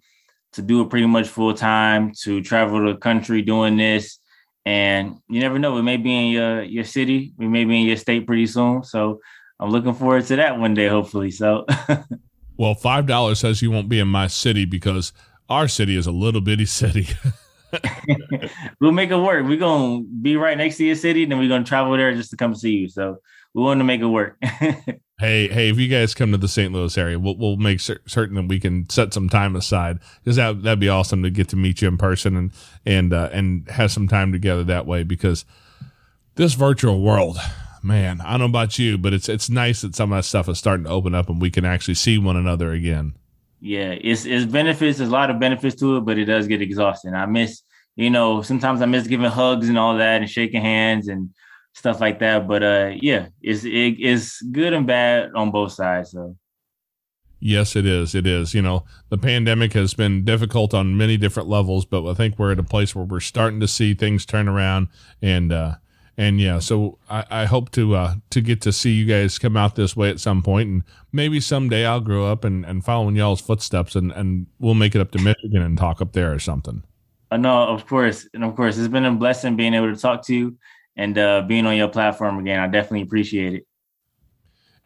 to 0.53 0.63
do 0.63 0.83
it 0.83 0.89
pretty 0.89 1.07
much 1.09 1.27
full 1.27 1.53
time, 1.53 2.13
to 2.23 2.41
travel 2.43 2.87
the 2.87 2.97
country 2.97 3.43
doing 3.43 3.77
this. 3.77 4.21
And 4.65 5.17
you 5.29 5.41
never 5.41 5.59
know, 5.59 5.75
we 5.75 5.83
may 5.83 5.97
be 5.97 6.15
in 6.15 6.31
your 6.31 6.63
your 6.63 6.85
city, 6.85 7.35
we 7.37 7.49
may 7.49 7.65
be 7.65 7.81
in 7.81 7.87
your 7.89 7.97
state 7.97 8.25
pretty 8.25 8.47
soon. 8.47 8.85
So 8.85 9.19
I'm 9.59 9.71
looking 9.71 9.95
forward 9.95 10.27
to 10.27 10.37
that 10.37 10.59
one 10.59 10.75
day, 10.75 10.89
hopefully. 10.89 11.31
So 11.31 11.67
Well, 12.57 12.75
five 12.75 13.07
dollars 13.07 13.41
says 13.41 13.61
you 13.61 13.71
won't 13.71 13.89
be 13.89 14.01
in 14.01 14.09
my 14.09 14.27
city 14.29 14.65
because 14.65 15.13
our 15.49 15.69
city 15.69 15.97
is 15.97 16.07
a 16.07 16.13
little 16.13 16.41
bitty 16.41 16.67
city. 16.67 17.09
we'll 18.81 18.93
make 18.93 19.11
it 19.11 19.17
work. 19.17 19.45
We're 19.47 19.59
gonna 19.59 20.03
be 20.03 20.37
right 20.37 20.57
next 20.57 20.79
to 20.79 20.85
your 20.85 20.97
city, 20.97 21.25
then 21.27 21.39
we're 21.39 21.49
gonna 21.49 21.65
travel 21.65 21.97
there 21.97 22.15
just 22.15 22.31
to 22.31 22.37
come 22.37 22.55
see 22.55 22.73
you. 22.73 22.89
So 22.89 23.19
we 23.53 23.63
want 23.63 23.81
to 23.81 23.85
make 23.85 24.01
it 24.01 24.07
work. 24.07 24.39
hey, 24.43 25.49
hey, 25.49 25.69
if 25.71 25.79
you 25.79 25.89
guys 25.89 26.15
come 26.15 26.33
to 26.33 26.39
the 26.39 26.49
St. 26.49 26.73
Louis 26.73 26.97
area, 26.97 27.19
we'll 27.19 27.37
we'll 27.37 27.57
make 27.57 27.81
cer- 27.81 28.01
certain 28.07 28.37
that 28.37 28.49
we 28.49 28.59
can 28.59 28.89
set 28.89 29.13
some 29.13 29.29
time 29.29 29.55
aside 29.55 29.99
because 30.23 30.37
that 30.37 30.63
that'd 30.63 30.81
be 30.81 30.89
awesome 30.89 31.23
to 31.23 31.31
get 31.31 31.49
to 31.49 31.57
meet 31.57 31.83
you 31.83 31.89
in 31.89 31.99
person 31.99 32.37
and 32.37 32.53
and 32.87 33.13
uh, 33.13 33.29
and 33.33 33.69
have 33.69 33.93
some 33.93 34.09
time 34.09 34.33
together 34.33 34.65
that 34.65 34.87
way 34.87 35.03
because 35.03 35.45
this 36.37 36.55
virtual 36.55 37.03
world. 37.03 37.39
Man, 37.87 38.21
I 38.21 38.33
don't 38.33 38.41
know 38.41 38.47
about 38.47 38.81
you, 38.81 38.99
but 38.99 39.15
it's 39.15 39.29
it's 39.29 39.49
nice 39.49 39.83
that 39.83 39.95
some 39.95 40.11
of 40.13 40.19
that 40.19 40.25
stuff 40.25 40.49
is 40.49 40.59
starting 40.59 40.87
to 40.87 40.91
open 40.91 41.15
up 41.15 41.29
and 41.29 41.41
we 41.41 41.53
can 41.53 41.65
actually 41.65 41.95
see 41.95 42.19
one 42.19 42.37
another 42.37 42.73
again. 42.73 43.15
yeah, 43.61 43.95
it's 44.01 44.25
it's 44.27 44.45
benefits. 44.45 44.99
There's 44.99 45.09
a 45.09 45.13
lot 45.13 45.31
of 45.31 45.39
benefits 45.39 45.77
to 45.77 45.99
it, 45.99 46.01
but 46.01 46.19
it 46.19 46.25
does 46.25 46.49
get 46.49 46.61
exhausting. 46.61 47.15
I 47.15 47.27
miss, 47.27 47.63
you 47.95 48.11
know, 48.11 48.43
sometimes 48.43 48.83
I 48.83 48.87
miss 48.87 49.07
giving 49.07 49.31
hugs 49.31 49.69
and 49.69 49.79
all 49.79 49.97
that 49.99 50.21
and 50.21 50.29
shaking 50.29 50.63
hands 50.63 51.07
and 51.07 51.31
stuff 51.75 52.01
like 52.01 52.19
that. 52.19 52.49
But 52.49 52.65
uh, 52.65 52.91
yeah, 52.97 53.29
it's 53.41 53.63
it, 53.63 54.01
it's 54.01 54.43
good 54.43 54.73
and 54.73 54.85
bad 54.85 55.31
on 55.37 55.53
both 55.53 55.71
sides. 55.71 56.11
So 56.11 56.37
Yes, 57.39 57.77
it 57.77 57.87
is. 57.87 58.17
It 58.17 58.27
is. 58.27 58.53
You 58.53 58.63
know, 58.63 58.85
the 59.11 59.19
pandemic 59.19 59.75
has 59.75 59.95
been 59.95 60.25
difficult 60.25 60.75
on 60.75 60.97
many 60.97 61.17
different 61.17 61.49
levels, 61.49 61.85
but 61.85 62.05
I 62.05 62.15
think 62.15 62.37
we're 62.37 62.51
at 62.51 62.59
a 62.59 62.65
place 62.65 62.97
where 62.97 63.05
we're 63.05 63.21
starting 63.21 63.61
to 63.61 63.69
see 63.69 63.95
things 63.95 64.27
turn 64.27 64.49
around 64.49 64.89
and 65.23 65.53
uh 65.53 65.75
and 66.19 66.41
yeah, 66.41 66.59
so 66.59 66.99
I, 67.11 67.25
I 67.31 67.45
hope 67.45 67.71
to 67.73 67.95
uh 67.95 68.15
to 68.31 68.41
get 68.41 68.61
to 68.63 68.73
see 68.73 68.93
you 68.93 69.05
guys 69.05 69.39
come 69.39 69.57
out 69.57 69.77
this 69.77 69.97
way 69.97 70.11
at 70.11 70.21
some 70.21 70.43
point 70.43 70.69
and 70.69 70.83
maybe 71.13 71.41
someday 71.41 71.85
I'll 71.85 72.01
grow 72.01 72.27
up 72.27 72.45
and, 72.45 72.65
and 72.65 72.85
follow 72.85 73.09
in 73.09 73.17
y'all's 73.17 73.41
footsteps 73.41 73.95
and, 73.95 74.13
and 74.13 74.47
we'll 74.59 74.75
make 74.75 74.95
it 74.95 75.01
up 75.01 75.11
to 75.13 75.19
Michigan 75.19 75.63
and 75.63 75.77
talk 75.77 76.01
up 76.01 76.13
there 76.13 76.33
or 76.33 76.39
something. 76.39 76.83
I 77.31 77.37
know, 77.37 77.65
of 77.65 77.87
course, 77.87 78.29
and 78.35 78.45
of 78.45 78.55
course, 78.55 78.79
it's 78.79 78.89
been 78.89 79.05
a 79.05 79.13
blessing 79.13 79.57
being 79.57 79.75
able 79.75 79.93
to 79.93 80.01
talk 80.01 80.25
to 80.27 80.35
you 80.35 80.57
and 80.97 81.19
uh, 81.19 81.43
being 81.43 81.67
on 81.67 81.77
your 81.77 81.89
platform 81.89 82.39
again. 82.39 82.61
I 82.61 82.69
definitely 82.69 83.03
appreciate 83.03 83.55
it. 83.55 83.67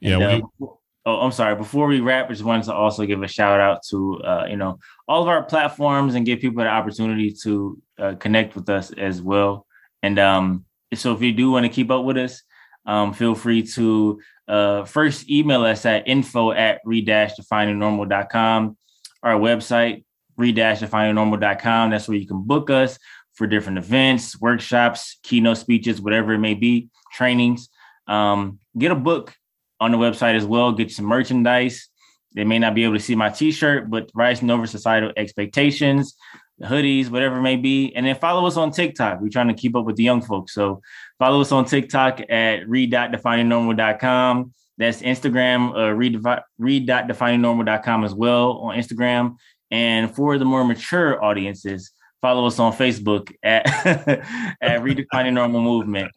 Yeah, 0.00 0.16
we, 0.16 0.24
uh, 0.24 0.66
oh, 1.04 1.20
I'm 1.20 1.32
sorry. 1.32 1.54
Before 1.54 1.86
we 1.86 2.00
wrap, 2.00 2.26
I 2.26 2.32
just 2.32 2.44
wanted 2.44 2.64
to 2.64 2.74
also 2.74 3.04
give 3.04 3.22
a 3.22 3.28
shout 3.28 3.60
out 3.60 3.82
to 3.90 4.22
uh, 4.22 4.46
you 4.48 4.56
know 4.56 4.78
all 5.06 5.22
of 5.22 5.28
our 5.28 5.42
platforms 5.42 6.14
and 6.14 6.24
give 6.24 6.40
people 6.40 6.62
the 6.62 6.68
opportunity 6.70 7.34
to 7.42 7.82
uh, 7.98 8.14
connect 8.14 8.54
with 8.54 8.68
us 8.70 8.90
as 8.92 9.20
well. 9.20 9.66
And 10.02 10.18
um, 10.18 10.64
so 10.94 11.12
if 11.12 11.22
you 11.22 11.32
do 11.32 11.50
want 11.50 11.64
to 11.64 11.70
keep 11.70 11.90
up 11.90 12.04
with 12.04 12.16
us, 12.16 12.42
um, 12.86 13.12
feel 13.12 13.34
free 13.34 13.62
to 13.62 14.20
uh, 14.48 14.84
first 14.84 15.30
email 15.30 15.62
us 15.64 15.86
at 15.86 16.08
info 16.08 16.50
at 16.52 16.80
re-definingnormal.com. 16.84 18.76
Our 19.22 19.34
website, 19.34 20.04
re-definingnormal.com. 20.36 21.90
That's 21.90 22.08
where 22.08 22.16
you 22.16 22.26
can 22.26 22.42
book 22.42 22.70
us 22.70 22.98
for 23.34 23.46
different 23.46 23.78
events, 23.78 24.40
workshops, 24.40 25.18
keynote 25.22 25.58
speeches, 25.58 26.00
whatever 26.00 26.32
it 26.32 26.38
may 26.38 26.54
be, 26.54 26.88
trainings. 27.12 27.68
Um, 28.06 28.58
get 28.76 28.90
a 28.90 28.96
book 28.96 29.34
on 29.78 29.92
the 29.92 29.98
website 29.98 30.34
as 30.34 30.44
well. 30.44 30.72
Get 30.72 30.90
some 30.90 31.06
merchandise. 31.06 31.88
They 32.34 32.44
may 32.44 32.58
not 32.58 32.74
be 32.74 32.84
able 32.84 32.94
to 32.94 33.00
see 33.00 33.14
my 33.14 33.30
T-shirt, 33.30 33.90
but 33.90 34.10
rising 34.14 34.50
over 34.50 34.66
societal 34.66 35.12
expectations, 35.16 36.16
hoodies, 36.62 37.08
whatever 37.10 37.38
it 37.38 37.42
may 37.42 37.56
be, 37.56 37.94
and 37.94 38.06
then 38.06 38.16
follow 38.16 38.46
us 38.46 38.56
on 38.56 38.70
TikTok. 38.70 39.20
We're 39.20 39.28
trying 39.28 39.48
to 39.48 39.54
keep 39.54 39.76
up 39.76 39.84
with 39.84 39.96
the 39.96 40.04
young 40.04 40.22
folks, 40.22 40.54
so 40.54 40.82
follow 41.18 41.40
us 41.40 41.52
on 41.52 41.64
TikTok 41.64 42.20
at 42.28 42.68
read.definingnormal.com. 42.68 44.52
That's 44.78 45.02
Instagram, 45.02 45.76
uh, 45.76 45.92
read, 45.92 46.24
read.definingnormal.com 46.58 48.04
as 48.04 48.14
well 48.14 48.52
on 48.58 48.76
Instagram. 48.76 49.36
And 49.70 50.14
for 50.14 50.38
the 50.38 50.44
more 50.44 50.64
mature 50.64 51.22
audiences, 51.22 51.92
follow 52.20 52.46
us 52.46 52.58
on 52.58 52.72
Facebook 52.72 53.32
at 53.42 53.66
at 53.86 54.80
Redefining 54.80 55.34
Normal 55.34 55.60
Movement. 55.60 56.10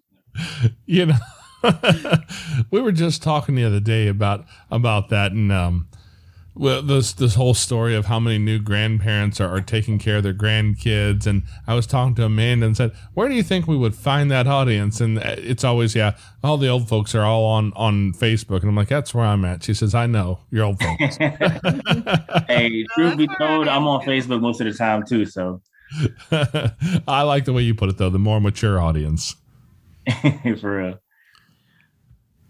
you 0.86 1.06
know 1.06 1.18
we 2.72 2.82
were 2.82 2.92
just 2.92 3.22
talking 3.22 3.56
the 3.56 3.64
other 3.64 3.80
day 3.80 4.08
about 4.08 4.46
about 4.72 5.10
that 5.10 5.32
and 5.32 5.52
um 5.52 5.88
well 6.56 6.82
this 6.82 7.14
this 7.14 7.36
whole 7.36 7.54
story 7.54 7.96
of 7.96 8.06
how 8.06 8.20
many 8.20 8.38
new 8.38 8.60
grandparents 8.60 9.42
are, 9.42 9.50
are 9.50 9.62
taking 9.62 9.98
care 9.98 10.18
of 10.18 10.24
their 10.24 10.34
grandkids 10.34 11.26
and 11.26 11.44
i 11.68 11.74
was 11.74 11.88
talking 11.88 12.14
to 12.14 12.24
amanda 12.24 12.66
and 12.66 12.78
said 12.78 12.92
where 13.14 13.28
do 13.28 13.36
you 13.36 13.44
think 13.44 13.68
we 13.68 13.78
would 13.78 13.96
find 13.96 14.30
that 14.30 14.46
audience 14.46 15.02
and 15.02 15.18
uh, 15.20 15.36
it's 15.38 15.64
always 15.64 15.96
yeah 15.96 16.16
all 16.44 16.58
the 16.58 16.68
old 16.68 16.88
folks 16.88 17.16
are 17.16 17.24
all 17.24 17.46
on 17.46 17.74
on 17.76 18.14
facebook 18.14 18.62
and 18.62 18.70
i'm 18.70 18.76
like 18.76 18.88
that's 18.88 19.14
where 19.14 19.26
i'm 19.26 19.44
at 19.44 19.64
she 19.64 19.74
says 19.74 19.96
i 19.96 20.06
know 20.06 20.40
you're 20.52 20.66
old 20.66 20.80
folks 20.80 21.18
hey, 22.48 22.86
truth 22.96 23.18
be 23.18 23.28
told, 23.38 23.68
I'm 23.68 23.88
on 23.88 24.02
Facebook 24.02 24.42
most 24.42 24.62
of 24.62 24.68
the 24.68 24.74
time 24.74 25.04
too. 25.06 25.26
So 25.26 25.62
i 27.08 27.22
like 27.22 27.46
the 27.46 27.54
way 27.54 27.62
you 27.62 27.76
put 27.76 27.88
it 27.88 27.98
though 27.98 28.10
the 28.10 28.18
more 28.18 28.42
mature 28.42 28.80
audience 28.80 29.36
for 30.60 30.78
real. 30.78 31.00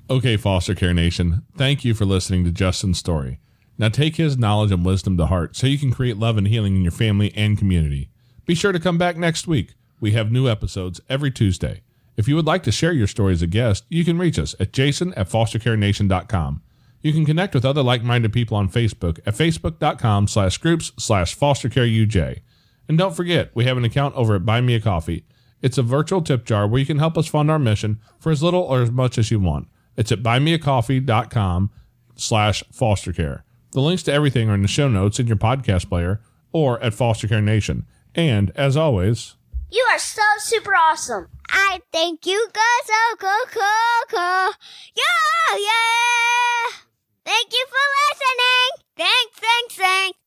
Okay, 0.09 0.37
Foster 0.37 0.75
Care 0.75 0.93
Nation, 0.93 1.43
thank 1.57 1.83
you 1.85 1.93
for 1.93 2.05
listening 2.05 2.43
to 2.45 2.51
Justin's 2.51 2.99
story. 2.99 3.39
Now 3.77 3.89
take 3.89 4.17
his 4.17 4.37
knowledge 4.37 4.71
and 4.71 4.85
wisdom 4.85 5.17
to 5.17 5.25
heart 5.25 5.55
so 5.55 5.67
you 5.67 5.77
can 5.77 5.91
create 5.91 6.17
love 6.17 6.37
and 6.37 6.47
healing 6.47 6.75
in 6.75 6.83
your 6.83 6.91
family 6.91 7.33
and 7.35 7.57
community. 7.57 8.09
Be 8.45 8.55
sure 8.55 8.71
to 8.71 8.79
come 8.79 8.97
back 8.97 9.17
next 9.17 9.47
week. 9.47 9.73
We 9.99 10.11
have 10.11 10.31
new 10.31 10.47
episodes 10.47 11.01
every 11.09 11.31
Tuesday. 11.31 11.81
If 12.15 12.27
you 12.27 12.35
would 12.35 12.45
like 12.45 12.63
to 12.63 12.71
share 12.71 12.91
your 12.91 13.07
story 13.07 13.33
as 13.33 13.41
a 13.41 13.47
guest, 13.47 13.85
you 13.89 14.05
can 14.05 14.17
reach 14.17 14.37
us 14.37 14.55
at 14.59 14.73
jason 14.73 15.13
at 15.15 15.29
fostercarenation.com. 15.29 16.61
You 17.01 17.11
can 17.11 17.25
connect 17.25 17.53
with 17.55 17.65
other 17.65 17.83
like-minded 17.83 18.31
people 18.31 18.55
on 18.55 18.69
Facebook 18.69 19.19
at 19.25 19.33
facebook.com 19.33 20.27
slash 20.27 20.57
groups 20.57 20.91
slash 20.97 21.37
fostercareuj. 21.37 22.39
And 22.87 22.97
don't 22.97 23.15
forget, 23.15 23.51
we 23.55 23.65
have 23.65 23.77
an 23.77 23.85
account 23.85 24.15
over 24.15 24.35
at 24.35 24.45
Buy 24.45 24.61
Me 24.61 24.75
a 24.75 24.81
Coffee. 24.81 25.25
It's 25.61 25.77
a 25.77 25.83
virtual 25.83 26.21
tip 26.21 26.45
jar 26.45 26.67
where 26.67 26.79
you 26.79 26.85
can 26.85 26.99
help 26.99 27.17
us 27.17 27.27
fund 27.27 27.49
our 27.49 27.59
mission 27.59 27.99
for 28.19 28.31
as 28.31 28.43
little 28.43 28.61
or 28.61 28.81
as 28.81 28.91
much 28.91 29.17
as 29.17 29.31
you 29.31 29.39
want. 29.39 29.67
It's 29.95 30.11
at 30.11 30.21
buymeacoffee.com 30.23 31.71
slash 32.15 32.63
fostercare. 32.73 33.41
The 33.73 33.81
links 33.81 34.03
to 34.03 34.13
everything 34.13 34.49
are 34.49 34.53
in 34.55 34.61
the 34.61 34.67
show 34.67 34.87
notes 34.87 35.19
in 35.19 35.25
your 35.25 35.35
podcast 35.35 35.89
player 35.89 36.21
or 36.51 36.81
at 36.83 36.93
Foster 36.93 37.27
Care 37.27 37.41
Nation. 37.41 37.87
And 38.13 38.51
as 38.55 38.77
always, 38.77 39.35
you 39.71 39.83
are 39.91 39.97
so 39.97 40.21
super 40.37 40.75
awesome. 40.75 41.27
I 41.49 41.81
thank 41.91 42.27
you 42.27 42.47
guys 42.53 42.89
are 42.89 43.17
cool, 43.17 43.45
cool, 43.51 44.09
cool. 44.09 44.51
Yeah, 44.95 45.57
yeah. 45.57 46.77
Thank 47.25 47.51
you 47.51 47.65
for 47.67 47.85
listening. 48.11 48.85
Thanks, 48.95 49.39
thanks, 49.39 49.75
thanks. 49.75 50.19